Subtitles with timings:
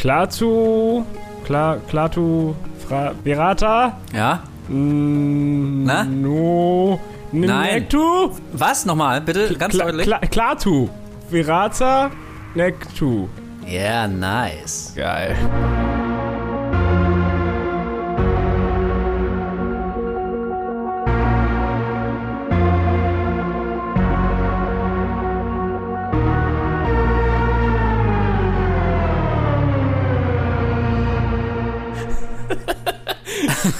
[0.00, 1.04] Klaatu.
[1.44, 2.54] Kla, Klaatu.
[2.88, 3.98] Fra, Verata.
[4.14, 4.40] Ja?
[4.68, 6.04] Mm, Na?
[6.04, 6.98] No.
[7.32, 7.82] Nein.
[7.82, 8.30] Nektu.
[8.52, 8.86] Was?
[8.86, 10.06] Nochmal, bitte, ganz Kla, deutlich.
[10.06, 10.88] Kla, Klaatu.
[11.28, 12.10] Verata.
[12.54, 13.28] Nektu.
[13.66, 14.94] Ja, nice.
[14.96, 15.36] Geil.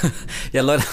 [0.53, 0.85] Ja, Leute,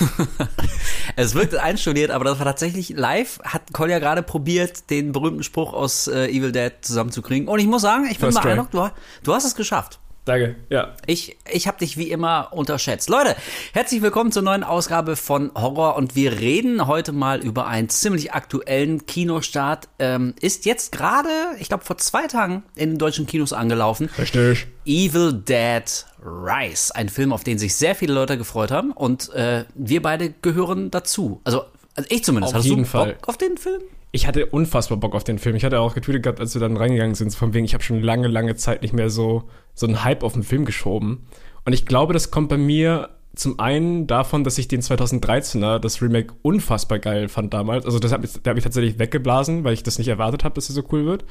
[1.16, 3.39] es wirkt einstudiert, aber das war tatsächlich live.
[3.43, 7.47] Hat Kolja gerade probiert, den berühmten Spruch aus äh, Evil Dead zusammenzukriegen.
[7.47, 8.89] Und ich muss sagen, ich bin First beeindruckt, du,
[9.23, 9.99] du hast es geschafft.
[10.27, 10.58] Danke.
[10.70, 10.94] Ja.
[11.05, 13.09] Ich, ich habe dich wie immer unterschätzt.
[13.09, 13.34] Leute,
[13.72, 18.34] herzlich willkommen zur neuen Ausgabe von Horror und wir reden heute mal über einen ziemlich
[18.34, 19.88] aktuellen Kinostart.
[20.00, 24.09] Ähm, ist jetzt gerade, ich glaube vor zwei Tagen in den deutschen Kinos angelaufen.
[24.17, 24.67] Richtig.
[24.86, 29.64] Evil Dead Rise, ein Film, auf den sich sehr viele Leute gefreut haben und äh,
[29.75, 31.39] wir beide gehören dazu.
[31.45, 31.64] Also,
[31.95, 32.53] also ich zumindest.
[32.53, 33.14] Auf Hast jeden du Fall.
[33.14, 33.81] Bock auf den Film?
[34.17, 35.55] Ich hatte unfassbar Bock auf den Film.
[35.55, 38.01] Ich hatte auch getweetet gehabt, als wir dann reingegangen sind, von wegen, ich habe schon
[38.01, 39.43] lange, lange Zeit nicht mehr so,
[39.75, 41.27] so einen Hype auf den Film geschoben.
[41.65, 46.01] Und ich glaube, das kommt bei mir zum einen davon, dass ich den 2013er, das
[46.01, 47.85] Remake, unfassbar geil fand damals.
[47.85, 50.55] Also das hat mich, der hat mich tatsächlich weggeblasen, weil ich das nicht erwartet habe,
[50.55, 51.23] dass er so cool wird.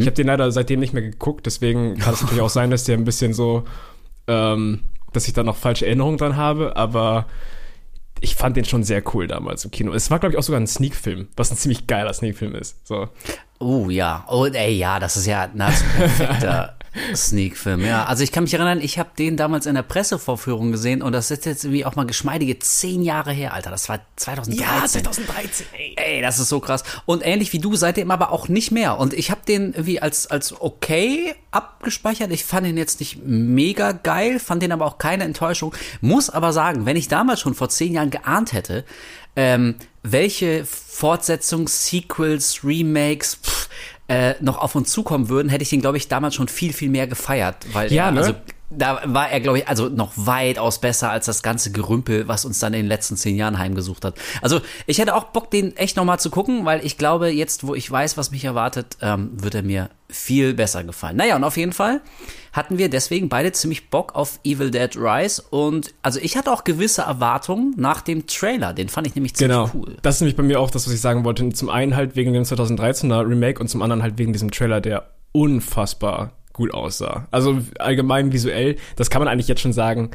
[0.00, 2.82] Ich habe den leider seitdem nicht mehr geguckt, deswegen kann es natürlich auch sein, dass
[2.82, 3.62] der ein bisschen so,
[4.26, 4.80] ähm,
[5.12, 7.26] dass ich da noch falsche Erinnerungen dran habe, aber
[8.22, 9.92] ich fand den schon sehr cool damals im Kino.
[9.92, 12.86] Es war, glaube ich, auch sogar ein Sneak-Film, was ein ziemlich geiler Sneak-Film ist.
[12.86, 13.08] So.
[13.58, 16.76] Oh ja, oh ey, ja, das ist ja ein nahezu perfekter
[17.14, 17.84] Sneak-Film.
[17.84, 21.12] Ja, also ich kann mich erinnern, ich habe den damals in der Pressevorführung gesehen und
[21.12, 23.70] das ist jetzt irgendwie auch mal geschmeidige zehn Jahre her, Alter.
[23.70, 25.02] Das war 2013.
[25.02, 25.94] 2013, ey.
[25.96, 26.84] Ey, das ist so krass.
[27.06, 28.98] Und ähnlich wie du seitdem aber auch nicht mehr.
[28.98, 32.30] Und ich habe den irgendwie als, als okay abgespeichert.
[32.30, 35.74] Ich fand ihn jetzt nicht mega geil, fand den aber auch keine Enttäuschung.
[36.00, 38.84] Muss aber sagen, wenn ich damals schon vor zehn Jahren geahnt hätte,
[39.34, 43.51] ähm, welche Fortsetzungen, Sequels, Remakes pff,
[44.12, 46.90] äh, noch auf uns zukommen würden, hätte ich den, glaube ich, damals schon viel, viel
[46.90, 47.56] mehr gefeiert.
[47.72, 48.20] Weil Ja, er, ne?
[48.20, 48.34] also
[48.76, 52.58] da war er, glaube ich, also noch weitaus besser als das ganze Gerümpel, was uns
[52.58, 54.14] dann in den letzten zehn Jahren heimgesucht hat.
[54.40, 57.74] Also ich hätte auch Bock, den echt nochmal zu gucken, weil ich glaube, jetzt, wo
[57.74, 61.16] ich weiß, was mich erwartet, ähm, wird er mir viel besser gefallen.
[61.16, 62.00] Naja, und auf jeden Fall
[62.52, 66.64] hatten wir deswegen beide ziemlich Bock auf Evil Dead Rise und also ich hatte auch
[66.64, 69.70] gewisse Erwartungen nach dem Trailer, den fand ich nämlich ziemlich Genau.
[69.74, 69.96] cool.
[70.02, 71.48] Das ist nämlich bei mir auch das, was ich sagen wollte.
[71.50, 75.08] Zum einen halt wegen dem 2013er Remake und zum anderen halt wegen diesem Trailer, der
[75.32, 77.28] unfassbar gut aussah.
[77.30, 80.10] Also allgemein visuell, das kann man eigentlich jetzt schon sagen.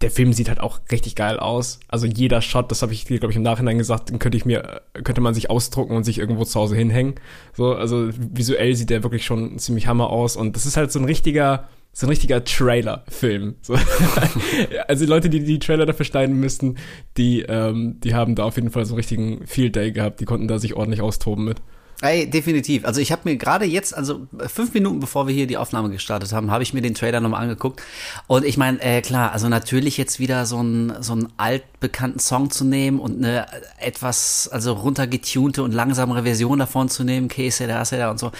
[0.00, 1.78] Der Film sieht halt auch richtig geil aus.
[1.88, 4.82] Also jeder Shot, das habe ich glaube ich, im Nachhinein gesagt, den könnte ich mir,
[5.04, 7.16] könnte man sich ausdrucken und sich irgendwo zu Hause hinhängen.
[7.54, 10.36] So, also visuell sieht der wirklich schon ziemlich hammer aus.
[10.36, 13.56] Und das ist halt so ein richtiger, so ein richtiger Trailer-Film.
[13.60, 13.74] So.
[14.88, 16.76] also die Leute, die die Trailer dafür schneiden müssten,
[17.18, 20.20] die, ähm, die haben da auf jeden Fall so einen richtigen Field Day gehabt.
[20.20, 21.60] Die konnten da sich ordentlich austoben mit.
[22.02, 22.86] Ey, definitiv.
[22.86, 26.32] Also ich habe mir gerade jetzt, also fünf Minuten bevor wir hier die Aufnahme gestartet
[26.32, 27.82] haben, habe ich mir den Trailer nochmal angeguckt.
[28.26, 32.50] Und ich meine, äh, klar, also natürlich jetzt wieder so einen so einen altbekannten Song
[32.50, 33.46] zu nehmen und eine
[33.78, 38.32] etwas, also runtergetunte und langsamere Version davon zu nehmen, Case da, da und so.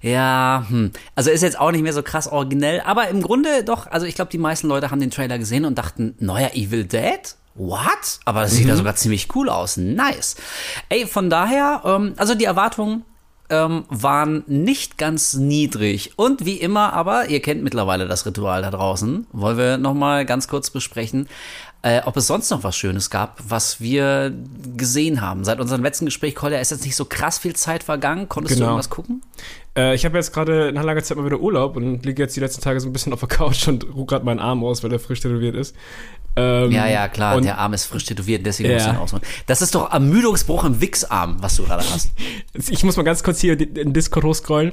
[0.00, 0.92] Ja, hm.
[1.16, 4.14] Also ist jetzt auch nicht mehr so krass originell, aber im Grunde doch, also ich
[4.14, 7.34] glaube, die meisten Leute haben den Trailer gesehen und dachten, neuer Evil Dead?
[7.58, 8.20] What?
[8.24, 9.76] Aber das sieht ja sogar ziemlich cool aus.
[9.76, 10.36] Nice.
[10.88, 13.04] Ey, von daher, ähm, also die Erwartungen
[13.50, 16.12] ähm, waren nicht ganz niedrig.
[16.16, 20.48] Und wie immer, aber ihr kennt mittlerweile das Ritual da draußen, wollen wir nochmal ganz
[20.48, 21.28] kurz besprechen,
[21.82, 24.32] äh, ob es sonst noch was Schönes gab, was wir
[24.76, 25.44] gesehen haben.
[25.44, 28.28] Seit unserem letzten Gespräch, Kolja, ist jetzt nicht so krass viel Zeit vergangen.
[28.28, 28.70] Konntest du Genau.
[28.70, 29.22] irgendwas gucken?
[29.76, 32.40] Äh, ich habe jetzt gerade nach langer Zeit mal wieder Urlaub und liege jetzt die
[32.40, 34.90] letzten Tage so ein bisschen auf der Couch und ruhe gerade meinen Arm aus, weil
[34.90, 35.76] der frisch tätowiert ist.
[36.36, 38.76] Ähm, Ja, ja, klar, und der Arm ist frisch tätowiert, deswegen Ja.
[38.78, 39.24] muss man ausmachen.
[39.46, 42.10] Das ist doch Ermüdungsbruch im Wichsarm, was du gerade hast.
[42.68, 44.72] Ich muss mal ganz kurz hier den Discord hochscrollen.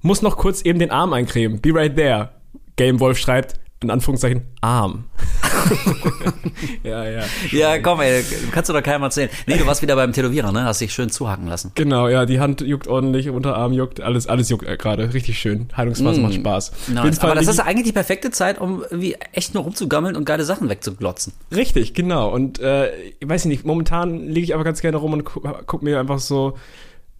[0.00, 1.60] Muss noch kurz eben den Arm eincremen.
[1.60, 2.30] Be right there.
[2.76, 5.04] Game Wolf schreibt, in Anführungszeichen, Arm.
[6.82, 7.22] ja, ja.
[7.50, 9.28] Ja, komm, ey, kannst du doch keinem erzählen.
[9.46, 10.64] Nee, du warst wieder beim Tätowierer, ne?
[10.64, 11.72] Hast dich schön zuhacken lassen.
[11.74, 15.12] Genau, ja, die Hand juckt ordentlich, Unterarm juckt, alles, alles juckt äh, gerade.
[15.12, 15.68] Richtig schön.
[15.76, 16.72] Heilungsphase macht Spaß.
[16.88, 16.94] Mm.
[16.94, 20.44] Fall Aber das ist eigentlich die perfekte Zeit, um irgendwie echt nur rumzugammeln und geile
[20.44, 21.32] Sachen wegzuglotzen.
[21.50, 22.30] ich- Richtig, genau.
[22.32, 25.82] Und äh, ich weiß nicht, momentan liege ich aber ganz gerne rum und gu guck
[25.82, 26.56] mir einfach so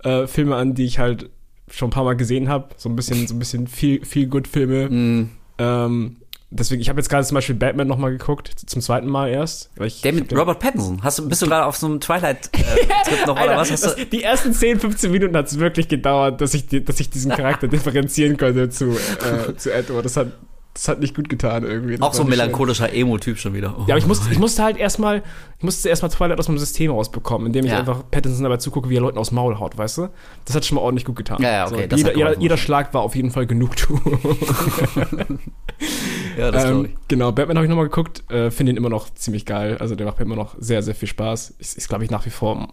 [0.04, 1.28] äh, Filme an, die ich halt
[1.70, 2.68] schon ein paar Mal gesehen habe.
[2.76, 4.88] So ein bisschen, so ein bisschen viel, viel good Filme.
[4.88, 5.30] Mm.
[5.58, 6.16] Ähm,
[6.58, 9.70] deswegen, ich habe jetzt gerade zum Beispiel Batman nochmal geguckt, zum zweiten Mal erst.
[10.04, 11.02] Der mit Robert Pattinson.
[11.02, 13.70] Hast du, bist du gerade auf so einem Twilight-Trip noch oder Alter, was?
[13.70, 17.00] Hast das, du, die ersten 10, 15 Minuten hat es wirklich gedauert, dass ich, dass
[17.00, 20.04] ich diesen Charakter differenzieren konnte zu, äh, zu Edward.
[20.04, 20.28] Das hat
[20.76, 21.96] das hat nicht gut getan irgendwie.
[21.96, 23.74] Das Auch so ein melancholischer Emo-Typ schon wieder.
[23.78, 23.80] Oh.
[23.86, 25.22] Ja, aber ich musste, ich musste halt erstmal,
[25.58, 27.78] ich musste erstmal Twilight aus meinem System rausbekommen, indem ich Ja.
[27.78, 30.08] einfach Pattinson dabei zugucke, wie er Leuten aus Maul haut, weißt du?
[30.44, 31.38] Das hat schon mal ordentlich gut getan.
[31.42, 34.00] Ja, ja, okay, das jeder, jeder, jeder Schlag war auf jeden Fall Genugtuung.
[36.38, 37.08] ja, das glaube Ähm, ich.
[37.08, 39.78] genau, Batman habe ich nochmal geguckt, äh, finde ihn immer noch ziemlich geil.
[39.78, 41.54] Also der macht mir immer noch sehr, sehr viel Spaß.
[41.58, 42.68] Ist, ist glaube ich, nach wie vor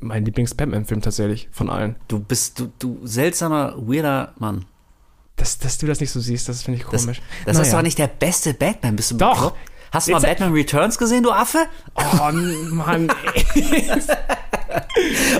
[0.00, 1.96] mein Lieblings-Batman-Film tatsächlich von allen.
[2.08, 4.64] Du bist, du, du seltsamer, weirder Mann.
[5.36, 7.20] Dass, dass du das nicht so siehst, das finde ich Das, komisch.
[7.44, 7.76] das ist Naja.
[7.76, 8.96] doch nicht der beste Batman.
[8.96, 9.34] Bist du Doch.
[9.34, 9.58] bekloppt?
[9.92, 11.58] Hast du mal Batman Returns gesehen, du Affe?
[11.94, 12.02] Oh
[12.72, 13.08] Mann.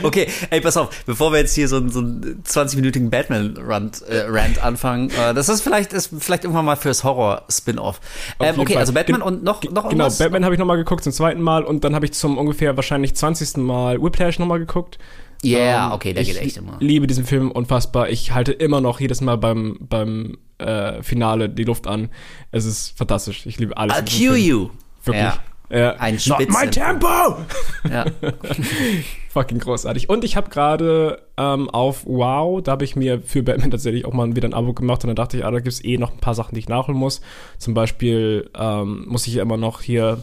[0.03, 4.61] Okay, ey, pass auf, bevor wir jetzt hier so, einen- so einen 20-minütigen Batman-Rant äh,
[4.61, 8.01] anfangen, äh, das ist vielleicht, ist vielleicht irgendwann mal fürs Horror-Spin-Off.
[8.41, 8.81] Ähm, okay, Fall.
[8.81, 10.19] also Batman Gen- und noch, noch Genau, irgendwas?
[10.19, 13.15] Batman habe ich nochmal geguckt zum zweiten Mal und dann habe ich zum ungefähr wahrscheinlich
[13.17, 13.57] 20.
[13.59, 14.99] Mal Whiplash nochmal geguckt.
[15.43, 16.77] Ja, yeah, Ähm, okay, der ich geht echt immer.
[16.81, 18.09] liebe diesen Film unfassbar.
[18.09, 22.09] Ich halte immer noch jedes Mal beim, beim äh, Finale die Luft an.
[22.51, 23.47] Es ist fantastisch.
[23.47, 23.95] Ich liebe alles.
[23.97, 24.71] I'll cue you.
[25.05, 25.25] Wirklich.
[25.25, 25.39] Ja.
[25.69, 25.97] Ja.
[25.97, 26.71] Ein Not my Spitzen.
[26.71, 27.09] tempo!
[27.91, 28.05] Ja.
[29.31, 30.09] Fucking großartig.
[30.09, 34.13] Und ich habe gerade ähm, auf Wow, da habe ich mir für Batman tatsächlich auch
[34.13, 36.19] mal wieder ein Abo gemacht und dann dachte ich, ah, da gibt's eh noch ein
[36.21, 37.21] paar Sachen, die ich nachholen muss.
[37.59, 40.23] Zum Beispiel ähm, muss ich ja immer noch hier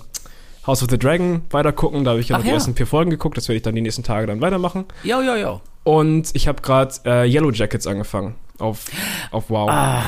[0.65, 2.03] House of the Dragon weiter gucken.
[2.03, 2.55] Da habe ich ja noch die ja.
[2.55, 3.37] ersten vier Folgen geguckt.
[3.37, 4.85] Das werde ich dann die nächsten Tage dann weitermachen.
[5.03, 5.61] Jo, jo, jo.
[5.83, 8.85] Und ich habe gerade äh, Yellow Jackets angefangen auf,
[9.31, 9.69] auf Wow.
[9.69, 10.03] Ah,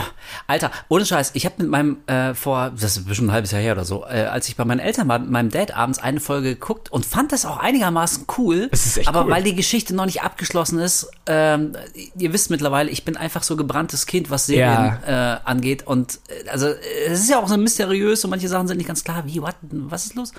[0.47, 3.61] Alter, ohne Scheiß, ich habe mit meinem, äh, vor, das ist bestimmt ein halbes Jahr
[3.61, 6.19] her oder so, äh, als ich bei meinen Eltern war, mit meinem Dad abends eine
[6.19, 8.69] Folge geguckt und fand das auch einigermaßen cool.
[8.71, 9.31] Es ist echt aber cool.
[9.31, 11.75] weil die Geschichte noch nicht abgeschlossen ist, ähm,
[12.17, 15.87] ihr wisst mittlerweile, ich bin einfach so gebranntes Kind, was Serien äh, angeht.
[15.87, 16.67] Und äh, also
[17.07, 19.23] es ist ja auch so mysteriös und manche Sachen sind nicht ganz klar.
[19.25, 20.33] Wie, what, was ist los?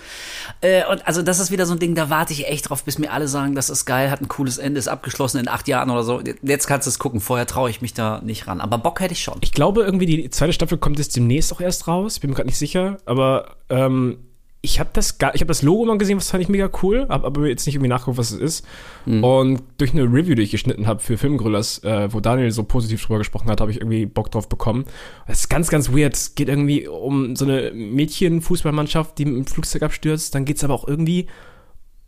[0.60, 2.98] Äh, und also das ist wieder so ein Ding, da warte ich echt drauf, bis
[2.98, 5.90] mir alle sagen, das ist geil, hat ein cooles Ende, ist abgeschlossen in acht Jahren
[5.90, 6.22] oder so.
[6.42, 8.60] Jetzt kannst du es gucken, vorher traue ich mich da nicht ran.
[8.60, 9.38] Aber Bock hätte ich schon.
[9.40, 12.18] Ich glaube, irgendwie die zweite Staffel kommt jetzt demnächst auch erst raus.
[12.20, 12.98] Bin mir gerade nicht sicher.
[13.04, 14.18] Aber ähm,
[14.62, 17.06] ich habe das, gar- ich hab das Logo mal gesehen, was fand ich mega cool.
[17.08, 18.66] Hab aber jetzt nicht irgendwie nachgeguckt, was es ist.
[19.04, 23.04] Und durch eine Review, die ich geschnitten habe für Filmgrillers, äh, wo Daniel so positiv
[23.04, 24.84] drüber gesprochen hat, habe ich irgendwie Bock drauf bekommen.
[25.28, 26.14] Das ist ganz, ganz weird.
[26.14, 30.34] Es geht irgendwie um so eine Mädchenfußballmannschaft, die mit dem Flugzeug abstürzt.
[30.34, 31.26] Dann geht's aber auch irgendwie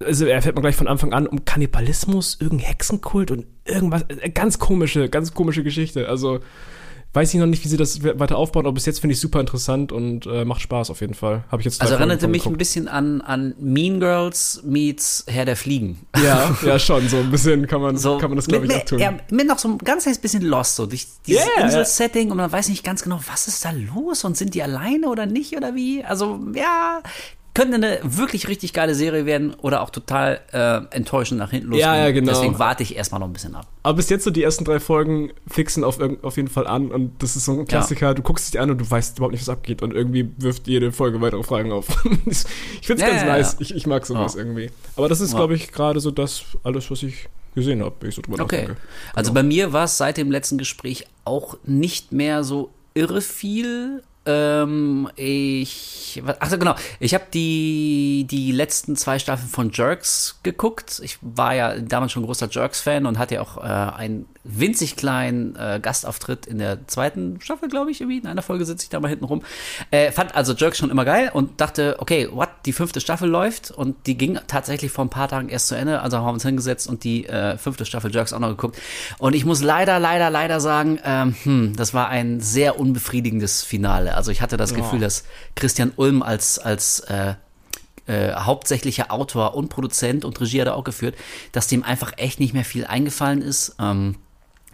[0.04, 4.58] also erfährt man gleich von Anfang an um Kannibalismus, irgendein Hexenkult und irgendwas, äh, ganz
[4.58, 6.08] komische, ganz komische Geschichte.
[6.08, 6.40] Also
[7.14, 9.20] weiß ich noch nicht, wie sie das we- weiter aufbauen, aber bis jetzt finde ich
[9.20, 11.42] super interessant und äh, macht Spaß auf jeden Fall.
[11.50, 12.58] Habe ich jetzt Also erinnerte mich ein geguckt.
[12.58, 15.98] bisschen an, an Mean Girls meets Herr der Fliegen.
[16.22, 18.82] Ja, ja schon, so ein bisschen kann man, So kann man das glaube ich mit,
[18.82, 18.98] auch tun.
[18.98, 21.64] Ja, mit noch so ein ganz kleines bisschen Lost, so durch dieses ja.
[21.64, 25.08] Insel-Setting und man weiß nicht ganz genau, was ist da los und sind die alleine
[25.08, 26.04] oder nicht oder wie?
[26.04, 27.02] Also, ja,
[27.54, 31.88] könnte eine wirklich richtig geile Serie werden oder auch total äh, enttäuschend nach hinten losgehen.
[31.92, 32.32] Ja, ja, genau.
[32.32, 33.66] Deswegen warte ich erstmal noch ein bisschen ab.
[33.82, 37.20] Aber bis jetzt so die ersten drei Folgen fixen auf, auf jeden Fall an und
[37.22, 38.14] das ist so ein Klassiker.
[38.14, 40.68] Du guckst es dir an und du weißt überhaupt nicht, was abgeht und irgendwie wirft
[40.68, 41.88] jede Folge weitere Fragen auf.
[42.04, 42.44] ich finde es
[43.00, 43.52] Ja, ganz ja, nice.
[43.54, 43.58] ja.
[43.60, 44.40] Ich, ich mag sowas Ja.
[44.40, 44.70] irgendwie.
[44.94, 45.38] Aber das ist, Ja.
[45.38, 48.56] glaube ich, gerade so das alles, was ich gesehen habe, wenn ich so drüber Okay.
[48.62, 48.80] nachdenke.
[49.14, 54.02] Also bei mir war es seit dem letzten Gespräch auch nicht mehr so irre viel.
[54.30, 61.00] Ähm, ich, also genau, ich habe die die letzten zwei Staffeln von Jerks geguckt.
[61.02, 65.56] Ich war ja damals schon großer Jerks-Fan und hatte ja auch äh, einen winzig kleinen
[65.56, 68.18] äh, Gastauftritt in der zweiten Staffel, glaube ich, irgendwie.
[68.18, 69.42] In einer Folge sitze ich da mal hinten rum.
[69.90, 73.70] Äh, fand also Jerks schon immer geil und dachte, okay, what, die fünfte Staffel läuft
[73.70, 76.00] und die ging tatsächlich vor ein paar Tagen erst zu Ende.
[76.00, 78.78] Also haben wir uns hingesetzt und die äh, fünfte Staffel Jerks auch noch geguckt.
[79.18, 84.14] Und ich muss leider, leider, leider sagen, ähm, hm, das war ein sehr unbefriedigendes Finale.
[84.14, 87.34] Also ich hatte das Gefühl, dass Christian Ulm als, als äh,
[88.08, 91.14] äh, hauptsächlicher Autor und Produzent und Regie hat er auch geführt,
[91.52, 93.76] dass dem einfach echt nicht mehr viel eingefallen ist.
[93.78, 94.16] Ähm,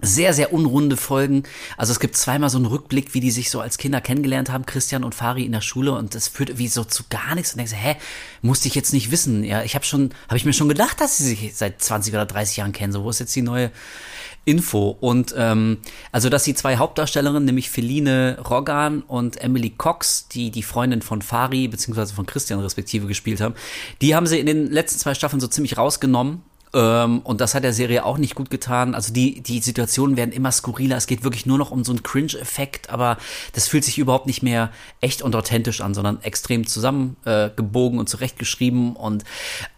[0.06, 1.44] sehr, sehr unrunde Folgen.
[1.76, 4.66] Also es gibt zweimal so einen Rückblick, wie die sich so als Kinder kennengelernt haben,
[4.66, 7.58] Christian und Fari in der Schule und das führt irgendwie so zu gar nichts und
[7.58, 7.96] denkst, hä,
[8.42, 9.44] musste ich jetzt nicht wissen.
[9.44, 12.26] Ja, ich habe schon, habe ich mir schon gedacht, dass sie sich seit 20 oder
[12.26, 12.92] 30 Jahren kennen.
[12.92, 13.70] So, wo ist jetzt die neue
[14.44, 14.96] Info?
[15.00, 15.78] Und ähm,
[16.12, 21.22] also, dass die zwei Hauptdarstellerinnen, nämlich Feline Rogan und Emily Cox, die die Freundin von
[21.22, 23.54] Fari beziehungsweise von Christian respektive gespielt haben,
[24.00, 26.42] die haben sie in den letzten zwei Staffeln so ziemlich rausgenommen.
[26.74, 28.94] Ähm, und das hat der Serie auch nicht gut getan.
[28.94, 30.96] Also die, die Situationen werden immer skurriler.
[30.96, 33.16] Es geht wirklich nur noch um so einen Cringe-Effekt, aber
[33.52, 38.08] das fühlt sich überhaupt nicht mehr echt und authentisch an, sondern extrem zusammengebogen äh, und
[38.08, 38.96] zurechtgeschrieben.
[38.96, 39.24] Und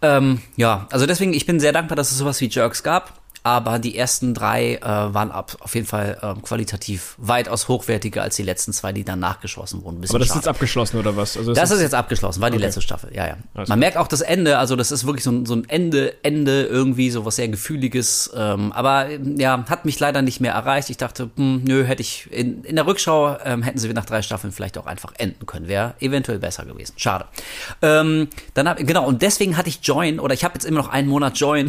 [0.01, 3.13] ähm, ja, also deswegen, ich bin sehr dankbar, dass es sowas wie Jerks gab.
[3.43, 8.35] Aber die ersten drei äh, waren ab, auf jeden Fall ähm, qualitativ weitaus hochwertiger als
[8.35, 10.01] die letzten zwei, die dann nachgeschossen wurden.
[10.01, 10.39] Bisschen Aber das schade.
[10.39, 11.37] ist jetzt abgeschlossen oder was?
[11.37, 12.65] Also Das ist jetzt abgeschlossen, war die Okay.
[12.65, 13.37] letzte Staffel, ja, ja.
[13.53, 16.15] Alles Man merkt auch das Ende, also das ist wirklich so ein, so ein Ende,
[16.23, 18.31] Ende irgendwie, so was sehr Gefühliges.
[18.35, 20.89] Ähm, aber ja, hat mich leider nicht mehr erreicht.
[20.89, 24.21] Ich dachte, hm, nö, hätte ich in, in der Rückschau ähm, hätten sie nach drei
[24.21, 25.67] Staffeln vielleicht auch einfach enden können.
[25.67, 26.93] Wäre eventuell besser gewesen.
[26.97, 27.25] Schade.
[27.81, 30.89] Ähm, dann hab, genau, und deswegen hatte ich Join, oder ich habe jetzt immer noch
[30.89, 31.67] einen Monat Join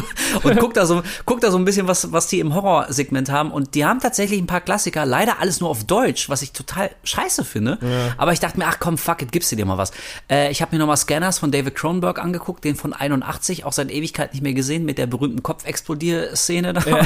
[0.42, 3.50] und guck da so, guck da so ein bisschen, was, was die im Horrorsegment haben.
[3.50, 6.90] Und die haben tatsächlich ein paar Klassiker, leider alles nur auf Deutsch, was ich total
[7.04, 7.78] scheiße finde.
[8.18, 9.92] Aber ich dachte mir, ach komm, fuck it, gibst du dir mal was.
[10.30, 13.90] Äh, ich habe mir nochmal Scanners von David Cronenberg angeguckt, den von 81, auch seit
[13.90, 16.80] Ewigkeit nicht mehr gesehen, mit der berühmten Kopfexplodier-Szene da.
[16.86, 17.00] Ja.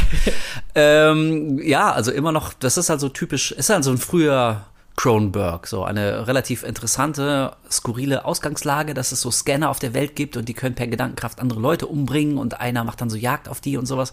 [0.74, 4.66] ähm, ja, also immer noch, das ist halt so typisch, ist halt so ein früher
[5.00, 10.36] Cronenberg, so eine relativ interessante, skurrile Ausgangslage, dass es so Scanner auf der Welt gibt
[10.36, 13.62] und die können per Gedankenkraft andere Leute umbringen und einer macht dann so Jagd auf
[13.62, 14.12] die und sowas.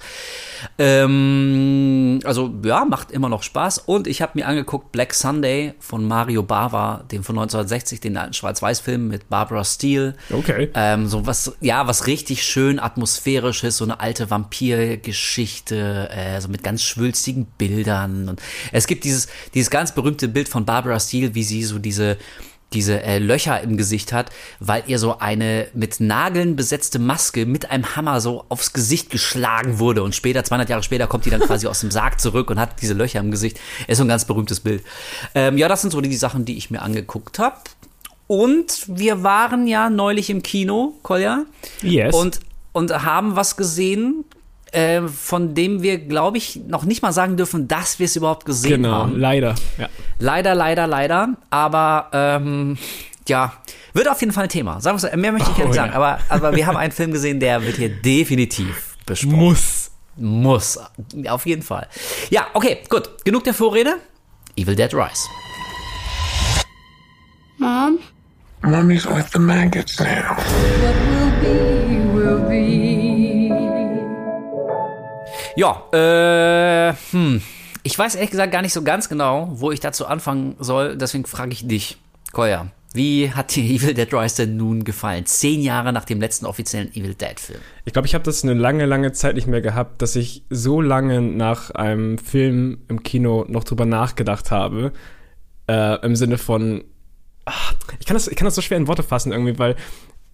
[0.78, 6.08] Ähm, also ja, macht immer noch Spaß und ich habe mir angeguckt Black Sunday von
[6.08, 10.16] Mario Bava, den von 1960, den alten Schwarz-Weiß-Film mit Barbara Steele.
[10.32, 10.70] Okay.
[10.74, 16.64] Ähm, so was, ja, was richtig schön atmosphärisches, so eine alte Vampirgeschichte, äh, so mit
[16.64, 18.30] ganz schwülstigen Bildern.
[18.30, 18.42] Und
[18.72, 22.18] es gibt dieses, dieses ganz berühmte Bild von Barbara Steele, wie sie so diese,
[22.74, 24.30] diese äh, Löcher im Gesicht hat,
[24.60, 29.80] weil ihr so eine mit Nageln besetzte Maske mit einem Hammer so aufs Gesicht geschlagen
[29.80, 32.60] wurde und später, 200 Jahre später, kommt die dann quasi aus dem Sarg zurück und
[32.60, 33.60] hat diese Löcher im Gesicht.
[33.88, 34.84] Ist so ein ganz berühmtes Bild.
[35.34, 37.58] Ähm, ja, das sind so die, die Sachen, die ich mir angeguckt habe.
[38.28, 41.46] Und wir waren ja neulich im Kino, Kolja.
[41.82, 42.14] Yes.
[42.14, 42.42] Und,
[42.74, 44.26] und haben was gesehen,
[44.78, 48.46] äh, von dem wir, glaube ich, noch nicht mal sagen dürfen, dass wir es überhaupt
[48.46, 49.18] gesehen genau, haben.
[49.18, 49.56] leider.
[49.78, 49.90] Ja.
[50.20, 51.30] Leider, leider, leider.
[51.50, 52.78] Aber ähm,
[53.28, 53.54] ja,
[53.94, 54.80] wird auf jeden Fall ein Thema.
[54.80, 55.84] Sagen wir mehr möchte ich gar Oh, nicht ja.
[55.84, 55.96] sagen.
[55.96, 59.38] Aber, aber wir haben einen Film gesehen, der wird hier definitiv besprochen.
[59.40, 59.92] Muss.
[60.16, 60.80] Muss.
[61.28, 61.88] Auf jeden Fall.
[62.30, 63.24] Ja, okay, gut.
[63.26, 63.96] Genug der Vorrede.
[64.56, 65.28] Evil Dead Rise.
[67.58, 68.00] Mom?
[68.64, 70.36] Mummy's with the maggots now.
[75.58, 77.42] Ja, äh, hm.
[77.82, 80.96] Ich weiß ehrlich gesagt gar nicht so ganz genau, wo ich dazu anfangen soll.
[80.98, 81.98] Deswegen frage ich dich,
[82.32, 82.68] Koya.
[82.94, 85.26] Wie hat dir Evil Dead Rise denn nun gefallen?
[85.26, 87.60] Zehn Jahre nach dem letzten offiziellen Evil Dead Film.
[87.86, 90.80] Ich glaube, ich habe das eine lange, lange Zeit nicht mehr gehabt, dass ich so
[90.80, 94.92] lange nach einem Film im Kino noch drüber nachgedacht habe.
[95.68, 96.84] Äh, Im Sinne von,
[97.46, 99.76] ach, ich, kann das, ich kann das so schwer in Worte fassen irgendwie, weil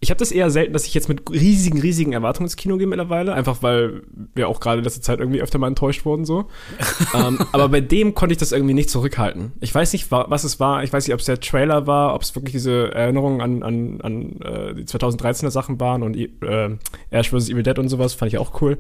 [0.04, 2.86] ich habe das eher selten, dass ich jetzt mit riesigen, riesigen Erwartungen ins Kino gehe
[2.88, 4.04] mittlerweile, einfach weil
[4.36, 6.46] wir auch gerade in letzter Zeit irgendwie öfter mal enttäuscht wurden so.
[7.16, 9.54] ähm, aber bei dem konnte ich das irgendwie nicht zurückhalten.
[9.62, 10.84] Ich weiß nicht, wa- was es war.
[10.84, 14.02] Ich weiß nicht, ob es der Trailer war, ob es wirklich diese Erinnerungen an, an,
[14.02, 16.70] an äh, die 2013er Sachen waren und äh,
[17.10, 17.50] Ash vs.
[17.50, 18.78] Evil Dead und sowas, fand ich auch cool.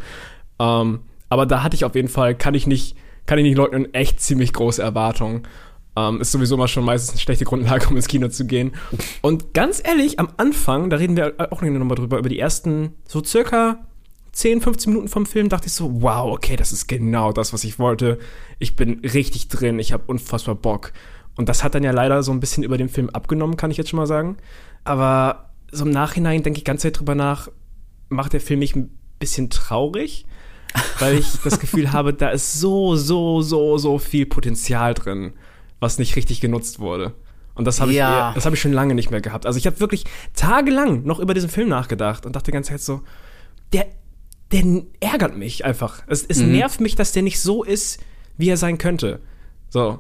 [0.60, 1.00] Ähm,
[1.30, 4.20] aber da hatte ich auf jeden Fall, kann ich nicht, kann ich nicht leugnen, echt
[4.22, 5.44] ziemlich große Erwartungen.
[5.96, 8.74] Ähm, ist sowieso mal schon meistens eine schlechte Grundlage, um ins Kino zu gehen.
[9.22, 13.24] Und ganz ehrlich, am Anfang, da reden wir auch nochmal drüber, über die ersten so
[13.24, 13.86] circa
[14.32, 17.64] 10, 15 Minuten vom Film, dachte ich so, wow, okay, das ist genau das, was
[17.64, 18.18] ich wollte.
[18.58, 20.92] Ich bin richtig drin, ich habe unfassbar Bock.
[21.36, 23.78] Und das hat dann ja leider so ein bisschen über den Film abgenommen, kann ich
[23.78, 24.38] jetzt schon mal sagen.
[24.84, 27.50] Aber so im Nachhinein denke ich ganz Zeit drüber nach,
[28.10, 30.26] macht der Film mich ein bisschen traurig,
[31.00, 35.34] weil ich das Gefühl habe, da ist so, so, so, so viel Potenzial drin,
[35.84, 37.14] was nicht richtig genutzt wurde.
[37.56, 38.30] Und das habe ich, Ja.
[38.30, 39.46] eher- das habe ich schon lange nicht mehr gehabt.
[39.46, 42.82] Also ich habe wirklich tagelang noch über diesen Film nachgedacht und dachte die ganze Zeit
[42.82, 43.02] so,
[43.74, 43.86] der,
[44.52, 44.64] der
[45.00, 46.02] ärgert mich einfach.
[46.08, 48.00] Es, es nervt mich, dass der nicht so ist,
[48.38, 49.20] wie er sein könnte.
[49.70, 50.00] So,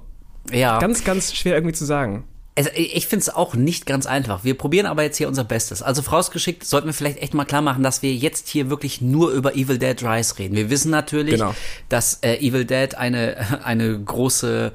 [0.51, 0.79] Ja.
[0.79, 2.23] ganz, ganz schwer irgendwie zu sagen.
[2.55, 4.43] Also ich finde es auch nicht ganz einfach.
[4.43, 5.81] Wir probieren aber jetzt hier unser Bestes.
[5.81, 9.31] Also vorausgeschickt sollten wir vielleicht echt mal klar machen, dass wir jetzt hier wirklich nur
[9.31, 10.55] über Evil Dead Rise reden.
[10.55, 11.55] Wir wissen natürlich, Genau.
[11.89, 14.71] dass äh, Evil Dead eine, eine große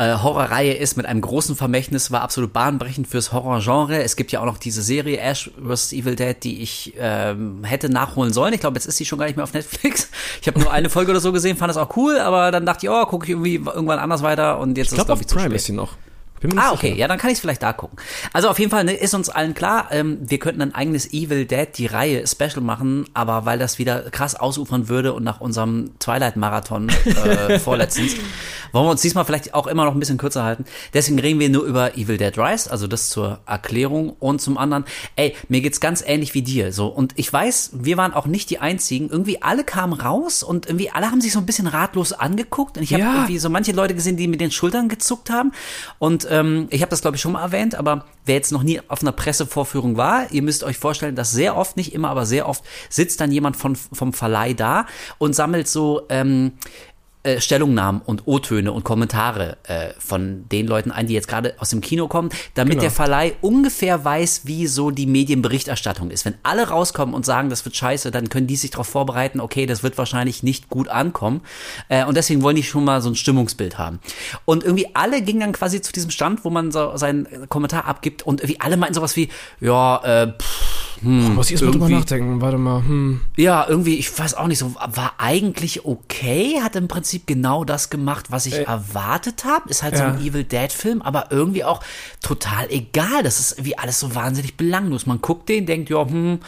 [0.00, 4.02] äh, Horrorreihe ist mit einem großen Vermächtnis, war absolut bahnbrechend fürs Horrorgenre.
[4.02, 5.92] Es gibt ja auch noch diese Serie Ash vs.
[5.92, 8.54] Evil Dead, die ich ähm, hätte nachholen sollen.
[8.54, 10.08] Ich glaube, jetzt ist sie schon gar nicht mehr auf Netflix.
[10.40, 12.86] Ich habe nur eine Folge oder so gesehen, fand das auch cool, aber dann dachte
[12.86, 15.26] ich, oh, gucke ich irgendwie irgendwann anders weiter und jetzt Ich ist glaube, glaub ich
[15.26, 15.56] zu Prime spät.
[15.56, 15.96] ist sie noch.
[16.56, 16.72] Ah, sicher.
[16.72, 17.98] okay, ja, dann kann ich es vielleicht da gucken.
[18.32, 21.44] Also auf jeden Fall ne, ist uns allen klar, ähm, wir könnten ein eigenes Evil
[21.44, 25.90] Dead, die Reihe Special machen, aber weil das wieder krass ausufern würde und nach unserem
[25.98, 28.12] Twilight-Marathon äh, vorletztens,
[28.72, 30.64] wollen wir uns diesmal vielleicht auch immer noch ein bisschen kürzer halten.
[30.94, 34.84] Deswegen reden wir nur über Evil Dead Rise, also das zur Erklärung und zum anderen,
[35.16, 38.48] ey, mir geht's ganz ähnlich wie dir, so und ich weiß, wir waren auch nicht
[38.50, 42.12] die einzigen, irgendwie alle kamen raus und irgendwie alle haben sich so ein bisschen ratlos
[42.12, 43.14] angeguckt und ich habe Ja.
[43.14, 45.52] irgendwie so manche Leute gesehen, die mit den Schultern gezuckt haben
[45.98, 48.80] und ähm, ich habe das glaube ich schon mal erwähnt, aber wer jetzt noch nie
[48.88, 52.48] auf einer Pressevorführung war, ihr müsst euch vorstellen, dass sehr oft, nicht immer, aber sehr
[52.48, 54.86] oft sitzt dann jemand von, vom Verleih da
[55.18, 56.52] und sammelt so ähm,
[57.22, 61.70] äh, Stellungnahmen und O-Töne und Kommentare äh, von den Leuten ein, die jetzt gerade aus
[61.70, 62.80] dem Kino kommen, damit Genau.
[62.82, 66.24] der Verleih ungefähr weiß, wie so die Medienberichterstattung ist.
[66.24, 69.66] Wenn alle rauskommen und sagen, das wird scheiße, dann können die sich darauf vorbereiten, okay,
[69.66, 71.42] das wird wahrscheinlich nicht gut ankommen.
[71.88, 74.00] Äh, und deswegen wollen die schon mal so ein Stimmungsbild haben.
[74.44, 78.22] Und irgendwie alle gingen dann quasi zu diesem Stand, wo man so seinen Kommentar abgibt
[78.22, 79.28] und irgendwie alle meinten sowas wie,
[79.60, 82.40] ja, äh, pff, Muss ich erst mal drüber nachdenken.
[82.40, 82.82] Warte mal.
[82.82, 83.20] Hm.
[83.36, 87.90] ja, irgendwie, ich weiß auch nicht so, war eigentlich okay, hat im Prinzip genau das
[87.90, 89.68] gemacht, was ich erwartet habe.
[89.68, 90.12] Ist halt so ja.
[90.12, 91.82] ein Evil Dead Film, aber irgendwie auch
[92.22, 93.22] total egal.
[93.22, 95.06] Das ist irgendwie alles so wahnsinnig belanglos.
[95.06, 96.40] Man guckt den, denkt, ja, hm,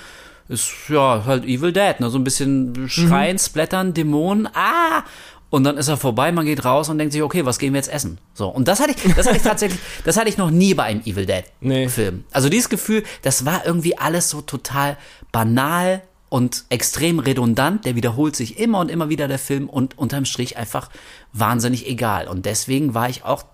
[0.48, 2.10] ist ja halt Evil Dead, ne?
[2.10, 5.04] So ein bisschen Schreien, Splattern, Dämonen, ah!
[5.52, 7.78] Und dann ist er vorbei, man geht raus und denkt sich, okay, was gehen wir
[7.78, 8.16] jetzt essen?
[8.32, 8.48] So.
[8.48, 11.02] Und das hatte ich, das hatte ich tatsächlich, das hatte ich noch nie bei einem
[11.02, 11.90] Evil Dead Nee.
[11.90, 12.24] Film.
[12.30, 14.96] Also dieses Gefühl, das war irgendwie alles so total
[15.30, 17.84] banal und extrem redundant.
[17.84, 20.88] Der wiederholt sich immer und immer wieder der Film und unterm Strich einfach
[21.34, 22.28] wahnsinnig egal.
[22.28, 23.44] Und deswegen war ich auch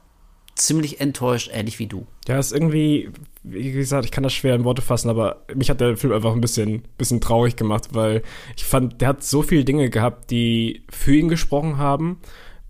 [0.55, 2.07] ziemlich enttäuscht, ähnlich wie du.
[2.29, 3.11] Ja, ist irgendwie,
[3.51, 6.33] wie gesagt, ich kann das schwer in Worte fassen, aber mich hat der Film einfach
[6.33, 8.23] ein bisschen, bisschen traurig gemacht, weil
[8.57, 12.19] ich fand, der hat so viele Dinge gehabt, die für ihn gesprochen haben.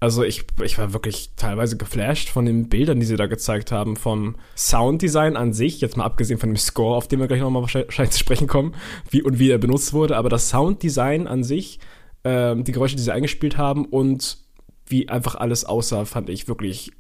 [0.01, 3.97] Also ich, ich war wirklich teilweise geflasht von den Bildern, die sie da gezeigt haben,
[3.97, 7.63] vom Sounddesign an sich, jetzt mal abgesehen von dem Score, auf den wir gleich nochmal
[7.63, 8.75] wahrscheinlich zu sprechen kommen,
[9.11, 11.81] wie und wie er benutzt wurde, aber das Sounddesign an sich,
[12.23, 14.39] ähm, die Geräusche, die sie eingespielt haben und
[14.87, 16.93] wie einfach alles aussah, fand ich wirklich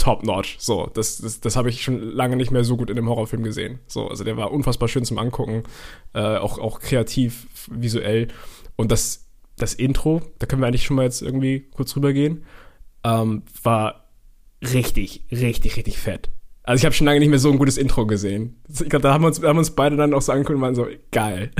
[0.00, 0.56] top notch.
[0.58, 3.42] So, das, das, das habe ich schon lange nicht mehr so gut in einem Horrorfilm
[3.42, 3.78] gesehen.
[3.86, 5.62] So, also der war unfassbar schön zum Angucken,
[6.14, 8.28] äh, auch, auch kreativ, visuell.
[8.76, 9.26] Und das,
[9.56, 12.44] das Intro, da können wir eigentlich schon mal jetzt irgendwie kurz drüber gehen,
[13.04, 14.10] ähm, war
[14.62, 16.30] richtig, richtig, richtig fett.
[16.62, 18.60] Also ich habe schon lange nicht mehr so ein gutes Intro gesehen.
[18.68, 20.74] Ich glaube, da haben wir uns, haben uns beide dann auch so angeguckt und waren
[20.74, 21.50] so, geil.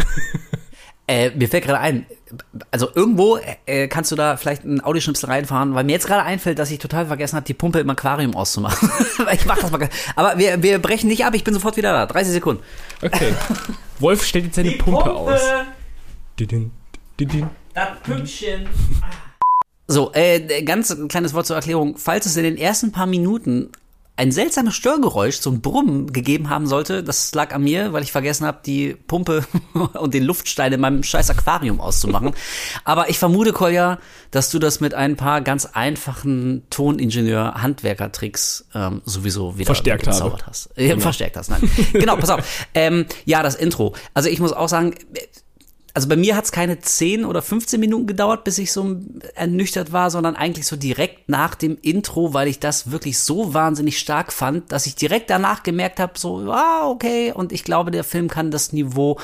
[1.06, 2.06] Äh, mir fällt gerade ein,
[2.70, 6.58] also irgendwo äh, kannst du da vielleicht einen Audioschnipsel reinfahren, weil mir jetzt gerade einfällt,
[6.58, 8.90] dass ich total vergessen habe, die Pumpe im Aquarium auszumachen.
[9.32, 9.88] ich mach das mal.
[10.16, 12.06] Aber wir, wir brechen nicht ab, ich bin sofort wieder da.
[12.06, 12.62] 30 Sekunden.
[13.02, 13.32] Okay.
[13.99, 15.40] Wolf stellt jetzt seine Pumpe, aus.
[16.38, 16.70] Didin,
[17.18, 17.49] didin.
[17.75, 18.66] Das Püppchen.
[19.87, 21.96] So, äh, ganz ein kleines Wort zur Erklärung.
[21.96, 23.70] Falls es in den ersten paar Minuten
[24.21, 28.12] ein seltsames Störgeräusch, so ein Brummen gegeben haben sollte, das lag an mir, weil ich
[28.12, 29.47] vergessen habe, die Pumpe
[29.99, 32.35] und den Luftstein in meinem scheiß Aquarium auszumachen.
[32.85, 33.99] Aber ich vermute, Kolja,
[34.30, 40.15] dass du das mit ein paar ganz einfachen Toningenieur-Handwerker-Tricks ähm, sowieso wieder Verstärkt habe.
[40.17, 40.76] gezaubert hast.
[40.76, 41.63] Äh, Verstärkt hast, nein.
[41.95, 42.67] genau, pass auf.
[42.75, 43.95] Ähm, ja, das Intro.
[44.13, 44.95] Also ich muss auch sagen,
[46.00, 48.97] also bei mir hat es keine 10 oder 15 Minuten gedauert, bis ich so
[49.34, 53.99] ernüchtert war, sondern eigentlich so direkt nach dem Intro, weil ich das wirklich so wahnsinnig
[53.99, 58.02] stark fand, dass ich direkt danach gemerkt habe, so, ah, okay, und ich glaube, der
[58.02, 59.19] Film kann das Niveau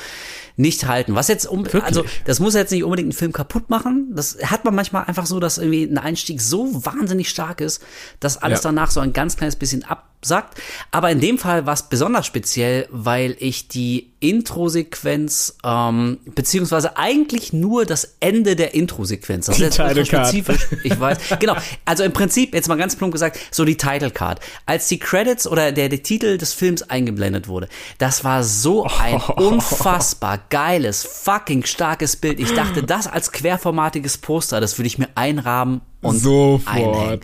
[0.55, 1.15] nicht halten.
[1.15, 4.11] Was jetzt um, also das muss jetzt nicht unbedingt einen Film kaputt machen.
[4.13, 7.81] Das hat man manchmal einfach so, dass irgendwie ein Einstieg so wahnsinnig stark ist,
[8.19, 8.69] dass alles Ja.
[8.69, 9.83] danach so ein ganz kleines bisschen
[10.21, 10.59] absackt.
[10.91, 17.53] Aber in dem Fall war es besonders speziell, weil ich die Intro-Sequenz, ähm, beziehungsweise eigentlich
[17.53, 19.45] nur das Ende der Intro-Sequenz.
[19.45, 20.27] Das ist Die jetzt Title Card.
[20.27, 20.67] spezifisch.
[20.83, 21.17] Ich weiß.
[21.39, 21.55] Genau.
[21.85, 24.39] Also im Prinzip, jetzt mal ganz plump gesagt, so die Title Card.
[24.65, 29.15] Als die Credits oder der, der Titel des Films eingeblendet wurde, das war so ein
[29.35, 32.39] unfassbar geiles, fucking starkes Bild.
[32.39, 36.67] Ich dachte, das als querformatiges Poster, das würde ich mir einrahmen und Sofort.
[36.75, 37.21] einhängen.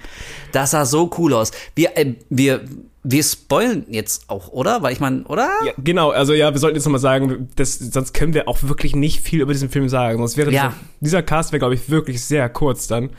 [0.52, 1.52] Das sah so cool aus.
[1.76, 2.62] Wir, äh, wir,
[3.04, 4.82] wir spoilen jetzt auch, oder?
[4.82, 5.50] Weil ich meine, oder?
[5.66, 8.96] Ja, genau, also ja, wir sollten jetzt nochmal sagen, das, sonst können wir auch wirklich
[8.96, 10.18] nicht viel über diesen Film sagen.
[10.20, 10.68] Sonst wäre Ja.
[10.70, 13.10] dieser, dieser Cast wäre, glaube ich, wirklich sehr kurz dann.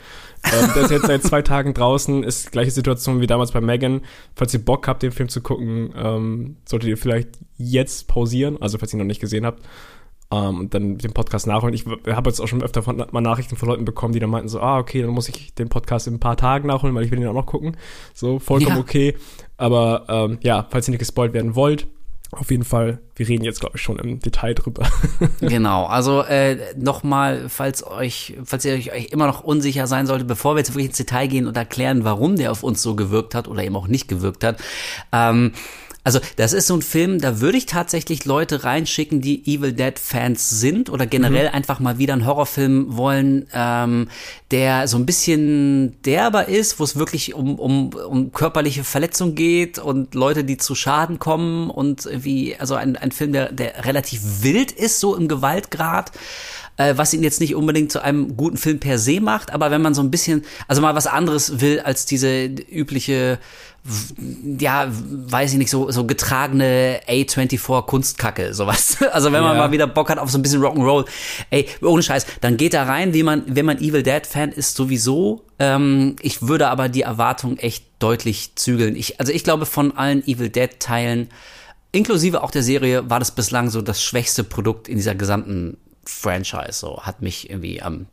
[0.45, 4.01] ähm, der ist jetzt seit zwei Tagen draußen, ist gleiche Situation wie damals bei Megan.
[4.35, 8.77] Falls ihr Bock habt, den Film zu gucken, ähm, solltet ihr vielleicht jetzt pausieren, also
[8.77, 9.63] falls ihr ihn noch nicht gesehen habt.
[10.31, 11.73] Ähm, und dann den Podcast nachholen.
[11.73, 14.49] Ich habe jetzt auch schon öfter von, mal Nachrichten von Leuten bekommen, die dann meinten
[14.49, 17.11] so, ah, okay, dann muss ich den Podcast in ein paar Tagen nachholen, weil ich
[17.11, 17.77] will den auch noch gucken.
[18.13, 18.81] So, vollkommen Ja.
[18.81, 19.15] okay.
[19.57, 21.87] Aber ähm, ja, falls ihr nicht gespoilt werden wollt,
[22.31, 24.87] auf jeden Fall, wir reden jetzt, glaube ich, schon im Detail drüber.
[25.39, 30.27] Genau, also äh, nochmal, falls euch, falls ihr euch, euch immer noch unsicher sein solltet,
[30.27, 33.35] bevor wir jetzt wirklich ins Detail gehen und erklären, warum der auf uns so gewirkt
[33.35, 34.57] hat oder eben auch nicht gewirkt hat.
[35.11, 35.53] Ähm,
[36.05, 39.97] also das ist so ein Film, da würde ich tatsächlich Leute reinschicken, die Evil Dead
[39.97, 44.07] Fans sind oder generell einfach mal wieder einen Horrorfilm wollen, ähm,
[44.51, 49.79] der so ein bisschen derber ist, wo es wirklich um, um, um körperliche Verletzung geht
[49.79, 54.43] und Leute, die zu Schaden kommen und wie, also ein, ein Film, der, der relativ
[54.43, 56.11] wild ist, so im Gewaltgrad.
[56.77, 59.81] Äh, was ihn jetzt nicht unbedingt zu einem guten Film per se macht, aber wenn
[59.81, 63.39] man so ein bisschen, also mal was anderes will als diese übliche
[64.57, 68.97] ja, weiß ich nicht, so, so getragene A24 Kunstkacke, sowas.
[69.11, 69.61] Also wenn man Ja.
[69.63, 71.05] mal wieder Bock hat auf so ein bisschen Rock'n'Roll,
[71.51, 74.75] ey, ohne Scheiß, dann geht da rein, wie man, wenn man Evil Dead Fan ist,
[74.75, 75.43] sowieso.
[75.59, 78.95] Ähm, ich würde aber die Erwartung echt deutlich zügeln.
[78.95, 81.29] Ich, also ich glaube, von allen Evil Dead Teilen,
[81.91, 86.73] inklusive auch der Serie, war das bislang so das schwächste Produkt in dieser gesamten Franchise.
[86.73, 88.07] So hat mich irgendwie am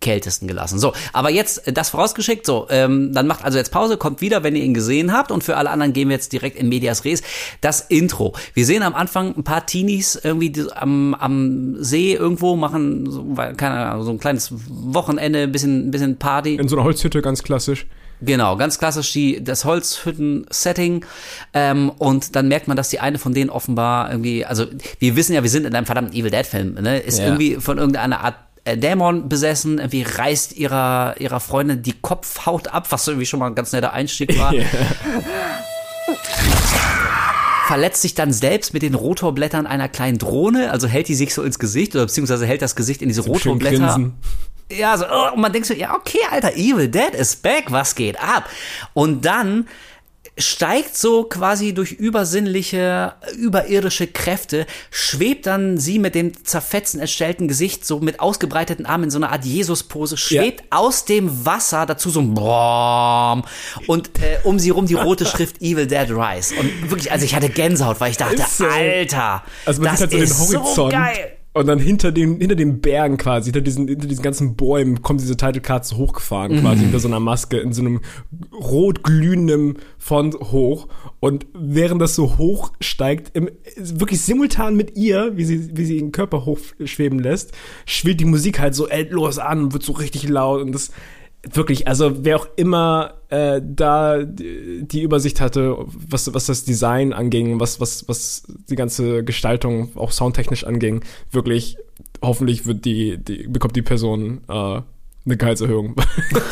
[0.00, 0.78] kältesten gelassen.
[0.78, 2.46] So, aber jetzt äh, das vorausgeschickt.
[2.46, 5.30] So, ähm, dann macht also jetzt Pause, kommt wieder, wenn ihr ihn gesehen habt.
[5.30, 7.22] Und für alle anderen gehen wir jetzt direkt in Medias Res.
[7.60, 8.34] Das Intro.
[8.54, 13.24] Wir sehen am Anfang ein paar Teenies irgendwie am, am See irgendwo machen, so,
[13.56, 16.56] keine Ahnung, so ein kleines Wochenende, ein bisschen, ein bisschen Party.
[16.56, 17.86] In so einer Holzhütte, ganz klassisch.
[18.20, 21.04] Genau, ganz klassisch die, das Holzhütten-Setting.
[21.54, 24.66] Ähm, und dann merkt man, dass die eine von denen offenbar irgendwie, also
[24.98, 26.98] wir wissen ja, wir sind in einem verdammten Evil Dead-Film, ne?
[26.98, 27.26] Ist Ja.
[27.26, 32.86] irgendwie von irgendeiner Art äh, Dämon besessen, irgendwie reißt ihrer, ihrer Freundin die Kopfhaut ab,
[32.90, 34.52] was irgendwie schon mal ein ganz netter Einstieg war.
[37.68, 41.42] verletzt sich dann selbst mit den Rotorblättern einer kleinen Drohne, also hält die sich so
[41.42, 44.10] ins Gesicht oder beziehungsweise hält das Gesicht in diese Rotorblätter.
[44.70, 47.94] Ja, so, oh, und man denkt so, ja, okay, Alter, Evil Dead is back, was
[47.94, 48.48] geht ab?
[48.92, 49.66] Und dann
[50.38, 57.84] steigt so quasi durch übersinnliche, überirdische Kräfte, schwebt dann sie mit dem zerfetzen, erstellten Gesicht
[57.84, 62.20] so mit ausgebreiteten Armen in so einer Art Jesus-Pose, schwebt aus dem Wasser, dazu so
[62.20, 63.42] ein Brom
[63.86, 66.54] und äh, um sie rum die rote Schrift Evil Dead Rise.
[66.54, 68.64] Und wirklich, also ich hatte Gänsehaut, weil ich dachte, so.
[68.66, 70.92] Alter, Also man das sieht halt so den ist so Horizont.
[70.92, 71.37] geil.
[71.58, 75.18] Und dann hinter den, hinter den Bergen quasi, hinter diesen, hinter diesen ganzen Bäumen kommen
[75.18, 76.60] diese Title Cards hochgefahren, Mhm.
[76.60, 78.00] quasi hinter so einer Maske, in so einem
[78.52, 80.88] rot glühenden Font hoch.
[81.20, 85.96] Und während das so hoch steigt, im, wirklich simultan mit ihr, wie sie, wie sie
[85.98, 87.52] ihren Körper hochschweben lässt,
[87.86, 90.90] schwillt die Musik halt so endlos an und wird so richtig laut und das,
[91.42, 97.60] wirklich, also wer auch immer äh, da die Übersicht hatte, was, was das Design anging,
[97.60, 101.76] was, was, was die ganze Gestaltung auch soundtechnisch anging, wirklich,
[102.22, 104.52] hoffentlich wird die, die bekommt die Person äh,
[105.28, 105.94] eine Gehaltserhöhung.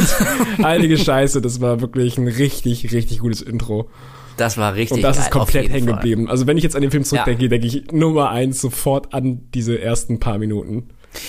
[0.63, 3.89] Heilige Scheiße, das war wirklich ein richtig, richtig gutes Intro.
[4.37, 6.29] Das war richtig Und das ist komplett hängen geblieben.
[6.29, 9.81] Also wenn ich jetzt an den Film zurückdenke, denke ich Nummer eins sofort an diese
[9.81, 10.89] ersten paar Minuten.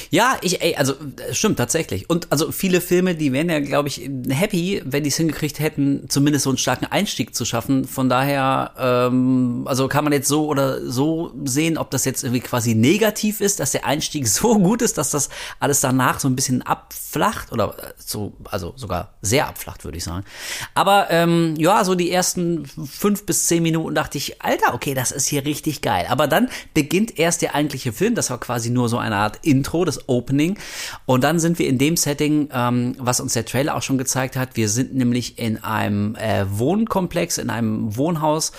[0.10, 2.10] Ja, ich, ey, also äh, stimmt tatsächlich.
[2.10, 6.06] Und also viele Filme, die wären ja, glaube ich, happy, wenn die es hingekriegt hätten,
[6.10, 7.86] zumindest so einen starken Einstieg zu schaffen.
[7.86, 12.42] Von daher, ähm, also kann man jetzt so oder so sehen, ob das jetzt irgendwie
[12.42, 16.36] quasi negativ ist, dass der Einstieg so gut ist, dass das alles danach so ein
[16.36, 20.26] bisschen abflacht oder äh, so, also sogar sehr abflacht, würde ich sagen.
[20.74, 25.12] Aber ähm, ja, so die ersten fünf bis zehn Minuten dachte ich, Alter, okay, das
[25.12, 26.06] ist hier richtig geil.
[26.10, 28.16] Aber dann beginnt erst der eigentliche Film.
[28.16, 30.58] Das war quasi nur so eine Art Intro, das Opening.
[31.06, 34.36] Und dann sind wir in dem Setting, ähm, was uns der Trailer auch schon gezeigt
[34.36, 34.56] hat.
[34.56, 38.52] Wir sind nämlich in einem äh, Wohnkomplex, in einem Wohnhaus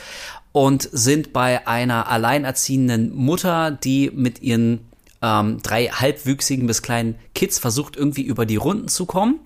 [0.53, 4.89] und sind bei einer alleinerziehenden Mutter, die mit ihren
[5.23, 9.41] ähm, drei halbwüchsigen bis kleinen Kids versucht irgendwie über die Runden zu kommen.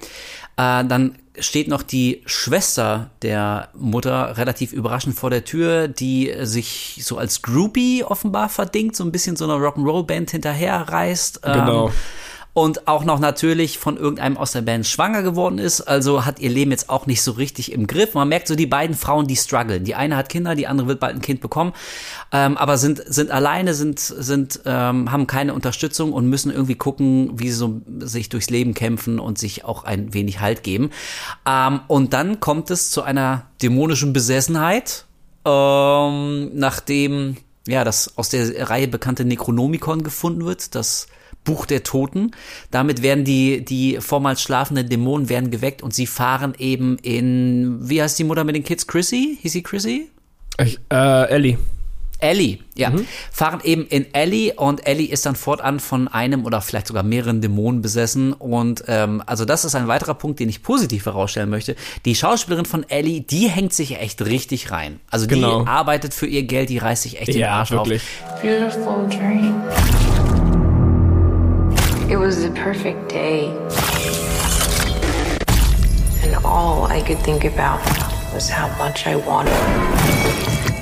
[0.57, 7.01] Äh, dann steht noch die Schwester der Mutter relativ überraschend vor der Tür, die sich
[7.03, 11.41] so als Groupie offenbar verdingt, so ein bisschen so einer Rock'n'Roll-Band hinterherreist.
[11.45, 11.91] Ähm, Genau.
[12.55, 16.51] Und auch noch natürlich von irgendeinem aus der Band schwanger geworden ist, also hat ihr
[16.51, 18.13] Leben jetzt auch nicht so richtig im Griff.
[18.13, 19.85] Man merkt so die beiden Frauen, die strugglen.
[19.85, 21.73] Die eine hat Kinder, die andere wird bald ein Kind bekommen,
[22.31, 27.31] ähm, aber sind sind alleine, sind sind ähm, haben keine Unterstützung und müssen irgendwie gucken,
[27.39, 30.91] wie sie so sich durchs Leben kämpfen und sich auch ein wenig Halt geben.
[31.47, 35.07] Ähm, und dann kommt es zu einer dämonischen Besessenheit,
[35.47, 41.07] ähm, nachdem ja das aus der Reihe bekannte Necronomicon gefunden wird, das
[41.45, 42.31] Buch der Toten.
[42.71, 48.03] Damit werden die, die vormals schlafenden Dämonen werden geweckt und sie fahren eben in, wie
[48.03, 48.87] heißt die Mutter mit den Kids?
[48.87, 49.39] Chrissy?
[49.41, 50.09] Hieß sie Chrissy?
[50.59, 51.59] Ich, äh, Ellie.
[52.19, 52.93] Ellie, ja.
[53.33, 57.41] Fahren eben in Ellie und Ellie ist dann fortan von einem oder vielleicht sogar mehreren
[57.41, 58.33] Dämonen besessen.
[58.33, 61.75] Und ähm, also das ist ein weiterer Punkt, den ich positiv herausstellen möchte.
[62.05, 65.01] Die Schauspielerin von Ellie, die hängt sich echt richtig rein.
[65.11, 65.65] Also die Genau.
[65.67, 68.03] arbeitet für ihr Geld, die reißt sich echt den Ja, Arsch wirklich.
[68.41, 69.61] Beautiful dream.
[72.33, 73.49] It was the perfect day.
[76.25, 77.79] And all I could think about
[78.33, 79.53] was how much I wanted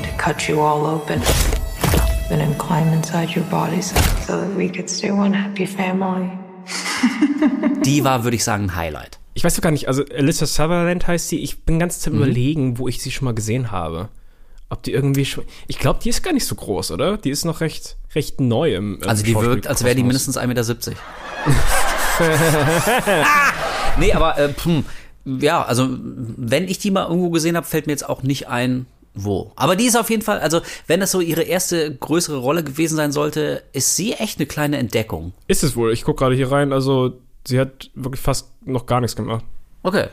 [0.05, 1.21] to cut you all open
[2.31, 3.91] and then climb inside your bodies
[4.25, 6.31] so that we could stay one happy family.
[7.85, 9.19] Die war, würde ich sagen, ein Highlight.
[9.35, 11.41] Ich weiß doch gar nicht, also Alyssa Sutherland heißt sie.
[11.41, 12.01] Ich bin ganz Mhm.
[12.03, 14.09] zu überlegen, wo ich sie schon mal gesehen habe.
[14.71, 15.45] Ob die irgendwie schon.
[15.67, 17.19] Ich glaube, die ist gar nicht so groß, oder?
[17.19, 19.01] Die ist noch recht, recht neu im.
[19.03, 20.97] im Also die wirkt, als wäre die mindestens 1,70 Meter.
[23.25, 23.53] ah!
[23.99, 24.85] Nee, aber äh, pff,
[25.25, 28.87] ja, also wenn ich die mal irgendwo gesehen habe, fällt mir jetzt auch nicht ein,
[29.15, 29.53] wo.
[29.57, 32.97] Aber die ist auf jeden Fall, also wenn das so ihre erste größere Rolle gewesen
[32.97, 35.33] sein sollte, ist sie echt eine kleine Entdeckung.
[35.47, 35.93] Ist es wohl.
[35.93, 36.73] Ich gucke gerade hier rein.
[36.73, 39.45] Also, sie hat wirklich fast noch gar nichts gemacht.
[39.83, 40.07] Okay.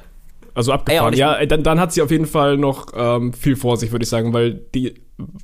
[0.58, 1.14] Also abgefahren.
[1.14, 4.02] Ey, Ja, dann, dann hat sie auf jeden Fall noch ähm, viel vor sich, würde
[4.02, 4.96] ich sagen, weil die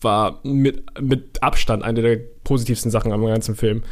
[0.01, 3.83] war mit, mit Abstand eine der positivsten Sachen am ganzen Film.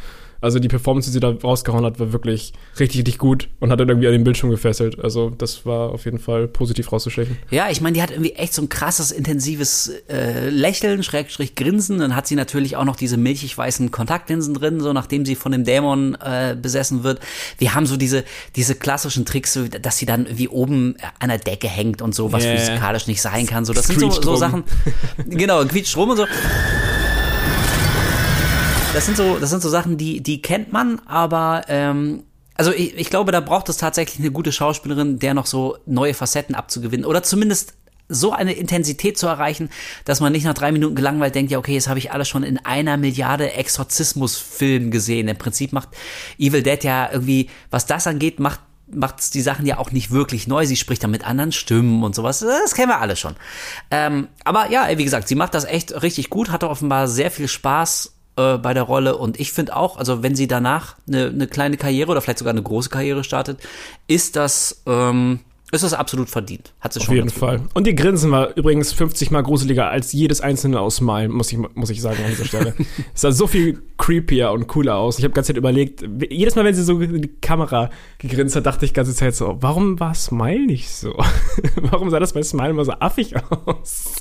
[0.42, 3.80] Also die Performance, die sie da rausgehauen hat, war wirklich richtig, richtig gut und hat
[3.80, 5.02] dann irgendwie an den Bildschirm gefesselt.
[5.02, 7.38] Also das war auf jeden Fall positiv rauszustechen.
[7.50, 11.98] Ja, ich meine, die hat irgendwie echt so ein krasses, intensives äh, Lächeln, Schrägstrich Grinsen.
[11.98, 15.64] Dann hat sie natürlich auch noch diese milchig-weißen Kontaktlinsen drin, so nachdem sie von dem
[15.64, 17.20] Dämon äh, besessen wird.
[17.58, 18.24] Wir haben so diese,
[18.56, 22.30] diese klassischen Tricks, so, dass sie dann irgendwie oben an der Decke hängt und so,
[22.32, 22.56] was Yeah.
[22.56, 23.64] physikalisch nicht sein kann.
[23.64, 24.36] So, das sind so, so.
[24.36, 24.64] Sachen.
[25.28, 26.26] Genau, quietscht rum und so.
[28.94, 32.24] Das sind so, das sind so Sachen, die, die kennt man, aber ähm,
[32.54, 36.12] also ich, ich glaube, da braucht es tatsächlich eine gute Schauspielerin, der noch so neue
[36.12, 37.72] Facetten abzugewinnen oder zumindest
[38.10, 39.70] so eine Intensität zu erreichen,
[40.04, 42.42] dass man nicht nach drei Minuten gelangweilt denkt, ja okay, jetzt habe ich alles schon
[42.42, 45.26] in einer Milliarde Exorzismus-Filmen gesehen.
[45.26, 45.88] Im Prinzip macht
[46.38, 48.60] Evil Dead ja irgendwie, was das angeht, macht
[48.94, 50.66] macht die Sachen ja auch nicht wirklich neu.
[50.66, 52.40] Sie spricht dann mit anderen Stimmen und sowas.
[52.40, 53.36] Das kennen wir alle schon.
[53.90, 57.48] Ähm, aber ja, wie gesagt, sie macht das echt richtig gut, hatte offenbar sehr viel
[57.48, 61.46] Spaß äh, bei der Rolle und ich finde auch, also wenn sie danach eine, eine
[61.46, 63.58] kleine Karriere oder vielleicht sogar eine große Karriere startet,
[64.06, 65.40] ist das ähm,
[65.74, 66.74] ist das absolut verdient.
[66.80, 67.14] Hat sie Auf schon.
[67.14, 67.62] jeden ganz gut Fall.
[67.72, 71.58] Und ihr Grinsen war übrigens 50 mal gruseliger als jedes einzelne aus Smile, muss ich,
[71.58, 72.74] muss ich sagen an dieser Stelle.
[73.14, 75.18] es sah so viel creepier und cooler aus.
[75.18, 78.66] Ich habe ganze Zeit überlegt, jedes Mal, wenn sie so in die Kamera gegrinst hat,
[78.66, 81.16] dachte ich ganze Zeit so, warum war Smile nicht so?
[81.76, 84.16] warum sah das bei Smile immer so affig aus?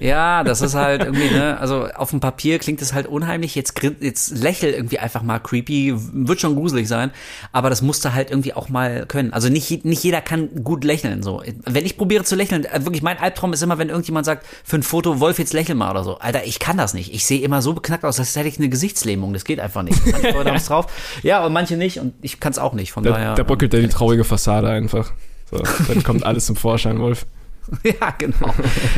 [0.00, 3.54] Ja, das ist halt irgendwie, ne, also auf dem Papier klingt es halt unheimlich.
[3.54, 7.10] Jetzt, jetzt lächel irgendwie einfach mal creepy, wird schon gruselig sein,
[7.52, 9.32] aber das musste halt irgendwie auch mal können.
[9.32, 11.42] Also nicht, nicht jeder kann gut lächeln, so.
[11.64, 14.76] Wenn ich probiere zu lächeln, äh, wirklich mein Albtraum ist immer, wenn irgendjemand sagt, für
[14.76, 16.18] ein Foto, Wolf, jetzt lächel mal oder so.
[16.18, 17.14] Alter, ich kann das nicht.
[17.14, 19.32] Ich sehe immer so beknackt aus, als hätte ich eine Gesichtslähmung.
[19.32, 19.98] Das geht einfach nicht.
[20.06, 20.86] Manche Leute haben's drauf.
[21.22, 22.92] Ja, und manche nicht und ich kann es auch nicht.
[22.92, 23.34] Von Da, daher.
[23.34, 25.12] da bröckelt ja die traurige Fassade einfach.
[25.50, 27.26] So, dann kommt alles zum Vorschein, Wolf.
[27.84, 28.54] Ja, genau.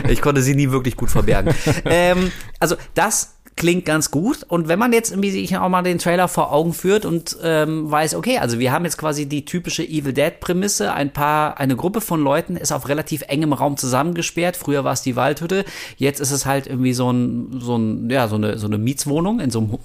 [0.09, 1.55] Ich konnte sie nie wirklich gut verbergen.
[1.85, 4.43] ähm, also das klingt ganz gut.
[4.43, 7.91] Und wenn man jetzt irgendwie sich auch mal den Trailer vor Augen führt und ähm,
[7.91, 11.77] weiß, okay, also wir haben jetzt quasi die typische Evil Dead Prämisse, ein paar, eine
[11.77, 14.57] Gruppe von Leuten ist auf relativ engem Raum zusammengesperrt.
[14.57, 15.65] Früher war es die Waldhütte,
[15.97, 19.41] jetzt ist es halt irgendwie so ein, so ein, ja, so eine, so eine Mietswohnung
[19.41, 19.79] in so einem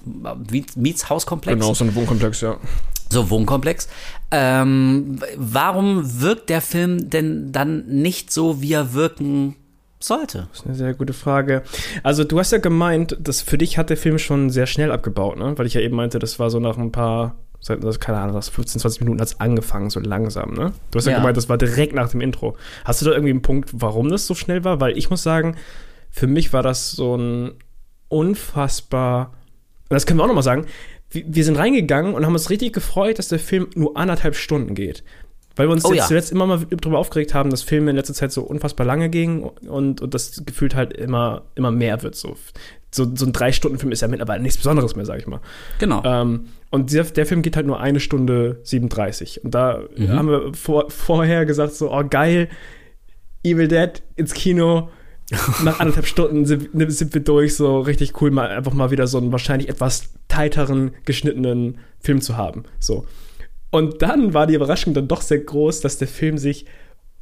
[0.76, 2.56] Mietshauskomplex Genau, so ein Wohnkomplex, ja.
[3.10, 3.88] So Wohnkomplex.
[4.30, 9.56] Ähm, warum wirkt der Film denn dann nicht so, wie er wirken
[9.98, 10.46] sollte?
[10.50, 11.62] Das ist eine sehr gute Frage.
[12.02, 15.36] Also, du hast ja gemeint, dass für dich hat der Film schon sehr schnell abgebaut,
[15.38, 15.58] ne?
[15.58, 17.34] Weil ich ja eben meinte, das war so nach ein paar,
[17.98, 20.72] keine Ahnung, das 15, 20 Minuten hat es angefangen, so langsam, ne?
[20.92, 21.18] Du hast ja, Ja.
[21.18, 22.56] gemeint, das war direkt nach dem Intro.
[22.84, 24.80] Hast du da irgendwie einen Punkt, warum das so schnell war?
[24.80, 25.56] Weil ich muss sagen,
[26.10, 27.52] für mich war das so ein
[28.08, 29.32] unfassbar,
[29.88, 30.66] das können wir auch nochmal sagen,
[31.10, 35.02] wir, sind reingegangen und haben uns richtig gefreut, dass der Film nur anderthalb Stunden geht.
[35.56, 36.06] Weil wir uns Oh jetzt ja.
[36.06, 39.42] zuletzt immer mal darüber aufgeregt haben, dass Filme in letzter Zeit so unfassbar lange gingen
[39.42, 42.14] und, und das gefühlt halt immer, immer mehr wird.
[42.14, 42.36] So,
[42.92, 45.40] so, so ein Drei-Stunden-Film ist ja mittlerweile nichts Besonderes mehr, sag ich mal.
[45.80, 46.02] Genau.
[46.04, 49.44] Ähm, und dieser, der Film geht halt nur eine Stunde 37.
[49.44, 50.08] Und da Mhm.
[50.10, 52.48] haben wir vor, vorher gesagt, so, oh geil,
[53.42, 54.88] Evil Dead ins Kino.
[55.64, 59.18] Nach anderthalb Stunden sind, sind wir durch, so richtig cool, mal einfach mal wieder so
[59.18, 62.64] einen wahrscheinlich etwas tighteren, geschnittenen Film zu haben.
[62.78, 63.06] So.
[63.70, 66.66] Und dann war die Überraschung dann doch sehr groß, dass der Film sich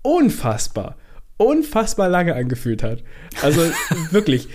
[0.02, 0.96] unfassbar,
[1.36, 3.02] unfassbar lange angefühlt hat.
[3.42, 3.60] Also
[4.10, 4.48] wirklich.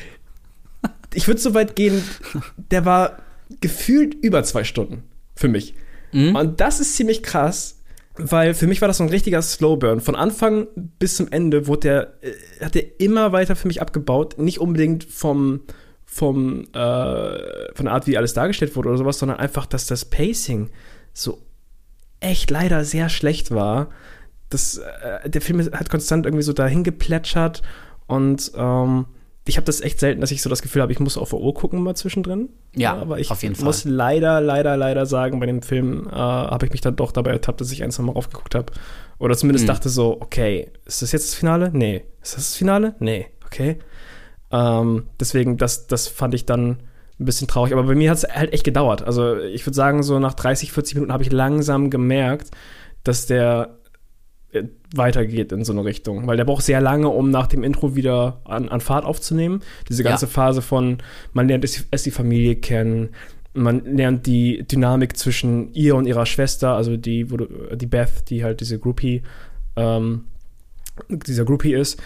[1.13, 2.03] Ich würde so weit gehen,
[2.71, 3.19] der war
[3.61, 5.03] gefühlt über zwei Stunden
[5.35, 5.75] für mich.
[6.35, 7.82] Und das ist ziemlich krass,
[8.15, 9.99] weil für mich war das so ein richtiger Slowburn.
[9.99, 14.37] Von Anfang bis zum Ende wurde der, äh, hat der immer weiter für mich abgebaut.
[14.37, 15.61] Nicht unbedingt vom,
[16.05, 20.05] vom, äh, von der Art, wie alles dargestellt wurde oder sowas, sondern einfach, dass das
[20.05, 20.69] Pacing
[21.13, 21.41] so
[22.19, 23.89] echt leider sehr schlecht war.
[24.49, 27.63] Das, äh, der Film hat konstant irgendwie so dahin geplätschert
[28.05, 29.05] und ähm,
[29.45, 31.39] ich habe das echt selten, dass ich so das Gefühl habe, ich muss auf der
[31.39, 32.49] Uhr gucken mal zwischendrin.
[32.75, 33.65] Ja, aber ich auf jeden Fall.
[33.65, 37.31] muss leider, leider, leider sagen, bei dem Film äh, habe ich mich dann doch dabei
[37.31, 38.71] ertappt, dass ich eins nochmal raufgeguckt habe.
[39.19, 39.67] Oder zumindest Mhm.
[39.67, 41.71] dachte so, okay, ist das jetzt das Finale?
[41.73, 42.03] Nee.
[42.21, 42.95] Ist das das Finale?
[42.99, 43.27] Nee.
[43.45, 43.79] Okay.
[44.51, 46.77] Ähm, deswegen, das, das fand ich dann
[47.19, 47.73] ein bisschen traurig.
[47.73, 49.03] Aber bei mir hat es halt echt gedauert.
[49.03, 52.51] Also ich würde sagen, so nach 30, 40 Minuten habe ich langsam gemerkt,
[53.03, 53.77] dass der
[54.95, 56.27] weitergeht in so eine Richtung.
[56.27, 59.61] Weil der braucht sehr lange, um nach dem Intro wieder an, an Fahrt aufzunehmen.
[59.89, 60.31] Diese ganze Ja.
[60.31, 60.99] Phase von,
[61.33, 63.09] man lernt erst erst die Familie kennen,
[63.53, 68.29] man lernt die Dynamik zwischen ihr und ihrer Schwester, also die, wo du, die Beth,
[68.29, 69.21] die halt diese Groupie,
[69.75, 70.25] ähm,
[71.09, 72.01] dieser Groupie ist.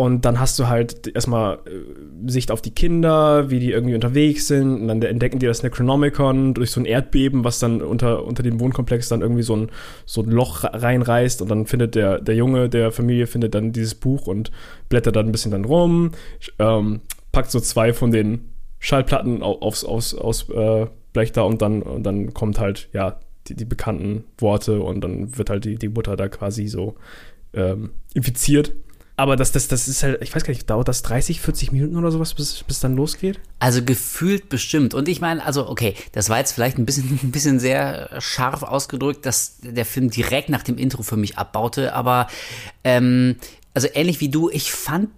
[0.00, 4.46] Und dann hast du halt erstmal äh, Sicht auf die Kinder, wie die irgendwie unterwegs
[4.46, 4.80] sind.
[4.80, 8.60] Und dann entdecken die das Necronomicon durch so ein Erdbeben, was dann unter, unter dem
[8.60, 9.70] Wohnkomplex dann irgendwie so ein,
[10.06, 11.42] so ein Loch reinreißt.
[11.42, 14.50] Und dann findet der, der Junge der Familie findet dann dieses Buch und
[14.88, 16.12] blättert dann ein bisschen dann rum,
[16.58, 21.60] ähm, packt so zwei von den Schallplatten au- aufs, aufs, aufs äh, Blech da und
[21.60, 25.76] dann, und dann kommt halt, ja, die, die bekannten Worte und dann wird halt die,
[25.76, 26.94] die Mutter da quasi so
[27.52, 28.72] ähm, infiziert.
[29.20, 31.94] Aber das, das, das ist halt, ich weiß gar nicht, dauert das 30, 40 Minuten
[31.98, 33.38] oder sowas, bis bis dann losgeht?
[33.58, 34.94] Also gefühlt bestimmt.
[34.94, 38.62] Und ich meine, also okay, das war jetzt vielleicht ein bisschen, ein bisschen sehr scharf
[38.62, 41.92] ausgedrückt, dass der Film direkt nach dem Intro für mich abbaute.
[41.92, 42.28] Aber
[42.82, 43.36] ähm,
[43.74, 45.10] also ähnlich wie du, ich fand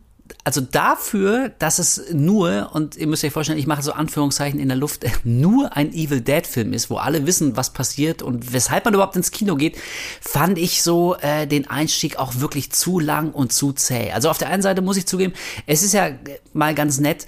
[0.45, 4.68] also dafür, dass es nur, und ihr müsst euch vorstellen, ich mache so Anführungszeichen in
[4.68, 8.85] der Luft, nur ein Evil Dead Film ist, wo alle wissen, was passiert und weshalb
[8.85, 9.77] man überhaupt ins Kino geht,
[10.21, 14.12] fand ich so äh, den Einstieg auch wirklich zu lang und zu zäh.
[14.12, 15.33] Also auf der einen Seite muss ich zugeben,
[15.66, 16.11] es ist ja
[16.53, 17.27] mal ganz nett,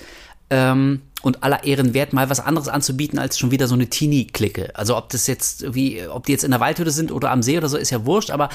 [0.50, 4.76] ähm, und aller Ehren wert, mal was anderes anzubieten als schon wieder so eine Teenie-Clique.
[4.76, 7.56] Also ob das jetzt irgendwie, ob die jetzt in der Waldhütte sind oder am See
[7.56, 8.50] oder so, ist ja wurscht, aber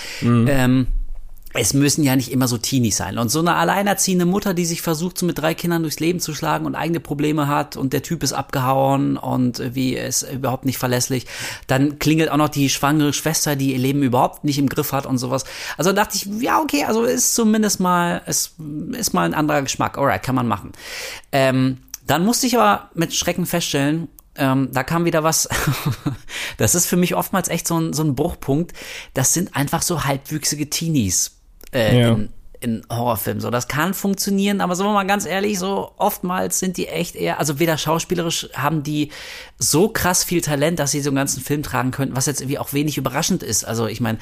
[0.48, 0.88] ähm,
[1.54, 3.18] es müssen ja nicht immer so Teenies sein.
[3.18, 6.36] Und so eine alleinerziehende Mutter, die sich versucht, so mit drei Kindern durchs Leben zu
[6.36, 10.78] schlagen und eigene Probleme hat und der Typ ist abgehauen und wie ist überhaupt nicht
[10.78, 11.26] verlässlich.
[11.66, 15.08] Dann klingelt auch noch die schwangere Schwester, die ihr Leben überhaupt nicht im Griff hat
[15.08, 15.44] und sowas.
[15.76, 18.54] Also dachte ich, ja, okay, also ist zumindest mal, es
[18.92, 19.98] ist mal ein anderer Geschmack.
[19.98, 20.74] Alright, kann man machen.
[21.32, 25.50] Ähm, dann musste ich aber mit Schrecken feststellen, ähm, da kam wieder was,
[26.58, 28.74] das ist für mich oftmals echt so ein, so ein Bruchpunkt.
[29.14, 31.39] Das sind einfach so halbwüchsige Teenies
[31.74, 32.10] äh, Ja.
[32.14, 32.30] in,
[32.62, 33.40] in Horrorfilmen.
[33.42, 37.16] So, das kann funktionieren, aber sagen wir mal ganz ehrlich, so oftmals sind die echt
[37.16, 39.12] eher, also weder schauspielerisch haben die
[39.58, 42.60] so krass viel Talent, dass sie so einen ganzen Film tragen könnten, was jetzt irgendwie
[42.60, 43.64] auch wenig überraschend ist.
[43.64, 44.18] Also ich meine,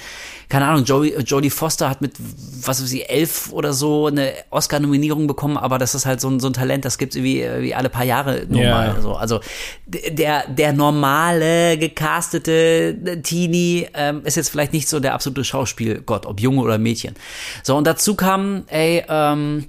[0.50, 2.14] keine Ahnung, Jodie, Jodie Foster hat mit,
[2.62, 6.40] was weiß ich, elf oder so eine Oscar-Nominierung bekommen, aber das ist halt so ein,
[6.40, 8.72] so ein Talent, das gibt's irgendwie, irgendwie alle paar Jahre nur Ja.
[8.72, 9.02] mal.
[9.02, 9.16] So.
[9.16, 9.42] Also
[9.88, 16.40] der, der normale, gecastete Teenie ähm, ist jetzt vielleicht nicht so der absolute Schauspielgott, ob
[16.40, 17.16] Junge oder Mädchen.
[17.64, 18.27] So, und dazu kam,
[18.68, 19.68] ey, ähm,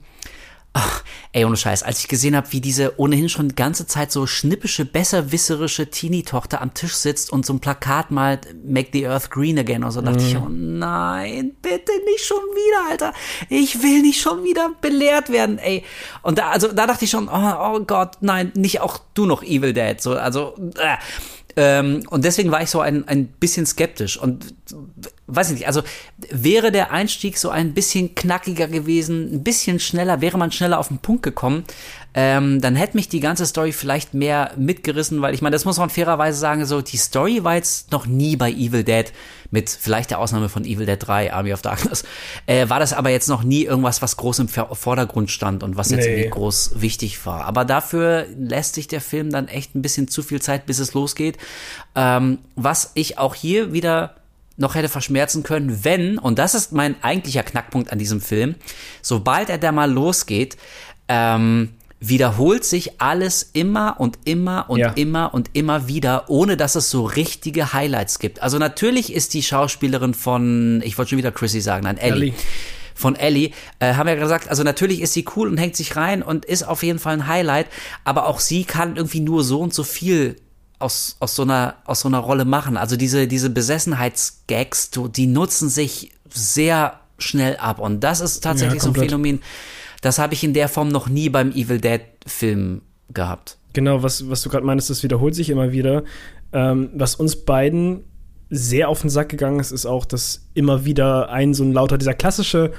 [0.72, 4.12] ach, ey, ohne Scheiß, als ich gesehen habe, wie diese ohnehin schon die ganze Zeit
[4.12, 9.30] so schnippische, besserwisserische Teenie-Tochter am Tisch sitzt und so ein Plakat malt, Make the Earth
[9.30, 13.12] Green Again und so, dachte ich, oh nein, bitte nicht schon wieder, Alter.
[13.48, 15.84] Ich will nicht schon wieder belehrt werden, ey.
[16.22, 19.42] Und da, also, da dachte ich schon, oh, oh Gott, nein, nicht auch du noch
[19.42, 20.96] Evil Dead, so, also, äh.
[21.56, 24.54] Ähm, und deswegen war ich so ein, ein bisschen skeptisch und
[25.28, 25.82] weiß ich nicht, also
[26.30, 30.88] wäre der Einstieg so ein bisschen knackiger gewesen, ein bisschen schneller, wäre man schneller auf
[30.88, 31.64] den Punkt gekommen,
[32.14, 35.78] ähm, dann hätte mich die ganze Story vielleicht mehr mitgerissen, weil ich meine, das muss
[35.78, 39.12] man fairerweise sagen, so die Story war jetzt noch nie bei Evil Dead,
[39.50, 42.04] mit vielleicht der Ausnahme von Evil Dead 3, Army of Darkness,
[42.46, 45.90] äh, war das aber jetzt noch nie irgendwas, was groß im Vordergrund stand und was
[45.90, 46.12] jetzt Nee.
[46.12, 47.44] irgendwie groß wichtig war.
[47.44, 50.94] Aber dafür lässt sich der Film dann echt ein bisschen zu viel Zeit, bis es
[50.94, 51.36] losgeht.
[51.94, 54.14] Ähm, was ich auch hier wieder
[54.58, 58.56] noch hätte verschmerzen können, wenn, und das ist mein eigentlicher Knackpunkt an diesem Film,
[59.00, 60.56] sobald er da mal losgeht,
[61.08, 64.90] ähm, wiederholt sich alles immer und immer und Ja.
[64.92, 68.42] immer und immer wieder, ohne dass es so richtige Highlights gibt.
[68.42, 72.14] Also natürlich ist die Schauspielerin von, ich wollte schon wieder Chrissy sagen, nein, Ellie.
[72.16, 72.34] Ellie.
[72.94, 75.94] Von Ellie, äh, haben wir ja gesagt, also natürlich ist sie cool und hängt sich
[75.94, 77.68] rein und ist auf jeden Fall ein Highlight,
[78.02, 80.34] aber auch sie kann irgendwie nur so und so viel
[80.78, 82.76] aus, aus so einer, aus so einer Rolle machen.
[82.76, 87.78] Also diese, diese Besessenheitsgags, die nutzen sich sehr schnell ab.
[87.80, 88.94] Und das ist tatsächlich Ja, so ein.
[88.94, 89.40] Phänomen,
[90.02, 93.58] das habe ich in der Form noch nie beim Evil Dead Film gehabt.
[93.72, 96.04] Genau, was, was du gerade meinst, das wiederholt sich immer wieder.
[96.52, 98.04] Ähm, was uns beiden
[98.50, 101.98] sehr auf den Sack gegangen ist, ist auch, dass immer wieder ein so ein lauter,
[101.98, 102.72] dieser klassische,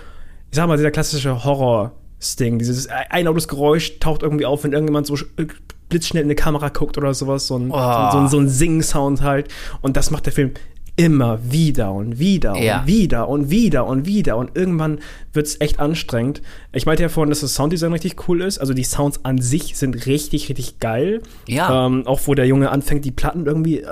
[0.50, 5.06] ich sag mal, dieser klassische Horror-Sting, dieses ein lautes Geräusch taucht irgendwie auf, wenn irgendjemand
[5.06, 5.28] so sch-
[5.90, 8.12] blitzschnell in eine Kamera guckt oder sowas, so ein, Oh.
[8.12, 9.48] so, ein, so ein Sing-Sound halt.
[9.82, 10.52] Und das macht der Film
[10.96, 12.84] immer wieder und wieder und Ja.
[12.86, 15.00] wieder und wieder und wieder und irgendwann
[15.32, 16.42] wird's echt anstrengend.
[16.74, 18.58] Ich meinte ja vorhin, dass das Sounddesign richtig cool ist.
[18.58, 21.22] Also die Sounds an sich sind richtig, richtig geil.
[21.48, 21.86] Ja.
[21.86, 23.86] Ähm, auch wo der Junge anfängt, die Platten irgendwie äh,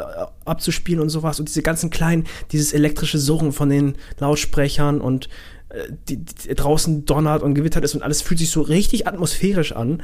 [0.44, 1.40] abzuspielen und sowas.
[1.40, 5.30] Und diese ganzen kleinen, dieses elektrische Surren von den Lautsprechern und
[5.70, 9.72] äh, die, die, draußen donnert und gewittert ist und alles fühlt sich so richtig atmosphärisch
[9.72, 10.04] an.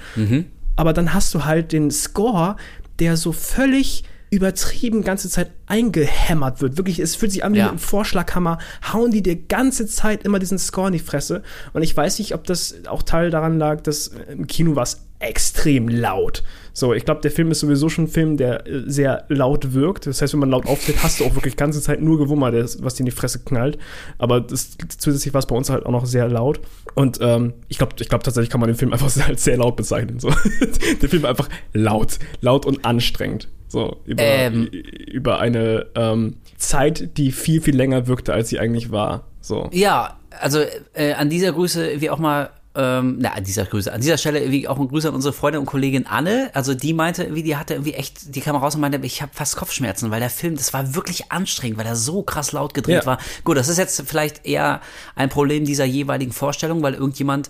[0.76, 2.56] Aber dann hast du halt den Score,
[3.00, 6.78] der so völlig übertrieben ganze Zeit eingehämmert wird.
[6.78, 7.66] Wirklich, es fühlt sich an wie Ja.
[7.66, 8.58] mit einem Vorschlaghammer,
[8.92, 11.44] hauen die dir ganze Zeit immer diesen Score in die Fresse.
[11.74, 15.02] Und ich weiß nicht, ob das auch Teil daran lag, dass im Kino war es
[15.24, 16.44] extrem laut.
[16.76, 20.08] So, ich glaube, der Film ist sowieso schon ein Film, der äh, sehr laut wirkt.
[20.08, 22.84] Das heißt, wenn man laut auftritt, hast du auch wirklich ganze Zeit nur Gewummer, das,
[22.84, 23.78] was dir in die Fresse knallt.
[24.18, 26.62] Aber das, zusätzlich war es bei uns halt auch noch sehr laut.
[26.96, 29.76] Und ähm, ich glaube, ich glaub, tatsächlich kann man den Film einfach sehr, sehr laut
[29.76, 30.20] bezeichnen.
[30.20, 30.30] So.
[31.02, 33.50] der Film einfach laut, laut und anstrengend.
[33.68, 34.66] So, über, Ähm.
[34.66, 39.28] über eine ähm, Zeit, die viel, viel länger wirkte, als sie eigentlich war.
[39.42, 39.70] So.
[39.74, 40.60] Ja, also
[40.94, 44.40] äh, an dieser Grüße wie auch mal, ähm, na, an dieser Grüße, an dieser Stelle
[44.40, 46.50] irgendwie auch ein Grüße an unsere Freundin und Kollegin Anne.
[46.54, 49.32] Also die meinte, irgendwie, die hatte irgendwie echt, die kam raus und meinte, ich habe
[49.34, 53.02] fast Kopfschmerzen, weil der Film, das war wirklich anstrengend, weil er so krass laut gedreht
[53.02, 53.06] Ja.
[53.06, 53.18] war.
[53.44, 54.82] Gut, das ist jetzt vielleicht eher
[55.16, 57.50] ein Problem dieser jeweiligen Vorstellung, weil irgendjemand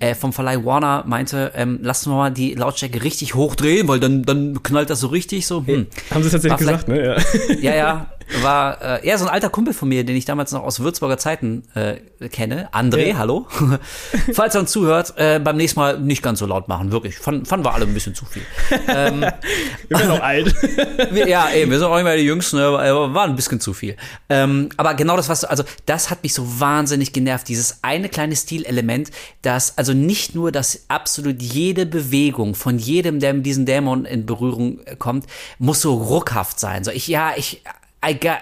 [0.00, 4.60] äh, vom Verleih Warner meinte, ähm, lass mal die Lautstärke richtig hochdrehen, weil dann, dann
[4.64, 5.64] knallt das so richtig so.
[5.64, 5.86] Hm.
[6.10, 7.04] Haben sie es tatsächlich gesagt, ne?
[7.04, 7.54] Ja.
[7.60, 8.06] Ja, ja,
[8.42, 11.18] war äh, ja so ein alter Kumpel von mir, den ich damals noch aus Würzburger
[11.18, 11.96] Zeiten äh,
[12.28, 12.68] kenne.
[12.72, 13.18] André, Ja.
[13.18, 13.46] hallo.
[14.32, 17.16] Falls er uns zuhört, äh, beim nächsten Mal nicht ganz so laut machen, wirklich.
[17.16, 18.42] Fanden, fanden wir alle ein bisschen zu viel.
[18.88, 19.20] Ähm,
[19.88, 20.54] Wir werden auch alt.
[21.12, 23.60] wir, ja, eben, wir sind auch nicht mehr die Jüngsten, ne, aber war ein bisschen
[23.60, 23.96] zu viel.
[24.28, 28.08] Ähm, aber genau das, was du, also das hat mich so wahnsinnig genervt, dieses eine
[28.08, 29.10] kleine Stilelement,
[29.42, 34.26] das, also nicht nur, dass absolut jede Bewegung von jedem, der mit diesem Dämon in
[34.26, 35.26] Berührung äh, kommt,
[35.58, 36.84] muss so ruckhaft sein.
[36.84, 37.62] So, ich, ja, ich,
[38.06, 38.38] I get,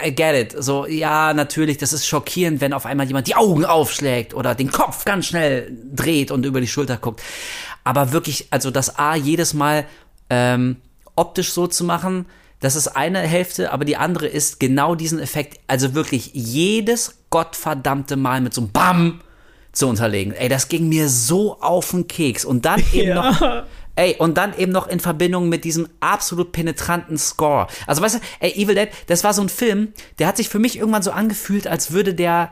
[0.00, 0.62] I, I get it.
[0.62, 4.70] So, ja, natürlich, das ist schockierend, wenn auf einmal jemand die Augen aufschlägt oder den
[4.70, 7.20] Kopf ganz schnell dreht und über die Schulter guckt.
[7.84, 9.84] Aber wirklich, also das A jedes Mal
[10.30, 10.76] ähm,
[11.16, 12.26] optisch so zu machen,
[12.60, 18.14] das ist eine Hälfte, aber die andere ist genau diesen Effekt, also wirklich jedes gottverdammte
[18.16, 19.20] Mal mit so einem Bam
[19.72, 20.32] zu unterlegen.
[20.32, 22.44] Ey, das ging mir so auf den Keks.
[22.44, 23.32] Und dann eben Ja.
[23.32, 23.62] noch,
[24.02, 27.68] ey, und dann eben noch in Verbindung mit diesem absolut penetranten Score.
[27.86, 30.58] Also weißt du, ey, Evil Dead, das war so ein Film, der hat sich für
[30.58, 32.50] mich irgendwann so angefühlt, als würde der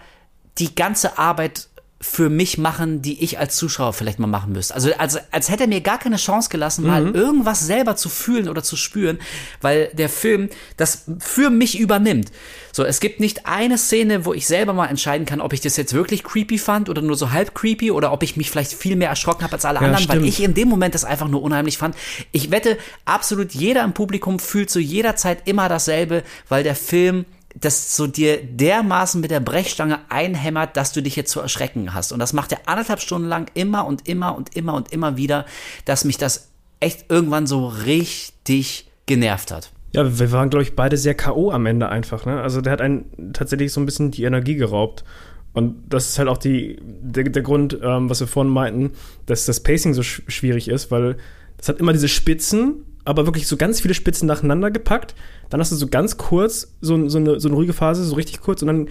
[0.58, 1.68] die ganze Arbeit
[2.02, 4.74] für mich machen, die ich als Zuschauer vielleicht mal machen müsste.
[4.74, 8.48] Also als, als hätte er mir gar keine Chance gelassen, mal irgendwas selber zu fühlen
[8.48, 9.18] oder zu spüren,
[9.60, 10.48] weil der Film
[10.78, 12.32] das für mich übernimmt.
[12.72, 15.76] So, es gibt nicht eine Szene, wo ich selber mal entscheiden kann, ob ich das
[15.76, 18.96] jetzt wirklich creepy fand oder nur so halb creepy oder ob ich mich vielleicht viel
[18.96, 20.26] mehr erschrocken habe als alle anderen, weil stimmt.
[20.26, 21.94] ich in dem Moment das einfach nur unheimlich fand.
[22.32, 27.26] Ich wette, absolut jeder im Publikum fühlt zu jeder Zeit immer dasselbe, weil der Film
[27.54, 32.12] das so dir dermaßen mit der Brechstange einhämmert, dass du dich jetzt zu erschrecken hast.
[32.12, 35.46] Und das macht er anderthalb Stunden lang immer und immer und immer und immer wieder,
[35.84, 39.72] dass mich das echt irgendwann so richtig genervt hat.
[39.92, 41.50] Ja, wir waren, glaube ich, beide sehr K.O.
[41.50, 42.40] am Ende einfach, ne?
[42.40, 45.04] Also der hat einen tatsächlich so ein bisschen die Energie geraubt.
[45.52, 48.92] Und das ist halt auch die, der, der Grund, ähm, was wir vorhin meinten,
[49.26, 51.16] dass das Pacing so sch schwierig ist, weil
[51.58, 55.14] es hat immer diese Spitzen, aber wirklich so ganz viele Spitzen nacheinander gepackt.
[55.48, 58.40] Dann hast du so ganz kurz so, so, eine, so eine ruhige Phase, so richtig
[58.40, 58.88] kurz, und dann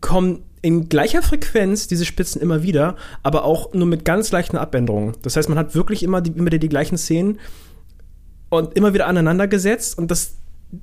[0.00, 5.16] kommen in gleicher Frequenz diese Spitzen immer wieder, aber auch nur mit ganz leichten Abänderungen.
[5.22, 7.40] Das heißt, man hat wirklich immer die, immer die, die gleichen Szenen
[8.50, 10.36] und immer wieder aneinander gesetzt und das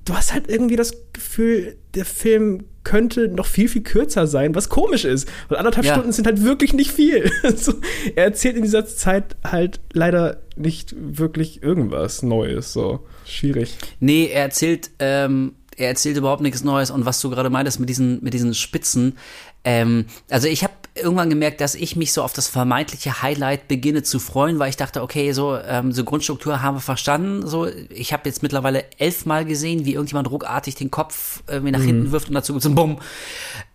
[0.06, 4.70] du hast halt irgendwie das Gefühl, der Film könnte noch viel, viel kürzer sein, was
[4.70, 5.28] komisch ist.
[5.50, 5.94] Weil anderthalb Ja.
[5.94, 7.30] Stunden sind halt wirklich nicht viel.
[7.58, 7.74] so,
[8.16, 12.72] er erzählt in dieser Zeit halt leider nicht wirklich irgendwas Neues.
[12.72, 13.76] So, schwierig.
[14.00, 16.90] Nee, er erzählt, ähm, er erzählt überhaupt nichts Neues.
[16.90, 19.18] Und was du gerade meintest mit diesen, mit diesen Spitzen,
[19.66, 24.04] ähm, also ich habe irgendwann gemerkt, dass ich mich so auf das vermeintliche Highlight beginne
[24.04, 27.48] zu freuen, weil ich dachte, okay, so, ähm, so Grundstruktur haben wir verstanden.
[27.48, 32.12] So, ich habe jetzt mittlerweile elfmal gesehen, wie irgendjemand ruckartig den Kopf irgendwie nach hinten
[32.12, 33.00] wirft und dazu gibt's ein Bumm.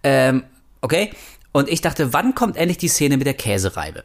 [0.02, 0.44] Ähm,
[0.80, 1.12] okay.
[1.52, 4.04] Und ich dachte, wann kommt endlich die Szene mit der Käsereibe?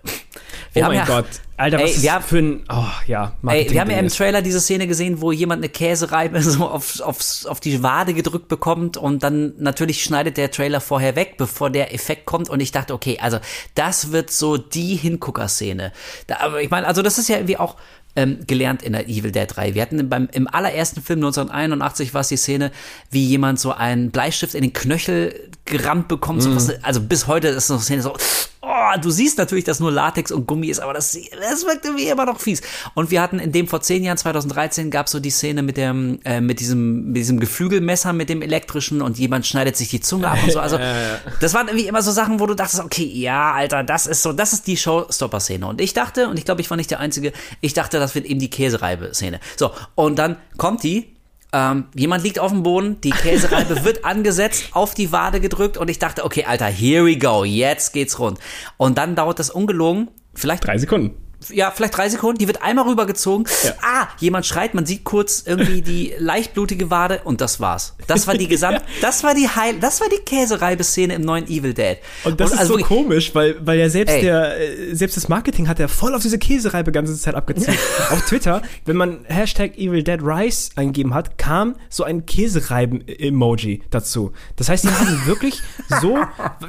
[0.73, 1.25] Wir oh haben mein ja- Gott.
[1.55, 4.09] Alter, was Ey, wir haben- für ein, oh ja, Ey, wir haben ja im.
[4.09, 8.47] Trailer diese Szene gesehen, wo jemand eine Käsereibe so auf, auf, auf die Wade gedrückt
[8.47, 12.71] bekommt und dann natürlich schneidet der Trailer vorher weg, bevor der Effekt kommt und ich
[12.71, 13.39] dachte, okay, also
[13.73, 15.93] das wird so die Hingucker-Szene.
[16.39, 17.75] Aber ich meine, also das ist ja irgendwie auch
[18.15, 19.73] ähm, gelernt in der Evil Dead 3.
[19.73, 22.71] Wir hatten beim, im allerersten Film 1981 war es die Szene,
[23.09, 26.41] wie jemand so einen Bleistift in den Knöchel gerammt bekommt.
[26.41, 28.15] So was, also bis heute ist so eine Szene so,
[28.61, 32.07] oh, du siehst natürlich, dass nur Latex und Gummi ist, aber das, das wirkt irgendwie
[32.07, 32.61] immer noch fies.
[32.93, 36.19] Und wir hatten in dem vor zehn Jahren, 2013, gab so die Szene mit dem,
[36.23, 40.29] äh, mit diesem, mit diesem Geflügelmesser, mit dem elektrischen und jemand schneidet sich die Zunge
[40.29, 40.59] ab und so.
[40.59, 40.79] Also,
[41.39, 44.33] das waren irgendwie immer so Sachen, wo du dachtest, okay, ja, Alter, das ist so,
[44.33, 45.65] das ist die Showstopper-Szene.
[45.65, 48.25] Und ich dachte, und ich glaube, ich war nicht der Einzige, ich dachte, das wird
[48.25, 49.39] eben die Käsereibe-Szene.
[49.55, 51.16] So, und dann kommt die,
[51.53, 55.89] ähm, jemand liegt auf dem Boden, die Käsereibe wird angesetzt, auf die Wade gedrückt und
[55.89, 58.39] ich dachte, okay, Alter, here we go, jetzt geht's rund.
[58.77, 61.26] Und dann dauert das ungelogen, vielleicht Drei Sekunden.
[61.49, 63.47] Ja, vielleicht drei Sekunden, die wird einmal rübergezogen.
[63.63, 63.73] Ja.
[63.81, 67.95] Ah, jemand schreit, man sieht kurz irgendwie die leicht blutige Wade und das war's.
[68.07, 71.73] Das war die Gesamt, das war die Heil, das war die Käsereibe-Szene im neuen Evil
[71.73, 71.97] Dead.
[72.23, 74.21] Und das ist also so komisch, weil, weil ja selbst Ey.
[74.21, 77.77] der, äh, selbst das Marketing hat ja voll auf diese Käsereibe ganze Zeit abgezielt.
[78.09, 84.31] auf Twitter, wenn man Hashtag Evil Dead Rise eingeben hat, kam so ein Käsereiben-Emoji dazu.
[84.55, 85.61] Das heißt, die haben wirklich
[86.01, 86.17] so,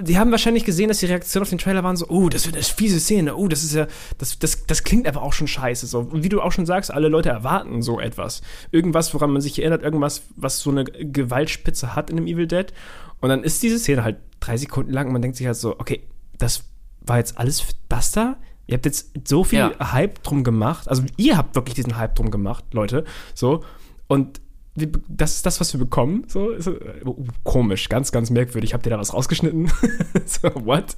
[0.01, 2.57] die haben wahrscheinlich gesehen, dass die Reaktionen auf den Trailer waren so, oh, das wird
[2.57, 3.87] eine fiese Szene, oh, das ist ja,
[4.19, 5.87] das, das, das klingt aber auch schon scheiße.
[5.87, 6.01] So.
[6.01, 8.43] Und wie du auch schon sagst, alle Leute erwarten so etwas.
[8.71, 12.73] Irgendwas, woran man sich erinnert, irgendwas, was so eine Gewaltspitze hat in dem Evil Dead.
[13.21, 15.79] Und dann ist diese Szene halt drei Sekunden lang und man denkt sich halt so,
[15.79, 16.03] okay,
[16.39, 16.65] das
[17.01, 18.37] war jetzt alles für das da?
[18.67, 19.93] Ihr habt jetzt so viel Ja.
[19.93, 20.89] Hype drum gemacht.
[20.89, 23.05] Also ihr habt wirklich diesen Hype drum gemacht, Leute.
[23.35, 23.65] So.
[24.07, 24.41] Und
[24.81, 26.25] wir, das ist das, was wir bekommen.
[26.29, 26.73] So, ist, äh,
[27.45, 28.75] komisch, ganz, ganz merkwürdig.
[28.75, 29.71] Habt ihr da was rausgeschnitten?
[30.27, 30.97] so, what?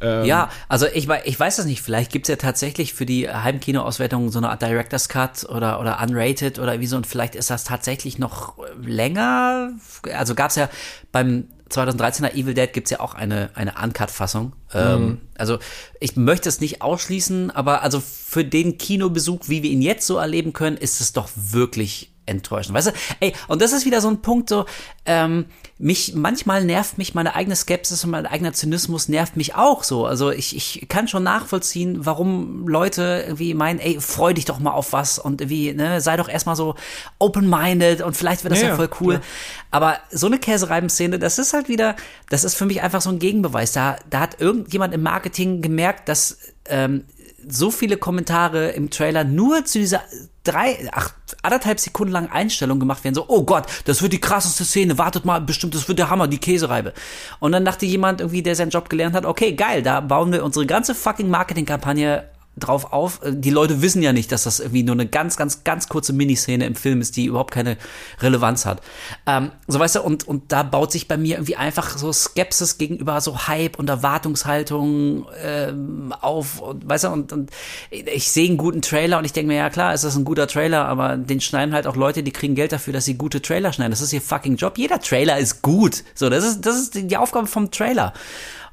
[0.00, 1.82] Ähm, Ja, also ich, ich weiß das nicht.
[1.82, 6.58] Vielleicht gibt's ja tatsächlich für die Heimkino-Auswertung so eine Art Director's Cut oder, oder Unrated
[6.58, 6.96] oder wie so.
[6.96, 9.72] Und vielleicht ist das tatsächlich noch länger.
[10.12, 10.68] Also gab's ja
[11.12, 14.52] beim 2013er Evil Dead gibt's ja auch eine, eine Uncut-Fassung.
[14.72, 15.58] Ähm, also
[16.00, 20.16] ich möchte es nicht ausschließen, aber also für den Kinobesuch, wie wir ihn jetzt so
[20.16, 22.74] erleben können, ist es doch wirklich enttäuschend.
[22.74, 24.66] Weißt du, ey, und das ist wieder so ein Punkt, so,
[25.04, 25.46] ähm,
[25.78, 30.06] mich, manchmal nervt mich meine eigene Skepsis und mein eigener Zynismus nervt mich auch so.
[30.06, 34.70] Also ich, ich kann schon nachvollziehen, warum Leute irgendwie meinen, ey, freu dich doch mal
[34.70, 36.76] auf was und irgendwie, ne, sei doch erstmal so
[37.18, 39.14] open-minded und vielleicht wird das Ja, ja, ja, voll cool.
[39.14, 39.26] klar.
[39.70, 41.94] Aber so eine Käsereiben-Szene, das ist halt wieder,
[42.30, 43.72] das ist für mich einfach so ein Gegenbeweis.
[43.72, 47.04] Da, da hat irgendjemand im Marketing gemerkt, dass ähm,
[47.46, 50.02] so viele Kommentare im Trailer nur zu dieser
[50.42, 51.12] drei, ach,
[51.46, 53.14] anderthalb Sekunden langen Einstellung gemacht werden.
[53.14, 54.98] So, oh Gott, das wird die krasseste Szene.
[54.98, 56.92] Wartet mal, bestimmt, das wird der Hammer, die Käsereibe.
[57.40, 60.44] Und dann dachte jemand irgendwie, der seinen Job gelernt hat, okay, geil, da bauen wir
[60.44, 62.24] unsere ganze fucking Marketingkampagne
[62.56, 63.20] drauf auf.
[63.22, 66.12] Äh, Die Leute wissen ja nicht, dass das irgendwie nur eine ganz, ganz, ganz kurze
[66.12, 67.76] Miniszene im Film ist, die überhaupt keine
[68.20, 68.82] Relevanz hat.
[69.26, 72.78] Ähm, so weißt du, und, und da baut sich bei mir irgendwie einfach so Skepsis
[72.78, 76.60] gegenüber so Hype und Erwartungshaltung ähm, auf.
[76.60, 77.50] Und, weißt du, und, und
[77.90, 80.46] ich sehe einen guten Trailer und ich denke mir, ja klar, ist das ein guter
[80.46, 83.72] Trailer, aber den schneiden halt auch Leute, die kriegen Geld dafür, dass sie gute Trailer
[83.72, 83.90] schneiden.
[83.90, 84.78] Das ist ihr fucking Job.
[84.78, 86.04] Jeder Trailer ist gut.
[86.14, 88.12] So, das ist, das ist die die Aufgabe vom Trailer.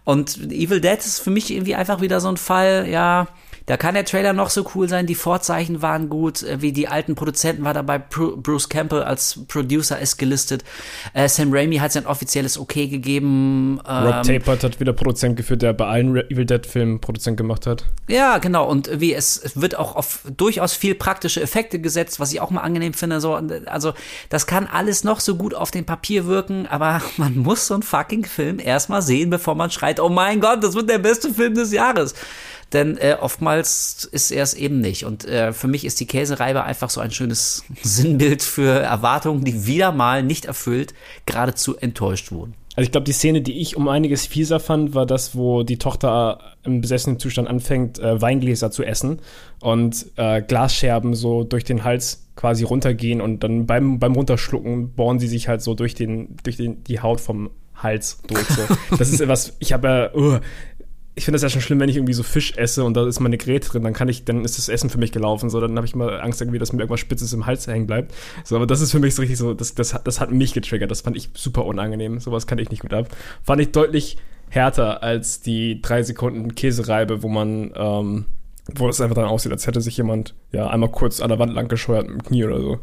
[0.04, 3.28] Und Evil Dead ist für mich irgendwie einfach wieder so ein Fall, ja,
[3.66, 6.88] da kann der Trailer noch so cool sein, die Vorzeichen waren gut, äh, wie die
[6.88, 10.64] alten Produzenten war dabei, Bru- Bruce Campbell als Producer ist gelistet,
[11.14, 13.80] äh, Sam Raimi hat sein offizielles Okay gegeben.
[13.88, 17.66] Rob ähm, Tapert hat wieder Produzent geführt, der bei allen Evil Dead Filmen Produzent gemacht
[17.68, 17.86] hat.
[18.08, 18.68] Ja, genau.
[18.68, 22.50] Und wie es, es wird auch auf durchaus viel praktische Effekte gesetzt, was ich auch
[22.52, 23.22] mal angenehm finde.
[23.22, 23.94] So, also
[24.30, 27.84] das kann alles noch so gut auf dem Papier wirken, aber man muss so einen
[27.84, 31.54] fucking Film erstmal sehen, bevor man schreit, oh mein Gott, das wird der beste Film
[31.56, 32.14] des Jahres.
[32.74, 35.06] Denn äh, oftmals ist er es eben nicht.
[35.06, 39.66] Und äh, für mich ist die Käsereibe einfach so ein schönes Sinnbild für Erwartungen, die
[39.68, 40.94] wieder mal nicht erfüllt,
[41.26, 42.56] geradezu enttäuscht wurden.
[42.76, 45.78] Also ich glaube, die Szene, die ich um einiges fieser fand, war das, wo die
[45.78, 49.20] Tochter im besessenen Zustand anfängt, äh, Weingläser zu essen
[49.62, 55.20] und äh, Glasscherben so durch den Hals quasi runtergehen und dann beim, beim Runterschlucken bohren
[55.20, 58.48] sie sich halt so durch, den, durch den, die Haut vom Hals durch.
[58.48, 58.62] So.
[58.98, 60.40] Das ist etwas, ich habe ja, uh,
[61.16, 63.20] ich finde das ja schon schlimm, wenn ich irgendwie so Fisch esse und da ist
[63.20, 65.50] meine Gerät drin, dann kann ich, dann ist das Essen für mich gelaufen.
[65.50, 68.14] So, dann habe ich mal Angst irgendwie, dass mir irgendwas Spitzes im Hals hängen bleibt.
[68.44, 70.54] So, aber das ist für mich so richtig so, das, das, hat- das hat mich
[70.54, 70.90] getriggert.
[70.90, 72.20] Das fand ich super unangenehm.
[72.20, 73.10] Sowas kann ich nicht gut ab.
[73.44, 74.18] Fand ich deutlich
[74.50, 78.26] härter als die drei Sekunden Käsereibe, wo man, ähm,
[78.76, 81.54] wo es einfach dann aussieht, als hätte sich jemand ja einmal kurz an der Wand
[81.54, 82.80] lang gescheuert mit dem Knie oder so.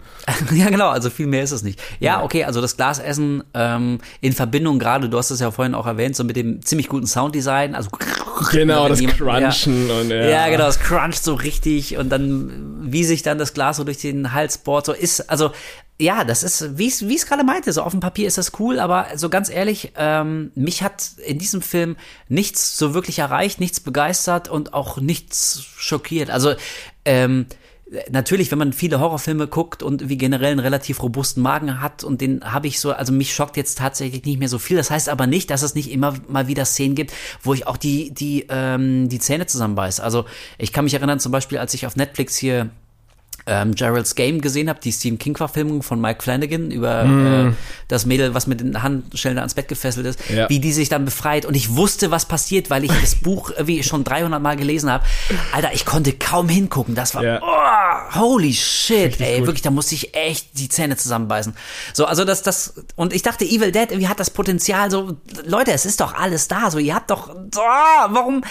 [0.55, 1.81] Ja, genau, also viel mehr ist es nicht.
[2.01, 5.87] Ja, okay, also das Glasessen ähm, in Verbindung gerade, du hast es ja vorhin auch
[5.87, 7.91] erwähnt, so mit dem ziemlich guten Sounddesign, also
[8.53, 10.01] Genau, das jemand- Crunchen ja.
[10.01, 10.49] und Ja.
[10.49, 14.33] genau, es cruncht so richtig und dann, wie sich dann das Glas so durch den
[14.33, 15.51] Hals bohrt, so ist, also
[16.01, 18.79] ja, das ist, wie ich es gerade meinte, so auf dem Papier ist das cool,
[18.79, 21.97] aber so ganz ehrlich, ähm, mich hat in diesem Film
[22.29, 26.31] nichts so wirklich erreicht, nichts begeistert und auch nichts schockiert.
[26.31, 26.55] Also,
[27.05, 27.47] ähm,
[28.11, 32.21] natürlich, wenn man viele Horrorfilme guckt und wie generell einen relativ robusten Magen hat und
[32.21, 34.77] den habe ich so, also mich schockt jetzt tatsächlich nicht mehr so viel.
[34.77, 37.77] Das heißt aber nicht, dass es nicht immer mal wieder Szenen gibt, wo ich auch
[37.77, 40.01] die die ähm, die Zähne zusammenbeiß.
[40.01, 40.25] Also
[40.57, 42.71] ich kann mich erinnern, zum Beispiel, als ich auf Netflix hier
[43.53, 47.53] ähm, Gerald's Game gesehen habe, die Stephen King Verfilmung von Mike Flanagan über äh,
[47.89, 50.49] das Mädel, was mit den Handschellen ans Bett gefesselt ist, Ja.
[50.49, 53.83] wie die sich dann befreit und ich wusste, was passiert, weil ich das Buch irgendwie
[53.83, 55.05] schon 300 Mal gelesen habe.
[55.53, 56.95] Alter, ich konnte kaum hingucken.
[56.95, 57.41] Das war Ja.
[57.43, 59.47] oh, holy shit, Richtig ey, gut.
[59.49, 61.55] wirklich, da musste ich echt die Zähne zusammenbeißen.
[61.93, 65.73] So, also das das und ich dachte Evil Dead irgendwie hat das Potenzial so Leute,
[65.73, 67.61] es ist doch alles da, so ihr habt doch oh,
[68.11, 68.45] warum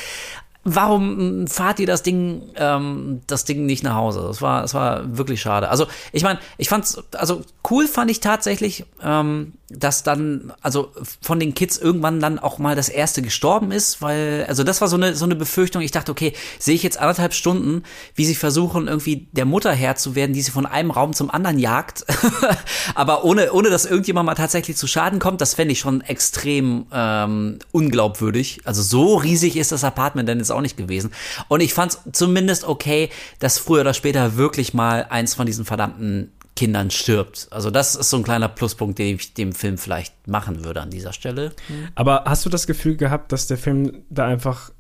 [0.76, 4.22] warum fahrt ihr das Ding, ähm, das Ding nicht nach Hause?
[4.28, 5.70] Das war, das war wirklich schade.
[5.70, 10.92] Also ich meine, ich fand's, also cool fand ich tatsächlich, ähm, dass dann, also
[11.22, 14.88] von den Kids irgendwann dann auch mal das erste gestorben ist, weil, also das war
[14.88, 15.82] so eine, so eine Befürchtung.
[15.82, 17.84] Ich dachte, okay, sehe ich jetzt anderthalb Stunden,
[18.16, 21.30] wie sie versuchen, irgendwie der Mutter Herr zu werden, die sie von einem Raum zum
[21.30, 22.06] anderen jagt,
[22.96, 26.88] aber ohne, ohne dass irgendjemand mal tatsächlich zu Schaden kommt, das fände ich schon extrem
[26.92, 28.62] ähm, unglaubwürdig.
[28.66, 31.12] Also so riesig ist das Apartment denn jetzt auch nicht gewesen.
[31.48, 33.10] Und ich fand es zumindest okay,
[33.40, 37.48] dass früher oder später wirklich mal eins von diesen verdammten Kindern stirbt.
[37.52, 40.90] Also das ist so ein kleiner Pluspunkt, den ich dem Film vielleicht machen würde an
[40.90, 41.54] dieser Stelle.
[41.96, 44.72] Aber hast du das Gefühl gehabt, dass der Film da einfach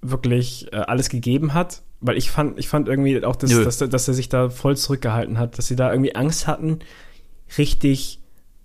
[0.00, 1.82] wirklich äh, alles gegeben hat?
[2.00, 3.62] Weil ich fand, ich fand irgendwie auch, dass, Nö.
[3.62, 6.78] dass, dass er sich da voll zurückgehalten hat, dass sie da irgendwie Angst hatten,
[7.58, 8.20] richtig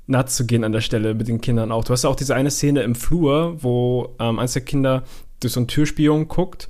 [0.08, 1.84] naht zu gehen an der Stelle mit den Kindern auch.
[1.84, 5.04] Du hast ja auch diese eine Szene im Flur, wo ähm, eins der Kinder
[5.42, 6.70] durch so einen Türspion guckt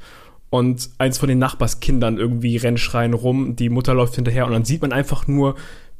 [0.50, 4.66] und eins von den Nachbarskindern irgendwie rennt schreien rum, die Mutter läuft hinterher und dann
[4.66, 5.54] sieht man einfach nur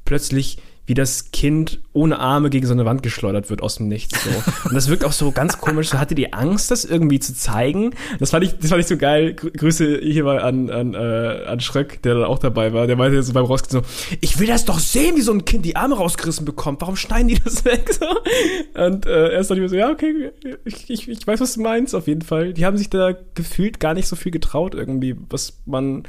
[0.06, 4.22] plötzlich, wie das Kind ohne Arme gegen so eine Wand geschleudert wird aus dem Nichts.
[4.22, 4.30] So.
[4.66, 5.90] Und das wirkt auch so ganz komisch.
[5.90, 7.92] So hatte die Angst, das irgendwie zu zeigen.
[8.20, 9.34] Das fand ich, das fand ich so geil.
[9.34, 12.86] Grü Grüße hier mal an, an, äh, an Schröck, der da auch dabei war.
[12.86, 15.64] Der meinte so beim Rausgehen so, ich will das doch sehen, wie so ein Kind
[15.64, 16.82] die Arme rausgerissen bekommt.
[16.82, 17.94] Warum schneiden die das weg?
[17.94, 18.84] So.
[18.84, 20.32] Und äh, er ist dann immer so, ja, okay,
[20.66, 22.52] ich, ich, ich weiß, was du meinst, auf jeden Fall.
[22.54, 26.04] Die haben sich da gefühlt gar nicht so viel getraut irgendwie, was man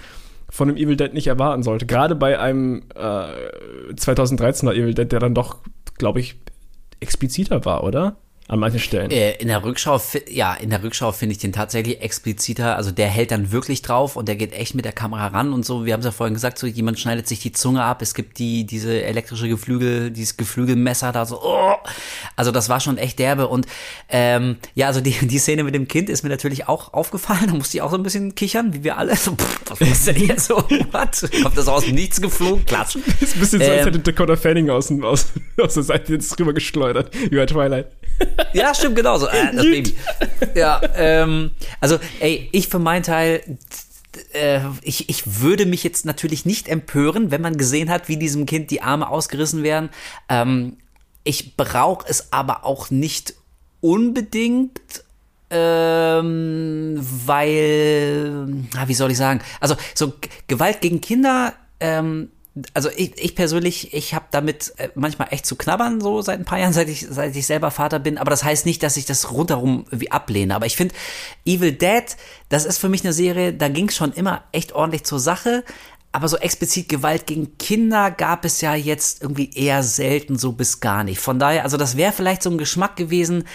[0.55, 1.84] von einem Evil Dead nicht erwarten sollte.
[1.84, 5.59] Gerade bei einem äh, 2013er Evil Dead, der dann doch,
[5.98, 6.36] glaube ich,
[7.00, 8.18] expliziter war, oder?
[8.47, 9.11] An manchen Stellen.
[9.11, 12.76] Äh, in der Rückschau, ja, in der Rückschau finde ich den tatsächlich expliziter.
[12.76, 15.64] Also der hält dann wirklich drauf und der geht echt mit der Kamera ran und
[15.64, 15.86] so.
[15.86, 18.03] Wir haben es ja vorhin gesagt, so jemand schneidet sich die Zunge ab.
[18.03, 21.40] Es gibt die diese elektrische Geflügel, dieses Geflügelmesser da so.
[21.42, 21.74] Oh.
[22.36, 23.66] Also das war schon echt derbe und
[24.11, 27.47] ähm, ja, also die die Szene mit dem Kind ist mir natürlich auch aufgefallen.
[27.47, 29.16] Da musste ich auch so ein bisschen kichern, wie wir alle.
[29.16, 30.57] So, pff, was ist denn jetzt so?
[30.57, 31.30] What?
[31.42, 32.66] Kommt das aus dem Nichts geflogen?
[32.66, 32.97] Klatsch.
[33.20, 35.28] Das ist ein bisschen so, als Ähm, hätte Dakota Fanning aus, aus,
[35.59, 37.86] aus der Seite jetzt drüber geschleudert, bei Twilight.
[38.53, 39.26] Ja, stimmt, genau so.
[39.26, 39.97] Äh, das Baby.
[40.55, 43.43] Ja, ähm, also, ey, ich für meinen Teil,
[44.32, 48.47] äh, ich, ich würde mich jetzt natürlich nicht empören, wenn man gesehen hat, wie diesem
[48.47, 49.91] Kind die Arme ausgerissen werden.
[50.28, 50.76] Ähm,
[51.24, 53.35] ich brauche es aber auch nicht
[53.80, 55.05] unbedingt,
[55.51, 60.14] ähm, weil, na, wie soll ich sagen, also so
[60.47, 62.30] Gewalt gegen Kinder, ähm,
[62.72, 66.44] also ich, ich persönlich, ich habe damit äh, manchmal echt zu knabbern, so seit ein
[66.44, 68.16] paar Jahren, seit ich, seit ich selber Vater bin.
[68.16, 70.55] Aber das heißt nicht, dass ich das rundherum irgendwie ablehne.
[70.55, 70.94] Aber ich finde,
[71.44, 72.05] Evil Dead,
[72.48, 75.64] das ist für mich eine Serie, da ging es schon immer echt ordentlich zur Sache.
[76.12, 80.78] Aber so explizit Gewalt gegen Kinder gab es ja jetzt irgendwie eher selten so bis
[80.78, 81.18] gar nicht.
[81.18, 83.48] Von daher, also das wäre vielleicht so ein Geschmack gewesen.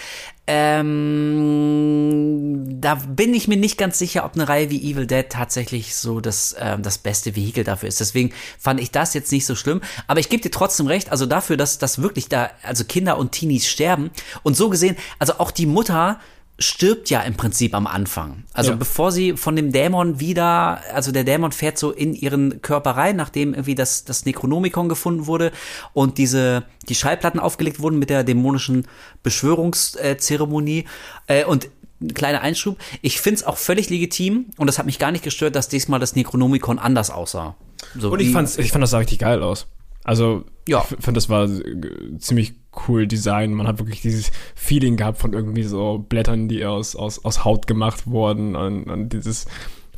[0.52, 2.40] Ähm,
[2.80, 6.20] da bin ich mir nicht ganz sicher, ob eine Reihe wie Evil Dead tatsächlich so
[6.20, 8.00] das, ähm, das beste Vehikel dafür ist.
[8.00, 9.80] Deswegen fand ich das jetzt nicht so schlimm.
[10.08, 13.30] Aber ich gebe dir trotzdem recht, also dafür, dass, dass wirklich da, also Kinder und
[13.30, 14.10] Teenies sterben.
[14.42, 16.18] Und so gesehen, also auch die Mutter
[16.62, 18.44] stirbt ja im Prinzip am Anfang.
[18.52, 18.76] Also Ja.
[18.76, 23.16] bevor sie von dem Dämon wieder, also der Dämon fährt so in ihren Körper rein,
[23.16, 25.52] nachdem irgendwie das, das Necronomicon gefunden wurde
[25.94, 28.86] und diese, die Schallplatten aufgelegt wurden mit der dämonischen
[29.22, 30.84] Beschwörungszeremonie.
[31.26, 31.68] Äh, und
[32.02, 35.54] ein kleiner Einschub, ich find's auch völlig legitim und das hat mich gar nicht gestört,
[35.54, 37.56] dass diesmal das Necronomicon anders aussah.
[37.98, 39.66] So Und ich, fand's, ich fand das sah richtig geil aus.
[40.02, 40.82] Also, Ja.
[40.98, 42.54] ich fand, das war äh, ziemlich
[42.86, 43.54] cool Design.
[43.54, 47.66] Man hat wirklich dieses Feeling gehabt von irgendwie so Blättern, die aus, aus, aus Haut
[47.66, 49.46] gemacht wurden und, und dieses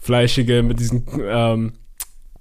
[0.01, 1.73] Fleischige mit diesen, ähm,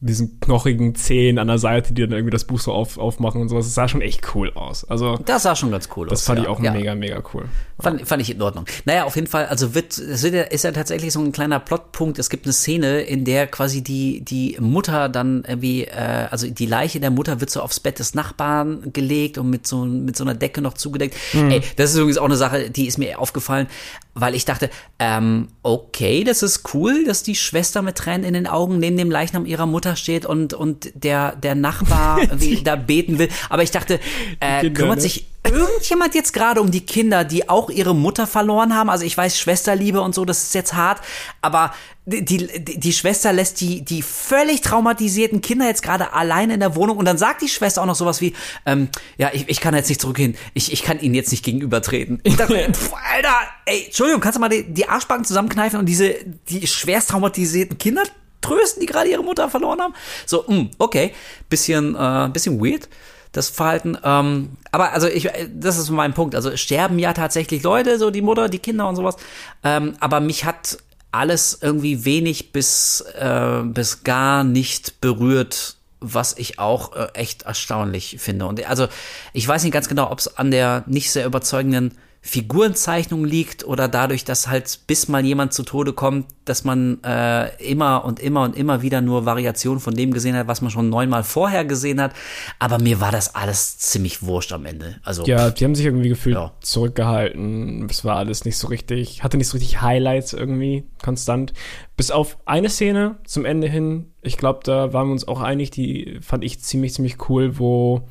[0.04, 3.50] diesen knochigen Zehen an der Seite, die dann irgendwie das Buch so auf, aufmachen und
[3.50, 3.66] sowas.
[3.66, 4.84] Das sah schon echt cool aus.
[4.84, 6.12] Also, das sah schon ganz cool aus.
[6.12, 6.46] das fand ja.
[6.46, 6.74] ich auch ja.
[6.74, 7.46] mega, mega cool.
[7.80, 8.66] Fand, fand ich in Ordnung.
[8.86, 12.18] Naja, auf jeden Fall, also wird, ist ja tatsächlich so ein kleiner Plotpunkt.
[12.18, 16.66] Es gibt eine Szene, in der quasi die, die Mutter dann irgendwie, äh, also die
[16.66, 20.24] Leiche der Mutter wird so aufs Bett des Nachbarn gelegt und mit so, mit so
[20.24, 21.16] einer Decke noch zugedeckt.
[21.34, 23.68] Ey, das ist übrigens auch eine Sache, die ist mir aufgefallen,
[24.14, 28.48] weil ich dachte, ähm, okay, das ist cool, dass die Schwester mit Tränen in den
[28.48, 32.20] Augen neben dem Leichnam ihrer Mutter steht und, und der, der Nachbar
[32.64, 33.30] da beten will.
[33.50, 34.00] Aber ich dachte,
[34.40, 35.02] äh, kümmert ne?
[35.02, 38.90] sich irgendjemand jetzt gerade um die Kinder, die auch ihre Mutter verloren haben?
[38.90, 41.02] Also ich weiß, Schwesterliebe und so, das ist jetzt hart,
[41.42, 41.74] aber
[42.06, 46.76] die, die, die Schwester lässt die, die völlig traumatisierten Kinder jetzt gerade alleine in der
[46.76, 48.34] Wohnung und dann sagt die Schwester auch noch sowas wie,
[48.66, 52.20] ähm, ja, ich, ich kann jetzt nicht zurückgehen, ich, ich kann ihnen jetzt nicht gegenübertreten.
[52.24, 53.36] Ich dachte, pf, Alter,
[53.66, 56.16] ey, Entschuldigung, kannst du mal die, die Arschbacken zusammenkneifen und diese,
[56.50, 58.04] die schwerst traumatisierten Kinder
[58.42, 59.94] trösten, die gerade ihre Mutter verloren haben?
[60.26, 61.14] So, mh, okay,
[61.50, 62.90] bisschen, äh, bisschen weird
[63.32, 63.98] das Verhalten.
[64.04, 66.36] Ähm, aber also ich, das ist mein Punkt.
[66.36, 69.16] Also sterben ja tatsächlich Leute, so die Mutter, die Kinder und sowas.
[69.64, 70.78] Ähm, aber mich hat
[71.12, 78.18] alles irgendwie wenig bis, äh, bis gar nicht berührt, was ich auch äh, echt erstaunlich
[78.20, 78.48] finde.
[78.48, 78.88] Und also
[79.34, 83.88] ich weiß nicht ganz genau, ob es an der nicht sehr überzeugenden Figurenzeichnung liegt oder
[83.88, 88.44] dadurch, dass halt bis mal jemand zu Tode kommt, dass man äh, immer und immer
[88.44, 92.00] und immer wieder nur Variationen von dem gesehen hat, was man schon neunmal vorher gesehen
[92.00, 92.14] hat.
[92.60, 94.98] Aber mir war das alles ziemlich wurscht am Ende.
[95.04, 96.52] Also Ja, die haben sich irgendwie gefühlt Ja.
[96.62, 97.88] zurückgehalten.
[97.90, 101.54] Es war alles nicht so richtig, hatte nicht so richtig Highlights irgendwie konstant.
[101.98, 104.12] Bis auf eine Szene zum Ende hin.
[104.22, 108.08] Ich glaube, da waren wir uns auch einig, die fand ich ziemlich, ziemlich cool, wo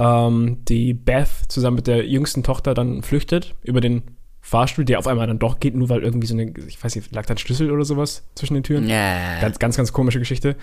[0.00, 4.02] ähm, die Beth zusammen mit der jüngsten Tochter dann flüchtet über den
[4.40, 7.14] Fahrstuhl, der auf einmal dann doch geht, nur weil irgendwie so eine, ich weiß nicht,
[7.14, 8.88] lag da ein Schlüssel oder sowas zwischen den Türen.
[8.88, 9.40] Ja.
[9.42, 10.56] Ganz, ganz, ganz komische Geschichte.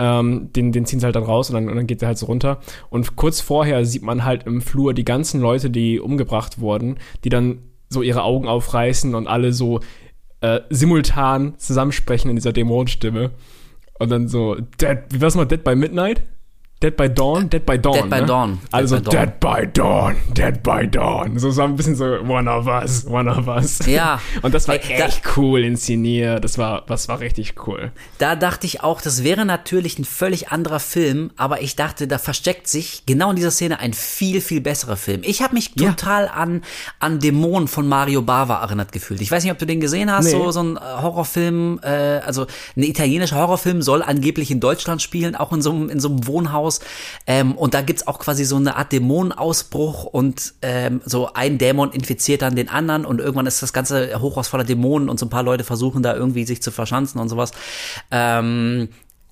[0.00, 2.18] Ähm, den, den ziehen sie halt dann raus und dann, und dann geht der halt
[2.18, 2.58] so runter.
[2.88, 7.28] Und kurz vorher sieht man halt im Flur die ganzen Leute, die umgebracht wurden, die
[7.28, 9.78] dann so ihre Augen aufreißen und alle so
[10.40, 13.30] äh, simultan zusammensprechen in dieser Dämonenstimme.
[14.00, 16.22] Und dann so, Dead, wie war's mal, Dead by Midnight?
[16.82, 17.50] Dead by Dawn?
[17.50, 17.92] Dead by Dawn.
[17.94, 18.26] Dead by ne?
[18.26, 18.58] Dawn.
[18.70, 18.98] Also.
[19.00, 21.38] Dead by Dawn, Dead by Dawn.
[21.38, 23.80] So, so ein bisschen so One of Us, One of Us.
[23.84, 24.18] Ja.
[24.42, 26.42] Und das war Ey, da- echt cool inszeniert.
[26.42, 27.92] Das war, das war richtig cool.
[28.16, 32.16] Da dachte ich auch, das wäre natürlich ein völlig anderer Film, aber ich dachte, da
[32.16, 35.20] versteckt sich genau in dieser Szene ein viel, viel besserer Film.
[35.22, 35.90] Ich habe mich Ja.
[35.90, 36.62] total an,
[36.98, 39.20] an Dämonen von Mario Bava erinnert gefühlt.
[39.20, 40.30] Ich weiß nicht, ob du den gesehen hast, Nee.
[40.30, 41.88] so, so ein äh, Horrorfilm, äh,
[42.24, 46.08] also ein italienischer Horrorfilm soll angeblich in Deutschland spielen, auch in so einem, in so
[46.08, 46.69] einem Wohnhaus.
[47.26, 51.90] Ähm, und da gibt's auch quasi so eine Art Dämonenausbruch und ähm, so ein Dämon
[51.90, 55.30] infiziert dann den anderen und irgendwann ist das ganze Hochhaus voller Dämonen und so ein
[55.30, 57.50] paar Leute versuchen da irgendwie sich zu verschanzen und sowas.
[58.12, 58.88] Ähm,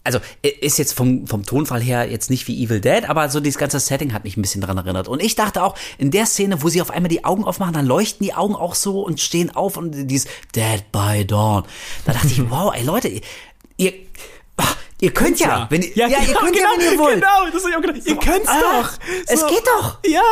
[0.09, 3.59] also ist jetzt vom, vom Tonfall her jetzt nicht wie Evil Dead, aber so dieses
[3.59, 5.07] ganze Setting hat mich ein bisschen dran erinnert.
[5.07, 7.85] Und ich dachte auch, in der Szene, wo sie auf einmal die Augen aufmachen, dann
[7.85, 11.65] leuchten die Augen auch so und stehen auf und dieses Dead by Dawn.
[12.07, 13.21] Da dachte ich, wow, ey Leute,
[13.77, 13.93] ihr,
[14.57, 17.15] ach, ihr könnt ja, wenn ihr, ja, ihr könnt ja, wenn ihr wollt.
[17.17, 18.01] Genau, das hab ich auch gedacht.
[18.05, 18.91] Ihr könnt's Ah, doch.
[19.27, 19.99] Es geht doch.
[20.07, 20.23] Ja.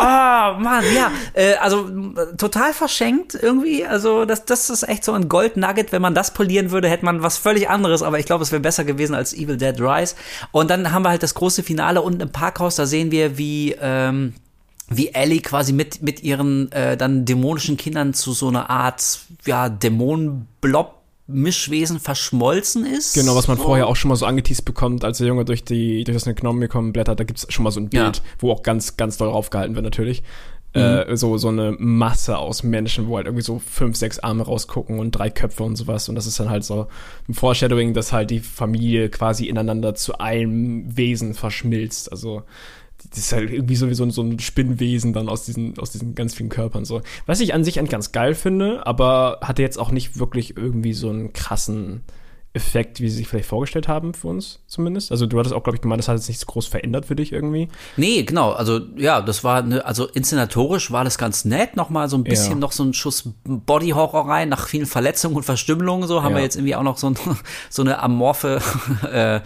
[0.00, 1.10] Ah, Mann, ja.
[1.34, 3.84] Äh, also äh, total verschenkt irgendwie.
[3.84, 5.90] Also das, das ist echt so ein Gold Nugget.
[5.90, 8.02] Wenn man das polieren würde, hätte man was völlig anderes.
[8.02, 10.14] Aber ich glaube, es wäre besser gewesen als Evil Dead Rise.
[10.52, 12.76] Und dann haben wir halt das große Finale unten im Parkhaus.
[12.76, 14.34] Da sehen wir, wie ähm,
[14.88, 19.68] wie Ellie quasi mit mit ihren äh, dann dämonischen Kindern zu so einer Art ja
[19.68, 20.94] Dämonenblob
[21.30, 23.14] Mischwesen verschmolzen ist.
[23.14, 26.02] Genau, was man vorher auch schon mal so angeteased bekommt, als der Junge durch die
[26.04, 28.22] durch das Necronomicon blättert, da gibt's schon mal so ein Bild, Ja.
[28.38, 30.22] wo auch ganz ganz doll raufgehalten wird natürlich.
[30.74, 30.80] Mhm.
[30.80, 34.98] Äh, so so eine Masse aus Menschen, wo halt irgendwie so fünf, sechs Arme rausgucken
[34.98, 36.86] und drei Köpfe und sowas und das ist dann halt so
[37.28, 42.10] ein Foreshadowing, dass halt die Familie quasi ineinander zu einem Wesen verschmilzt.
[42.10, 42.42] Also
[43.10, 46.34] das ist halt irgendwie so wie so ein, Spinnwesen dann aus diesen, aus diesen ganz
[46.34, 47.00] vielen Körpern so.
[47.26, 50.92] Was ich an sich eigentlich ganz geil finde, aber hatte jetzt auch nicht wirklich irgendwie
[50.92, 52.02] so einen krassen
[52.54, 55.12] Effekt, wie sie sich vielleicht vorgestellt haben für uns zumindest.
[55.12, 57.14] Also du hattest auch, glaube ich, gemeint, das hat jetzt nicht so groß verändert für
[57.14, 57.68] dich irgendwie.
[57.98, 58.52] Nee, genau.
[58.52, 61.76] Also ja, das war eine, also inszenatorisch war das ganz nett.
[61.76, 62.58] Nochmal so ein bisschen Ja.
[62.58, 66.08] noch so ein Schuss Body Horror rein nach vielen Verletzungen und Verstümmelungen.
[66.08, 66.38] So haben Ja.
[66.38, 67.16] wir jetzt irgendwie auch noch so, ein,
[67.70, 68.60] so eine amorphe,
[69.12, 69.40] äh,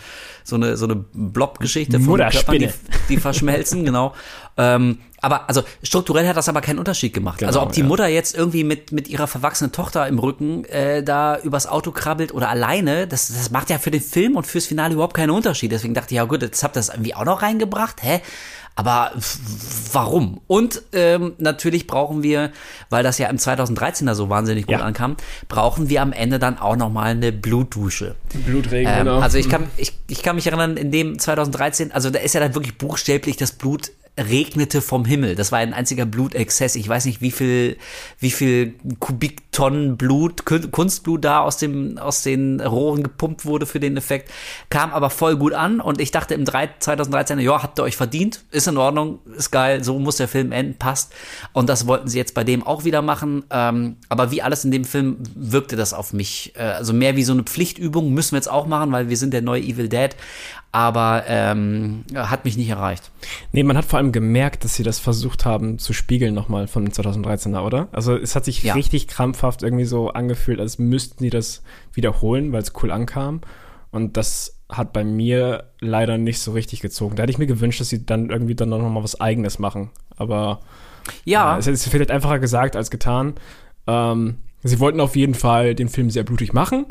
[0.44, 2.18] so eine so eine Blob-Geschichte von.
[2.18, 2.68] Körpern, die,
[3.08, 3.84] die verschmelzen.
[3.84, 4.14] genau.
[4.56, 7.38] Ähm, aber also strukturell hat das aber keinen Unterschied gemacht.
[7.38, 7.86] Genau, also ob die ja.
[7.86, 12.34] Mutter jetzt irgendwie mit mit ihrer verwachsenen Tochter im Rücken äh, da übers Auto krabbelt
[12.34, 15.70] oder alleine, das das macht ja für den Film und fürs Finale überhaupt keinen Unterschied.
[15.70, 18.20] Deswegen dachte ich, ja gut, jetzt habt ihr das irgendwie auch noch reingebracht, hä?
[18.74, 19.12] Aber
[19.92, 20.40] warum?
[20.46, 22.52] Und ähm, natürlich brauchen wir,
[22.88, 24.84] weil das ja im 2013er so wahnsinnig gut Ja.
[24.84, 25.16] ankam,
[25.48, 28.14] brauchen wir am Ende dann auch noch mal eine Blutdusche.
[28.46, 29.20] Blutregen, Ähm, genau.
[29.20, 32.40] Also ich kann, ich, ich kann mich erinnern, in dem 2013, also da ist ja
[32.40, 33.90] dann wirklich buchstäblich das Blut
[34.20, 35.36] regnete vom Himmel.
[35.36, 36.76] Das war ein einziger Blutexzess.
[36.76, 37.78] Ich weiß nicht, wie viel,
[38.18, 43.80] wie viel Kubiktonnen Blut, Kun- Kunstblut da aus dem, aus den Rohren gepumpt wurde für
[43.80, 44.30] den Effekt.
[44.68, 47.96] Kam aber voll gut an und ich dachte im 3 2013, ja, habt ihr euch
[47.96, 51.12] verdient, ist in Ordnung, ist geil, so muss der Film enden, passt.
[51.54, 53.44] Und das wollten sie jetzt bei dem auch wieder machen.
[53.50, 57.24] Ähm, aber wie alles in dem Film wirkte das auf mich, äh, also mehr wie
[57.24, 60.10] so eine Pflichtübung, müssen wir jetzt auch machen, weil wir sind der neue Evil Dead.
[60.74, 63.10] Aber ähm, hat mich nicht erreicht.
[63.52, 66.88] Nee, man hat vor allem gemerkt, dass sie das versucht haben zu spiegeln nochmal von
[66.88, 67.88] 2013er, oder?
[67.92, 68.72] Also es hat sich Ja.
[68.72, 71.62] richtig krampfhaft irgendwie so angefühlt, als müssten sie das
[71.92, 73.42] wiederholen, weil es cool ankam.
[73.90, 77.16] Und das hat bei mir leider nicht so richtig gezogen.
[77.16, 79.90] Da hätte ich mir gewünscht, dass sie dann irgendwie dann noch mal was Eigenes machen.
[80.16, 80.60] Aber
[81.26, 83.34] Ja, ja, es ist vielleicht einfacher gesagt als getan.
[83.86, 86.86] Ähm, sie wollten auf jeden Fall den Film sehr blutig machen.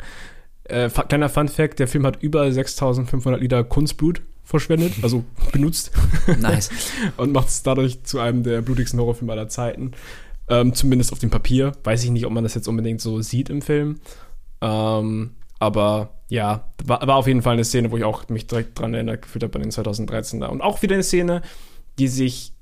[0.64, 5.92] Äh, kleiner Fun Fact, der Film hat über 6500 Liter Kunstblut verschwendet, also benutzt
[6.40, 6.70] nice.
[7.16, 9.92] und macht es dadurch zu einem der blutigsten Horrorfilme aller Zeiten.
[10.48, 11.72] Ähm, zumindest auf dem Papier.
[11.84, 14.00] Weiß ich nicht, ob man das jetzt unbedingt so sieht im Film.
[14.60, 18.78] Ähm, aber ja, war, war auf jeden Fall eine Szene, wo ich auch mich direkt
[18.78, 20.46] dran erinnert gefühlt habe bei den 2013er.
[20.46, 21.42] Und auch wieder eine Szene,
[21.98, 22.52] die sich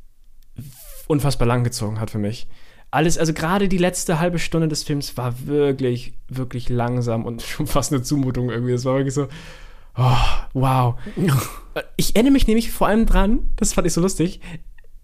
[1.06, 2.46] unfassbar lang gezogen hat für mich.
[2.90, 7.66] Alles, also gerade die letzte halbe Stunde des Films war wirklich, wirklich langsam und schon
[7.66, 8.72] fast eine Zumutung irgendwie.
[8.72, 9.28] Es war wirklich so,
[9.96, 10.16] oh,
[10.54, 10.94] wow.
[11.96, 14.40] Ich erinnere mich nämlich vor allem dran, das fand ich so lustig,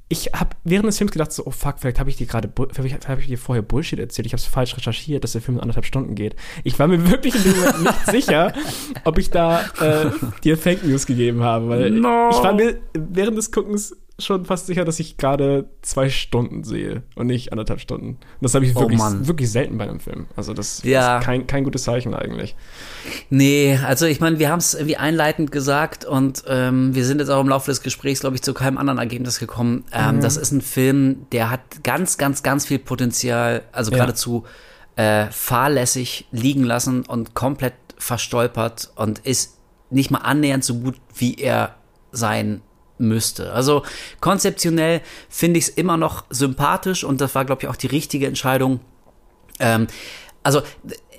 [0.09, 3.09] ich habe während des Films gedacht, so, oh fuck, vielleicht habe ich dir gerade, vielleicht
[3.09, 4.27] habe ich dir vorher Bullshit erzählt.
[4.27, 6.37] Ich habe es falsch recherchiert, dass der Film anderthalb Stunden geht.
[6.63, 8.53] Ich war mir wirklich in dem Moment nicht sicher,
[9.05, 10.11] ob ich da äh,
[10.45, 12.31] dir Fake News gegeben habe, weil no.
[12.31, 17.03] ich war mir während des Guckens schon fast sicher, dass ich gerade zwei Stunden sehe
[17.17, 18.09] und nicht anderthalb Stunden.
[18.09, 20.27] Und das habe ich oh wirklich, oh wirklich selten bei einem Film.
[20.37, 21.19] Also das ja.
[21.19, 22.57] ist kein, kein gutes Zeichen eigentlich.
[23.29, 27.29] Nee, also ich meine, wir haben es irgendwie einleitend gesagt und ähm, wir sind jetzt
[27.29, 29.85] auch im Laufe des Gesprächs, glaube ich, zu keinem anderen Ergebnis gekommen.
[29.93, 30.21] Ähm, mhm.
[30.23, 33.99] Das ist ein Film, der hat ganz, ganz, ganz viel Potenzial, also ja.
[33.99, 34.45] geradezu
[34.97, 39.59] äh, fahrlässig liegen lassen und komplett verstolpert und ist
[39.91, 41.77] nicht mal annähernd so gut, wie er
[42.13, 42.63] sein
[42.99, 43.53] müsste.
[43.53, 43.83] Also
[44.21, 48.27] konzeptionell finde ich es immer noch sympathisch und das war, glaube ich, auch die richtige
[48.27, 48.81] Entscheidung.
[49.59, 49.87] Ähm,
[50.43, 50.63] also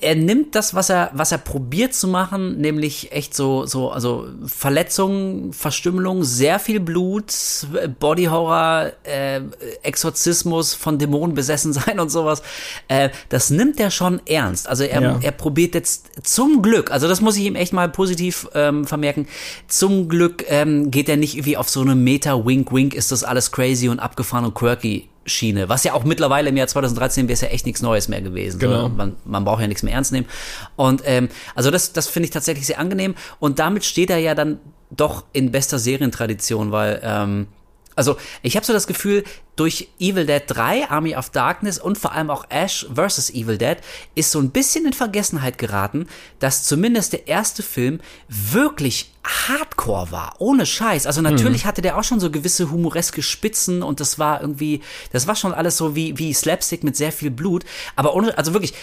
[0.01, 4.27] er nimmt das, was er, was er probiert zu machen, nämlich echt so, so, also
[4.45, 7.33] Verletzungen, Verstümmelung, sehr viel Blut,
[7.99, 9.41] Body Horror, äh,
[9.83, 12.41] Exorzismus von Dämonen besessen sein und sowas.
[12.87, 14.67] Äh, das nimmt er schon ernst.
[14.67, 15.19] Also er, ja.
[15.21, 19.27] er probiert jetzt zum Glück, also das muss ich ihm echt mal positiv ähm, vermerken,
[19.67, 23.89] zum Glück ähm, geht er nicht irgendwie auf so eine Meta-Wink-Wink, ist das alles crazy
[23.89, 27.49] und abgefahren und quirky Schiene, was ja auch mittlerweile im Jahr 2013 wäre es ja
[27.49, 28.59] echt nichts Neues mehr gewesen.
[28.59, 28.83] Genau.
[28.83, 28.89] So.
[28.89, 30.27] Man, man braucht ja nichts mehr ernst nehmen.
[30.75, 33.15] Und ähm, also das, das finde ich tatsächlich sehr angenehm.
[33.39, 34.59] Und damit steht er ja dann
[34.89, 37.47] doch in bester Serientradition, weil ähm,
[37.97, 39.23] also, ich habe so das Gefühl,
[39.55, 43.31] durch Evil Dead 3, Army of Darkness und vor allem auch Ash vs.
[43.31, 43.77] Evil Dead
[44.13, 50.35] ist so ein bisschen in Vergessenheit geraten, dass zumindest der erste Film wirklich Hardcore war,
[50.37, 51.07] ohne Scheiß.
[51.07, 51.67] Also natürlich mhm.
[51.67, 54.81] hatte der auch schon so gewisse humoreske Spitzen und das war irgendwie,
[55.11, 57.65] das war schon alles so wie, wie Slapstick mit sehr viel Blut.
[57.95, 58.75] Aber ohne, also wirklich,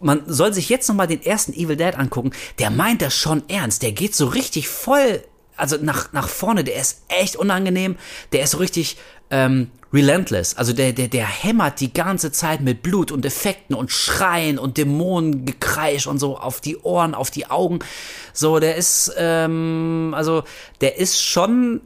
[0.00, 3.82] man soll sich jetzt nochmal den ersten Evil Dead angucken, der meint das schon ernst.
[3.82, 5.22] Der geht so richtig voll
[5.60, 7.96] also nach, nach vorne, der ist echt unangenehm,
[8.32, 8.96] der ist so richtig
[9.30, 10.56] ähm, relentless.
[10.56, 14.76] Also der, der, der hämmert die ganze Zeit mit Blut und Effekten und Schreien und
[14.76, 17.80] Dämonengekreisch und so auf die Ohren, auf die Augen.
[18.32, 20.44] So, der ist, ähm, also
[20.80, 21.82] der ist schon,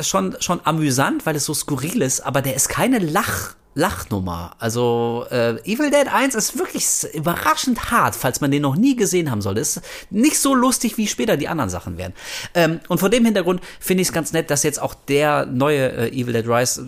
[0.00, 3.54] schon, schon amüsant, weil es so skurril ist, aber der ist keine Lach.
[3.76, 4.56] Lachnummer.
[4.58, 9.30] Also äh, Evil Dead 1 ist wirklich überraschend hart, falls man den noch nie gesehen
[9.30, 9.60] haben sollte.
[9.60, 12.14] Ist nicht so lustig, wie später die anderen Sachen werden.
[12.54, 15.92] Ähm, und vor dem Hintergrund finde ich es ganz nett, dass jetzt auch der neue
[15.92, 16.86] äh, Evil Dead Rise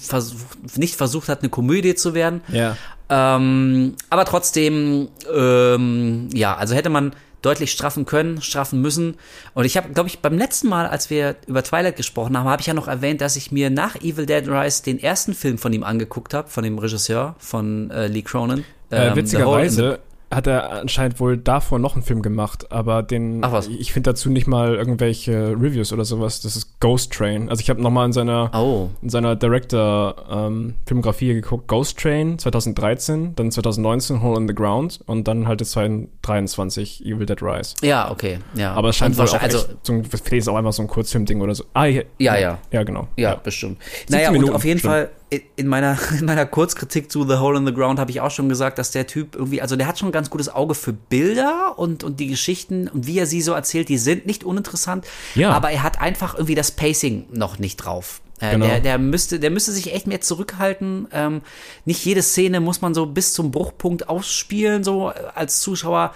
[0.00, 0.36] vers
[0.76, 2.42] nicht versucht hat, eine Komödie zu werden.
[2.46, 2.76] Ja.
[3.08, 7.12] Ähm, aber trotzdem, ähm, ja, also hätte man
[7.42, 9.16] deutlich straffen können, straffen müssen.
[9.54, 12.60] Und ich habe, glaube ich, beim letzten Mal, als wir über Twilight gesprochen haben, habe
[12.60, 15.72] ich ja noch erwähnt, dass ich mir nach Evil Dead Rise den ersten Film von
[15.72, 18.64] ihm angeguckt habe, von dem Regisseur, von äh, Lee Cronin.
[18.90, 23.52] Äh, ähm, witzigerweise hat er anscheinend wohl davor noch einen Film gemacht, aber den Ach
[23.52, 23.66] was.
[23.66, 26.40] ich finde dazu nicht mal irgendwelche Reviews oder sowas.
[26.40, 27.48] Das ist Ghost Train.
[27.48, 28.90] Also ich habe noch mal in seiner oh.
[29.02, 31.66] in seiner Director ähm, Filmografie geguckt.
[31.66, 37.26] Ghost Train 2013, dann 2019 Hole in the Ground und dann halt jetzt 2023 Evil
[37.26, 37.74] Dead Rise.
[37.82, 38.74] Ja, okay, ja.
[38.74, 41.40] Aber es scheint wohl auch also, so ein, vielleicht ist auch einfach so ein Kurzfilmding
[41.40, 41.64] oder so.
[41.74, 43.08] Ah, ja, ja, ja, ja genau.
[43.16, 43.34] Ja, ja.
[43.34, 43.78] bestimmt.
[44.08, 44.92] Naja, Minuten, und auf jeden stimmt.
[44.92, 45.10] Fall
[45.56, 48.48] in meiner, in meiner Kurzkritik zu The Hole in the Ground habe ich auch schon
[48.48, 51.78] gesagt, dass der Typ irgendwie, also der hat schon ein ganz gutes Auge für Bilder
[51.78, 55.50] und, und die Geschichten und wie er sie so erzählt, die sind nicht uninteressant, ja.
[55.50, 58.20] aber er hat einfach irgendwie das Pacing noch nicht drauf.
[58.40, 58.66] Äh, genau.
[58.66, 61.08] der, der, müsste, der müsste sich echt mehr zurückhalten.
[61.12, 61.42] Ähm,
[61.84, 66.14] nicht jede Szene muss man so bis zum Bruchpunkt ausspielen, so äh, als Zuschauer.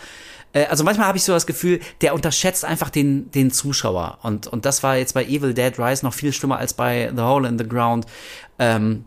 [0.54, 4.18] Äh, also manchmal habe ich so das Gefühl, der unterschätzt einfach den, den Zuschauer.
[4.22, 7.22] Und, und das war jetzt bei Evil Dead Rise noch viel schlimmer als bei The
[7.22, 8.06] Hole in the Ground.
[8.58, 9.04] Ähm,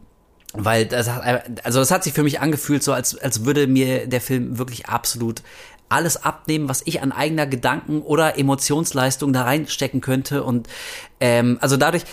[0.54, 4.08] weil das hat, also das hat sich für mich angefühlt, so als, als würde mir
[4.08, 5.42] der Film wirklich absolut
[5.90, 10.44] alles abnehmen, was ich an eigener Gedanken oder Emotionsleistung da reinstecken könnte.
[10.44, 10.68] Und
[11.20, 12.04] ähm, also dadurch,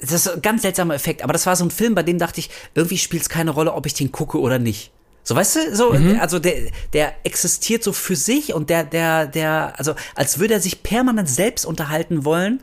[0.00, 1.22] das ist ein ganz seltsamer Effekt.
[1.22, 3.74] Aber das war so ein Film, bei dem dachte ich, irgendwie spielt es keine Rolle,
[3.74, 4.90] ob ich den gucke oder nicht.
[5.24, 6.18] So, weißt du, so, mhm.
[6.20, 10.60] also der, der existiert so für sich und der, der, der, also als würde er
[10.60, 12.62] sich permanent selbst unterhalten wollen.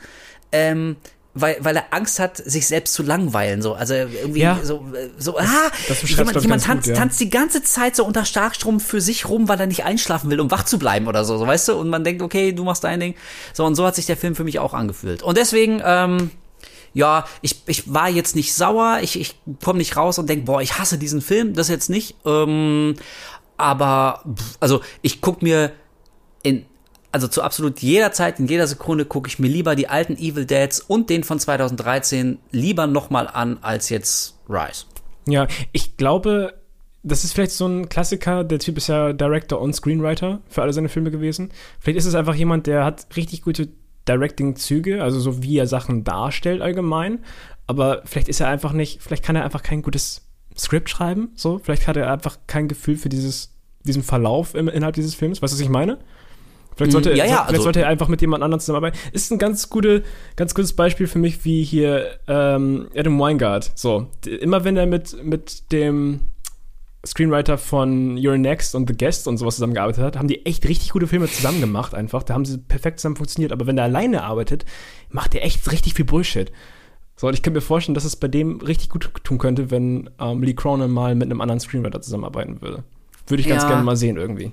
[0.52, 0.98] Ähm,
[1.36, 3.62] weil, weil er Angst hat, sich selbst zu langweilen.
[3.62, 3.74] So.
[3.74, 4.60] Also irgendwie ja.
[4.64, 4.86] so,
[5.18, 5.46] so ah,
[5.88, 7.00] das, das jemand, jemand tanzt, gut, ja.
[7.00, 10.40] tanzt die ganze Zeit so unter Starkstrom für sich rum, weil er nicht einschlafen will,
[10.40, 11.76] um wach zu bleiben oder so, so, weißt du?
[11.76, 13.16] Und man denkt, okay, du machst dein Ding.
[13.54, 15.22] So, und so hat sich der Film für mich auch angefühlt.
[15.24, 16.32] Und deswegen, ähm,
[16.94, 20.62] ja, ich, ich war jetzt nicht sauer, ich, ich komme nicht raus und denk, boah,
[20.62, 22.16] ich hasse diesen Film, das jetzt nicht.
[22.26, 22.96] Ähm,
[23.58, 24.24] aber,
[24.60, 25.72] also ich guck mir
[26.44, 26.66] in,
[27.12, 30.46] also zu absolut jeder Zeit, in jeder Sekunde gucke ich mir lieber die alten Evil
[30.46, 34.86] Deads und den von 2013 lieber nochmal an, als jetzt Rise.
[35.28, 36.54] Ja, ich glaube,
[37.04, 38.44] das ist vielleicht so ein Klassiker.
[38.44, 41.52] Der Typ ist ja Director und Screenwriter für alle seine Filme gewesen.
[41.80, 43.70] Vielleicht ist es einfach jemand, der hat richtig gute
[44.10, 47.20] Directing-Züge, also so wie er Sachen darstellt allgemein.
[47.68, 51.30] Aber vielleicht ist er einfach nicht, vielleicht kann er einfach kein gutes Skript schreiben.
[51.36, 55.42] So, vielleicht hat er einfach kein Gefühl für dieses, diesen Verlauf im, innerhalb dieses Films.
[55.42, 56.00] Weißt du, was ich meine?
[56.76, 58.98] Vielleicht sollte, Mm, ja, ja, vielleicht also- sollte er einfach mit jemand anderem zusammenarbeiten.
[59.12, 60.04] Ist ein ganz gute,
[60.36, 63.72] ganz gutes Beispiel für mich, wie hier ähm, Adam Weingart.
[63.76, 66.22] So, immer wenn er mit, mit dem
[67.06, 70.90] Screenwriter von You're Next und The Guest und sowas zusammengearbeitet hat, haben die echt richtig
[70.92, 72.24] gute Filme zusammen gemacht einfach.
[72.24, 73.52] Da haben sie perfekt zusammen funktioniert.
[73.54, 74.66] Aber wenn er alleine arbeitet,
[75.10, 76.52] macht er echt richtig viel Bullshit.
[77.16, 80.10] So, und ich kann mir vorstellen, dass es bei dem richtig gut tun könnte, wenn
[80.20, 82.84] ähm, Lee Cronin mal mit einem anderen Screenwriter zusammenarbeiten würde.
[83.28, 83.70] Würde ich ganz Ja.
[83.70, 84.52] gerne mal sehen irgendwie.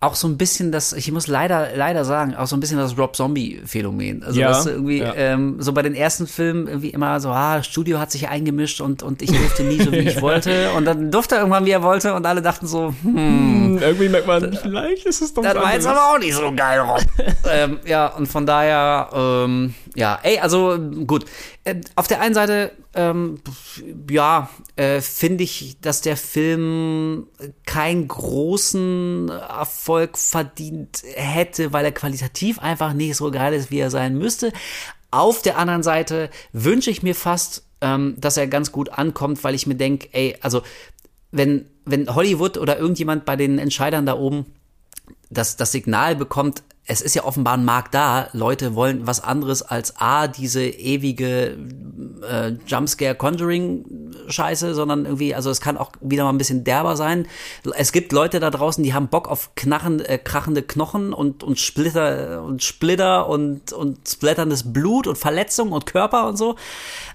[0.00, 2.98] Auch so ein bisschen das, ich muss leider, leider sagen, auch so ein bisschen das
[2.98, 4.22] Rob Zombie-Phänomen.
[4.22, 5.14] Also Ja, weißt du, irgendwie, ja.
[5.14, 9.02] ähm, so bei den ersten Filmen irgendwie immer so, ah, Studio hat sich eingemischt und,
[9.02, 10.70] und ich durfte nie so, wie ich wollte.
[10.72, 14.08] Und dann durfte er irgendwann, wie er wollte, und alle dachten so, hm, Hm, irgendwie
[14.08, 17.00] merkt man, vielleicht ist es doch das war jetzt aber auch nicht so geil, Rob.
[17.50, 21.24] ähm, ja, und von daher, ähm, ja, ey, also gut.
[21.64, 23.40] Äh, auf der einen Seite, ähm,
[24.10, 27.26] ja, äh, finde ich, dass der Film
[27.64, 33.90] keinen großen Erfolg verdient hätte, weil er qualitativ einfach nicht so geil ist, wie er
[33.90, 34.52] sein müsste.
[35.10, 39.54] Auf der anderen Seite wünsche ich mir fast, ähm, dass er ganz gut ankommt, weil
[39.54, 40.62] ich mir denke, ey, also
[41.30, 44.46] wenn, wenn Hollywood oder irgendjemand bei den Entscheidern da oben
[45.30, 49.62] das, das Signal bekommt, es ist ja offenbar ein Markt da, Leute wollen was anderes
[49.62, 51.56] als A, diese ewige
[52.28, 57.26] äh, Jumpscare-Conjuring-Scheiße, sondern irgendwie, also es kann auch wieder mal ein bisschen derber sein.
[57.74, 61.58] Es gibt Leute da draußen, die haben Bock auf knachen, äh, krachende Knochen und, und
[61.58, 66.56] Splitter und Splitter und, und splatterndes Blut und Verletzungen und Körper und so.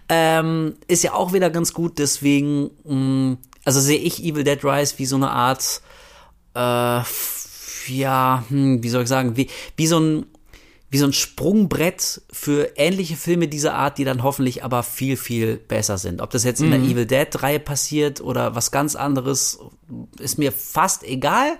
[0.10, 4.96] Ähm, ist ja auch wieder ganz gut, deswegen, mh, also sehe ich Evil Dead Rise
[4.98, 5.84] wie so eine Art
[6.56, 7.04] äh,
[7.90, 10.26] ja, hm, wie soll ich sagen, wie, wie so ein
[10.92, 15.58] wie so ein Sprungbrett für ähnliche Filme dieser Art, die dann hoffentlich aber viel, viel
[15.58, 16.20] besser sind.
[16.20, 19.60] Ob das jetzt in der Evil Dead-Reihe passiert oder was ganz anderes,
[20.20, 21.60] ist mir fast egal.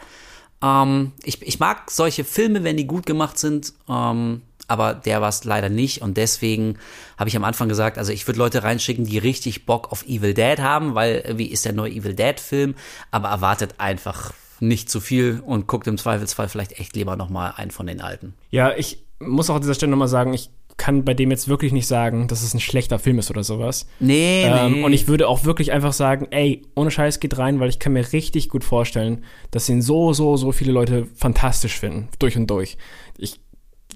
[0.64, 5.30] Ähm, ich, ich mag solche Filme, wenn die gut gemacht sind, ähm, aber der war
[5.30, 6.78] es leider nicht und deswegen
[7.18, 10.34] habe ich am Anfang gesagt, also ich würde Leute reinschicken, die richtig Bock auf Evil
[10.34, 12.76] Dead haben, weil wie ist der neue Evil Dead Film,
[13.10, 17.52] aber erwartet einfach nicht zu viel und guckt im Zweifelsfall vielleicht echt lieber noch mal
[17.56, 18.34] einen von den alten.
[18.52, 21.74] Ja, ich muss auch an dieser Stelle nochmal sagen, ich kann bei dem jetzt wirklich
[21.74, 23.86] nicht sagen, dass es ein schlechter Film ist oder sowas.
[24.00, 24.84] Nee, Ähm, nee.
[24.84, 27.92] und ich würde auch wirklich einfach sagen, ey, ohne Scheiß geht rein, weil ich kann
[27.92, 32.48] mir richtig gut vorstellen, dass ihn so, so, so viele Leute fantastisch finden, durch und
[32.50, 32.78] durch.
[33.18, 33.42] Ich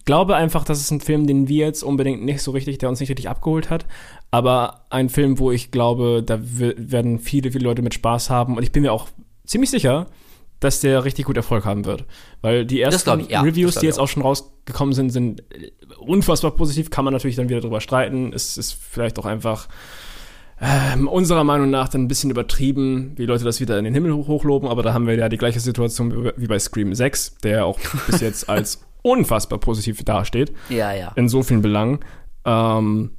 [0.03, 2.99] glaube einfach, das ist ein Film, den wir jetzt unbedingt nicht so richtig, der uns
[2.99, 3.85] nicht richtig abgeholt hat,
[4.29, 8.63] aber ein Film, wo ich glaube, da werden viele, viele Leute mit Spaß haben und
[8.63, 9.07] ich bin mir auch
[9.45, 10.07] ziemlich sicher,
[10.63, 12.05] dass der richtig gut Erfolg haben wird.
[12.41, 15.43] Weil die ersten ich, ja, Reviews, die jetzt auch schon rausgekommen sind, sind
[15.99, 16.89] unfassbar positiv.
[16.89, 18.31] Kann man natürlich dann wieder drüber streiten.
[18.33, 19.67] Es ist vielleicht auch einfach
[20.61, 24.13] ähm, unserer Meinung nach dann ein bisschen übertrieben, wie Leute das wieder in den Himmel
[24.13, 24.69] hoch- hochloben.
[24.69, 28.21] Aber da haben wir ja die gleiche Situation wie- bei Scream 6, der auch bis
[28.21, 31.11] jetzt als unfassbar positiv dasteht ja, ja.
[31.15, 31.99] in so vielen Belangen.
[32.45, 33.11] Ähm,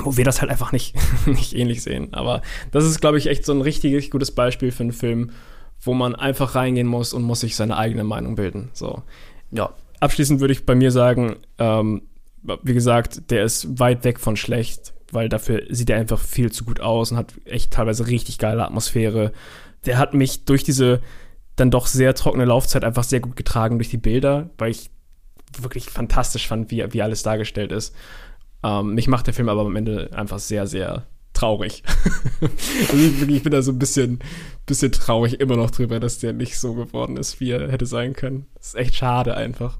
[0.00, 0.94] wo wir das halt einfach nicht,
[1.26, 2.08] nicht ähnlich sehen.
[2.12, 5.30] Aber das ist, glaube ich, echt so ein richtig gutes Beispiel für einen Film,
[5.80, 8.70] wo man einfach reingehen muss und muss sich seine eigene Meinung bilden.
[8.72, 9.02] So.
[9.50, 9.70] Ja.
[10.00, 12.02] Abschließend würde ich bei mir sagen, ähm,
[12.62, 16.64] wie gesagt, der ist weit weg von schlecht, weil dafür sieht er einfach viel zu
[16.64, 19.32] gut aus und hat echt teilweise richtig geile Atmosphäre.
[19.86, 21.00] Der hat mich durch diese
[21.56, 24.90] dann doch sehr trockene Laufzeit einfach sehr gut getragen durch die Bilder, weil ich
[25.60, 27.94] wirklich fantastisch fand, wie, wie alles dargestellt ist.
[28.62, 31.06] Ähm, mich macht der Film aber am Ende einfach sehr, sehr
[31.38, 31.82] traurig.
[32.90, 34.18] also ich, ich bin da so ein bisschen,
[34.66, 38.14] bisschen traurig immer noch drüber, dass der nicht so geworden ist, wie er hätte sein
[38.14, 38.46] können.
[38.54, 39.78] Das ist echt schade einfach.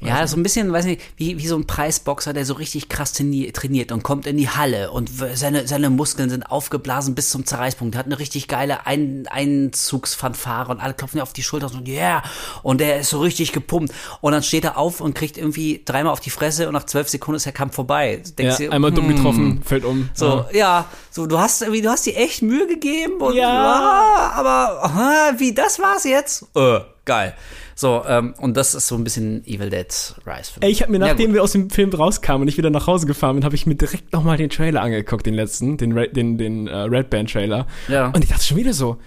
[0.00, 3.14] Ja, so ein bisschen, weiß nicht, wie, wie so ein Preisboxer, der so richtig krass
[3.14, 7.46] traini- trainiert und kommt in die Halle und seine, seine Muskeln sind aufgeblasen bis zum
[7.46, 7.96] Zerreißpunkt.
[7.96, 12.22] Hat eine richtig geile Ein Einzugsfanfare und alle klopfen auf die Schulter und so, yeah.
[12.62, 13.94] Und der ist so richtig gepumpt.
[14.20, 17.08] Und dann steht er auf und kriegt irgendwie dreimal auf die Fresse und nach zwölf
[17.08, 18.20] Sekunden ist der Kampf vorbei.
[18.24, 20.10] Ja, Denkst dir, einmal dumm hm, getroffen, fällt um.
[20.12, 23.48] So, ja, so du hast irgendwie, du hast dir echt Mühe gegeben und Ja.
[23.48, 26.44] ah, aber aha, wie das war's jetzt?
[26.54, 27.34] Äh, Geil.
[27.76, 29.86] So, ähm, und das ist so ein bisschen Evil Dead
[30.26, 30.52] Rise.
[30.52, 30.62] Für mich.
[30.62, 31.34] Ey, ich habe mir, Ja, nachdem gut.
[31.34, 33.74] wir aus dem Film rauskamen und ich wieder nach Hause gefahren bin, habe ich mir
[33.74, 37.66] direkt nochmal den Trailer angeguckt, den letzten, den, Red- den, den äh, Red Band Trailer.
[37.88, 38.06] Ja.
[38.08, 38.98] Und ich dachte schon wieder so,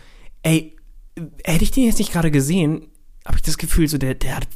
[0.44, 0.76] ey,
[1.44, 2.88] hätte ich den jetzt nicht gerade gesehen,
[3.26, 4.48] habe ich das Gefühl, so der, der hat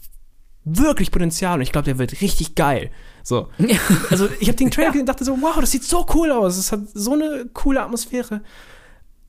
[0.64, 2.92] wirklich Potenzial und ich glaube, der wird richtig geil.
[3.24, 3.50] So.
[4.12, 6.58] Also ich habe den Trailer gesehen und dachte so, wow, das sieht so cool aus.
[6.58, 8.42] Es hat so eine coole Atmosphäre.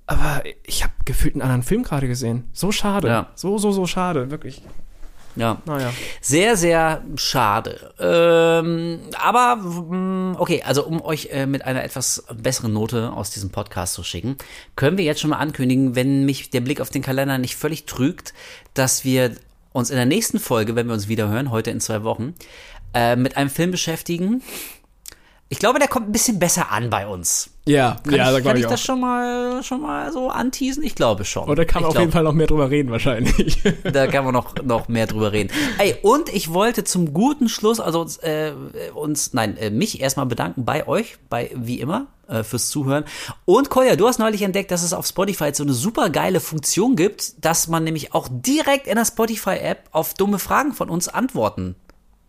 [0.07, 2.49] Aber ich habe gefühlt einen anderen Film gerade gesehen.
[2.53, 3.09] So schade.
[3.09, 3.29] Ja.
[3.35, 4.63] So, so, so schade, wirklich.
[5.37, 5.63] Ja.
[5.65, 5.93] Naja.
[6.21, 7.95] Sehr, sehr schade.
[7.99, 13.51] Ähm, aber, mm, okay, also um euch äh, mit einer etwas besseren Note aus diesem
[13.51, 14.37] Podcast zu schicken,
[14.77, 17.87] können wir jetzt schon mal ankündigen, wenn mich der Blick auf den Kalender nicht völlig
[17.87, 18.35] trügt,
[18.75, 19.33] dass wir
[19.73, 22.35] uns in der nächsten Folge, wenn wir uns wieder hören, heute in zwei Wochen,
[22.93, 24.43] äh, mit einem Film beschäftigen.
[25.53, 27.51] Ich glaube, der kommt ein bisschen besser an bei uns.
[27.67, 28.71] Ja, Kann ja, da ich, glaube kann ich ich auch.
[28.71, 30.83] das schon mal, schon mal so anteasen?
[30.83, 31.47] Ich glaube schon.
[31.47, 33.63] Oder kann man ich auf glaub- jeden Fall noch mehr drüber reden, wahrscheinlich.
[33.93, 35.51] da kann man noch, noch mehr drüber reden.
[35.77, 38.53] Ey, und ich wollte zum guten Schluss, also äh,
[38.95, 43.05] uns, nein, äh, mich erstmal bedanken bei euch, bei wie immer, äh, fürs Zuhören.
[43.45, 46.41] Und Kolja, du hast neulich entdeckt, dass es auf Spotify jetzt so eine super geile
[46.41, 51.09] Funktion gibt, dass man nämlich auch direkt in der Spotify-App auf dumme Fragen von uns
[51.09, 51.77] antworten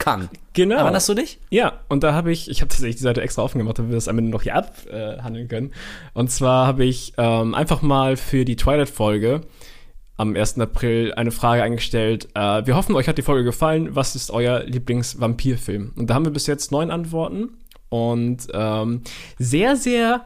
[0.04, 0.28] kann.
[0.52, 0.76] Genau.
[0.76, 1.40] Erinnerst du dich?
[1.50, 4.10] Ja, und da habe ich, ich habe tatsächlich die Seite extra aufgemacht, damit wir das
[4.10, 5.72] am Ende noch hier abhandeln können.
[6.14, 9.42] Und zwar habe ich ähm, einfach mal für die Twilight-Folge
[10.18, 10.60] am 1.
[10.60, 12.28] April eine Frage eingestellt.
[12.36, 13.96] Äh, wir hoffen, euch hat die Folge gefallen.
[13.96, 15.94] Was ist euer Lieblings-Vampir-Film?
[15.96, 17.52] Und da haben wir bis jetzt neun Antworten.
[17.88, 19.04] Und ähm,
[19.40, 20.26] sehr, sehr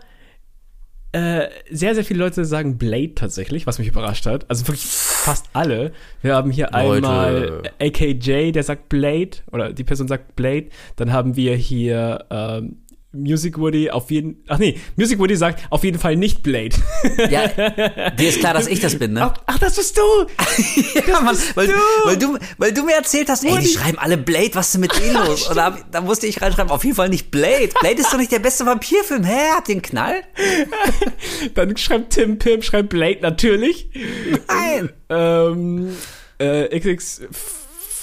[1.13, 4.49] äh, sehr, sehr viele Leute sagen Blade tatsächlich, was mich überrascht hat.
[4.49, 5.93] Also wirklich fast alle.
[6.21, 7.07] Wir haben hier Leute.
[7.07, 10.67] einmal AKJ, der sagt Blade, oder die Person sagt Blade.
[10.97, 12.77] Dann haben wir hier ähm,
[13.21, 16.75] Music Woody auf jeden Ach nee, Music Woody sagt auf jeden Fall nicht Blade.
[17.29, 17.47] Ja,
[18.11, 19.23] dir ist klar, dass ich das bin, ne?
[19.23, 20.01] ach, ach, das bist du!
[21.07, 21.73] Ja, Mann, weil, du.
[22.05, 24.81] weil, du, weil du mir erzählt hast, ey, die schreiben alle Blade, was ist denn
[24.81, 25.47] mit denen los?
[25.47, 27.69] Und da, da musste ich reinschreiben, auf jeden Fall nicht Blade.
[27.79, 29.23] Blade ist doch nicht der beste Vampirfilm.
[29.23, 30.23] Hä, habt ihr einen Knall?
[31.55, 33.89] Dann schreibt Tim Pim, schreibt Blade natürlich.
[34.47, 34.89] Nein.
[35.09, 35.95] ähm,
[36.39, 37.21] äh, XX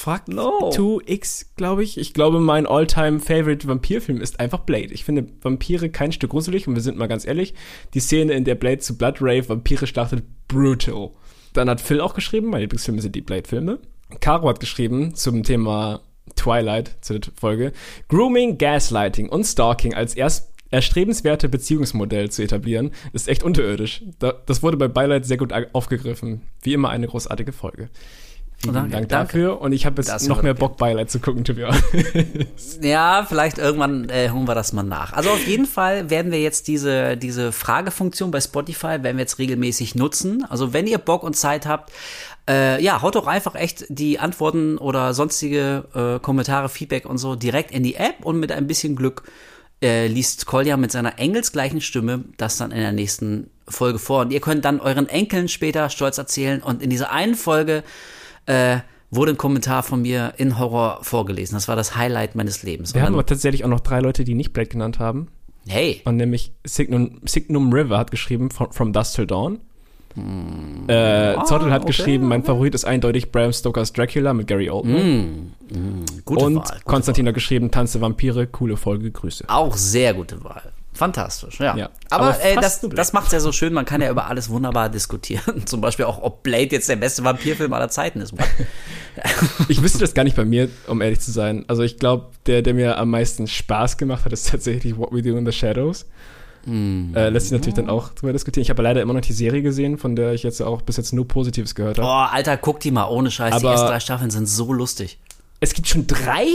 [0.05, 0.69] Fuck No.
[0.69, 1.97] 2X, glaube ich.
[1.97, 4.93] Ich glaube, mein all-time favorite Vampirfilm ist einfach Blade.
[4.93, 7.55] Ich finde Vampire kein Stück gruselig und wir sind mal ganz ehrlich,
[7.95, 11.13] die Szene, in der Blade zu Blood Rave Vampire schlachtet, brutal.
[11.55, 13.79] Dann hat Phil auch geschrieben, meine Lieblingsfilme sind die Blade-Filme.
[14.21, 16.03] Caro hat geschrieben zum Thema
[16.37, 17.73] Twilight, zur Folge,
[18.09, 24.03] Grooming, Gaslighting und Stalking als erst erstrebenswerte Beziehungsmodell zu etablieren, ist echt unterirdisch.
[24.19, 26.43] Da, das wurde bei Beileid sehr gut aufgegriffen.
[26.63, 27.89] Wie immer eine großartige Folge.
[28.65, 29.39] Vielen Danke, Dank danke.
[29.39, 29.61] dafür.
[29.61, 30.55] Und ich habe jetzt Das noch mehr.
[30.55, 32.83] Bock, Beileid zu gucken, to be honest.
[32.83, 35.13] Ja, vielleicht irgendwann äh, holen wir das mal nach.
[35.13, 39.39] Also auf jeden Fall werden wir jetzt diese, diese Fragefunktion bei Spotify, werden wir jetzt
[39.39, 40.45] regelmäßig nutzen.
[40.49, 41.93] Also wenn ihr Bock und Zeit habt,
[42.49, 47.35] äh, ja, haut doch einfach echt die Antworten oder sonstige äh, Kommentare, Feedback und so
[47.35, 49.23] direkt in die App und mit ein bisschen Glück
[49.83, 54.23] äh, liest Kolja mit seiner engelsgleichen Stimme das dann in der nächsten Folge vor.
[54.23, 56.63] Und ihr könnt dann euren Enkeln später stolz erzählen.
[56.63, 57.83] Und in dieser einen Folge
[58.47, 58.79] äh,
[59.11, 61.55] wurde ein Kommentar von mir in Horror vorgelesen.
[61.55, 62.95] Das war das Highlight meines Lebens.
[62.95, 65.29] Wir haben aber tatsächlich auch noch drei Leute, die nicht Blade genannt haben.
[65.69, 69.61] hey, Und nämlich Signum, Signum River hat geschrieben, from, from Dusk Till Dawn.
[70.87, 75.55] Äh, Zottel hat okay, geschrieben, mein Favorit ist eindeutig Bram Stokers Dracula mit Gary Oldman.
[76.25, 76.63] gute Und Wahl.
[76.63, 79.45] Gute Konstantin hat geschrieben, Tanze Vampire, coole Folge, Grüße.
[79.49, 79.57] Wahl.
[79.57, 80.73] Auch sehr gute Wahl.
[80.95, 81.77] Fantastisch, ja.
[81.77, 84.11] Ja, aber aber äh, fast das, das macht es ja so schön, man kann ja
[84.11, 85.63] über alles wunderbar diskutieren.
[85.67, 88.33] Zum Beispiel auch, ob Blade jetzt der beste Vampirfilm aller Zeiten ist.
[89.69, 91.65] Ich wüsste das gar nicht bei mir, um ehrlich zu sein.
[91.69, 95.23] Also ich glaube, der, der mir am meisten Spaß gemacht hat, ist tatsächlich What We
[95.23, 96.07] Do in the Shadows.
[96.67, 98.63] Äh, lässt sich natürlich dann auch drüber diskutieren.
[98.63, 101.13] Ich habe leider immer noch die Serie gesehen, von der ich jetzt auch bis jetzt
[101.13, 102.09] nur Positives gehört habe.
[102.09, 103.51] Boah, Alter, guck die mal ohne Scheiß.
[103.51, 105.19] die Aber- ersten drei Staffeln sind so lustig.
[105.61, 106.47] Es gibt schon drei?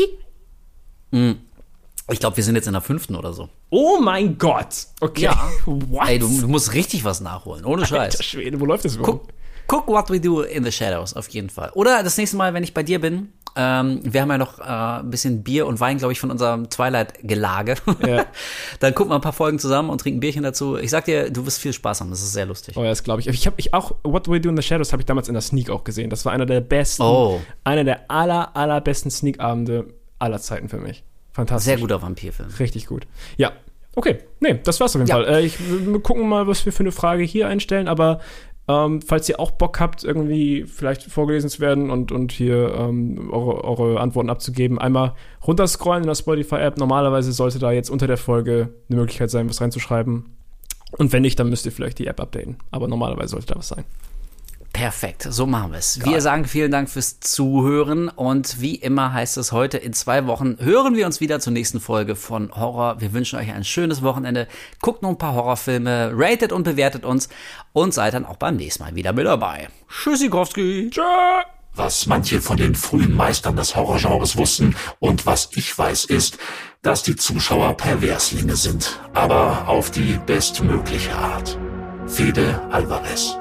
[2.11, 3.49] Ich glaube, wir sind jetzt in der fünften oder so.
[3.69, 4.87] Oh mein Gott.
[4.99, 5.23] Okay.
[5.23, 5.49] Ja.
[5.65, 6.09] What?
[6.09, 8.13] Ey, du, du musst richtig was nachholen, ohne Scheiß.
[8.15, 9.27] Alter Schwede, wo läuft das Guck,
[9.67, 11.71] guck What We Do in the Shadows, auf jeden Fall.
[11.73, 14.63] Oder das nächste Mal, wenn ich bei dir bin, ähm, wir haben ja noch äh,
[14.63, 17.75] ein bisschen Bier und Wein, glaube ich, von unserem Twilight-Gelage.
[18.07, 18.25] Ja.
[18.79, 20.77] Dann gucken wir ein paar Folgen zusammen und trinken ein Bierchen dazu.
[20.77, 22.77] Ich sag dir, du wirst viel Spaß haben, das ist sehr lustig.
[22.77, 23.27] Oh ja, das glaube ich.
[23.27, 25.41] Ich habe ich auch What We Do in the Shadows habe ich damals in der
[25.41, 26.09] Sneak auch gesehen.
[26.09, 27.41] Das war einer der besten, Oh.
[27.63, 31.03] einer der aller allerbesten Sneak-Abende aller Zeiten für mich.
[31.31, 31.65] Fantastisch.
[31.65, 32.49] Sehr guter Vampirfilm.
[32.59, 33.07] Richtig gut.
[33.37, 33.51] Ja.
[33.95, 35.15] Okay, nee, das war's auf jeden Ja.
[35.15, 35.25] Fall.
[35.25, 38.19] Äh, ich, wir gucken mal, was wir für eine Frage hier einstellen, aber
[38.67, 43.29] ähm, falls ihr auch Bock habt, irgendwie vielleicht vorgelesen zu werden und, und hier ähm,
[43.31, 45.15] eure, eure Antworten abzugeben, einmal
[45.45, 46.77] runterscrollen in der Spotify-App.
[46.77, 50.35] Normalerweise sollte da jetzt unter der Folge eine Möglichkeit sein, was reinzuschreiben.
[50.97, 52.57] Und wenn nicht, dann müsst ihr vielleicht die App updaten.
[52.69, 53.85] Aber normalerweise sollte da was sein.
[54.79, 56.05] Perfekt, so machen wir es.
[56.05, 60.55] Wir sagen vielen Dank fürs Zuhören und wie immer heißt es heute, in zwei Wochen
[60.61, 63.01] hören wir uns wieder zur nächsten Folge von Horror.
[63.01, 64.47] Wir wünschen euch ein schönes Wochenende.
[64.81, 67.27] Guckt noch ein paar Horrorfilme, ratet und bewertet uns
[67.73, 69.67] und seid dann auch beim nächsten Mal wieder mit dabei.
[69.89, 70.91] Tschüssikowski.
[70.91, 71.01] Tschö.
[71.75, 76.37] Was manche von den frühen Meistern des Horrorgenres wussten und was ich weiß ist,
[76.83, 81.57] dass die Zuschauer Perverslinge sind, aber auf die bestmögliche Art.
[82.07, 83.38] Fede Alvarez.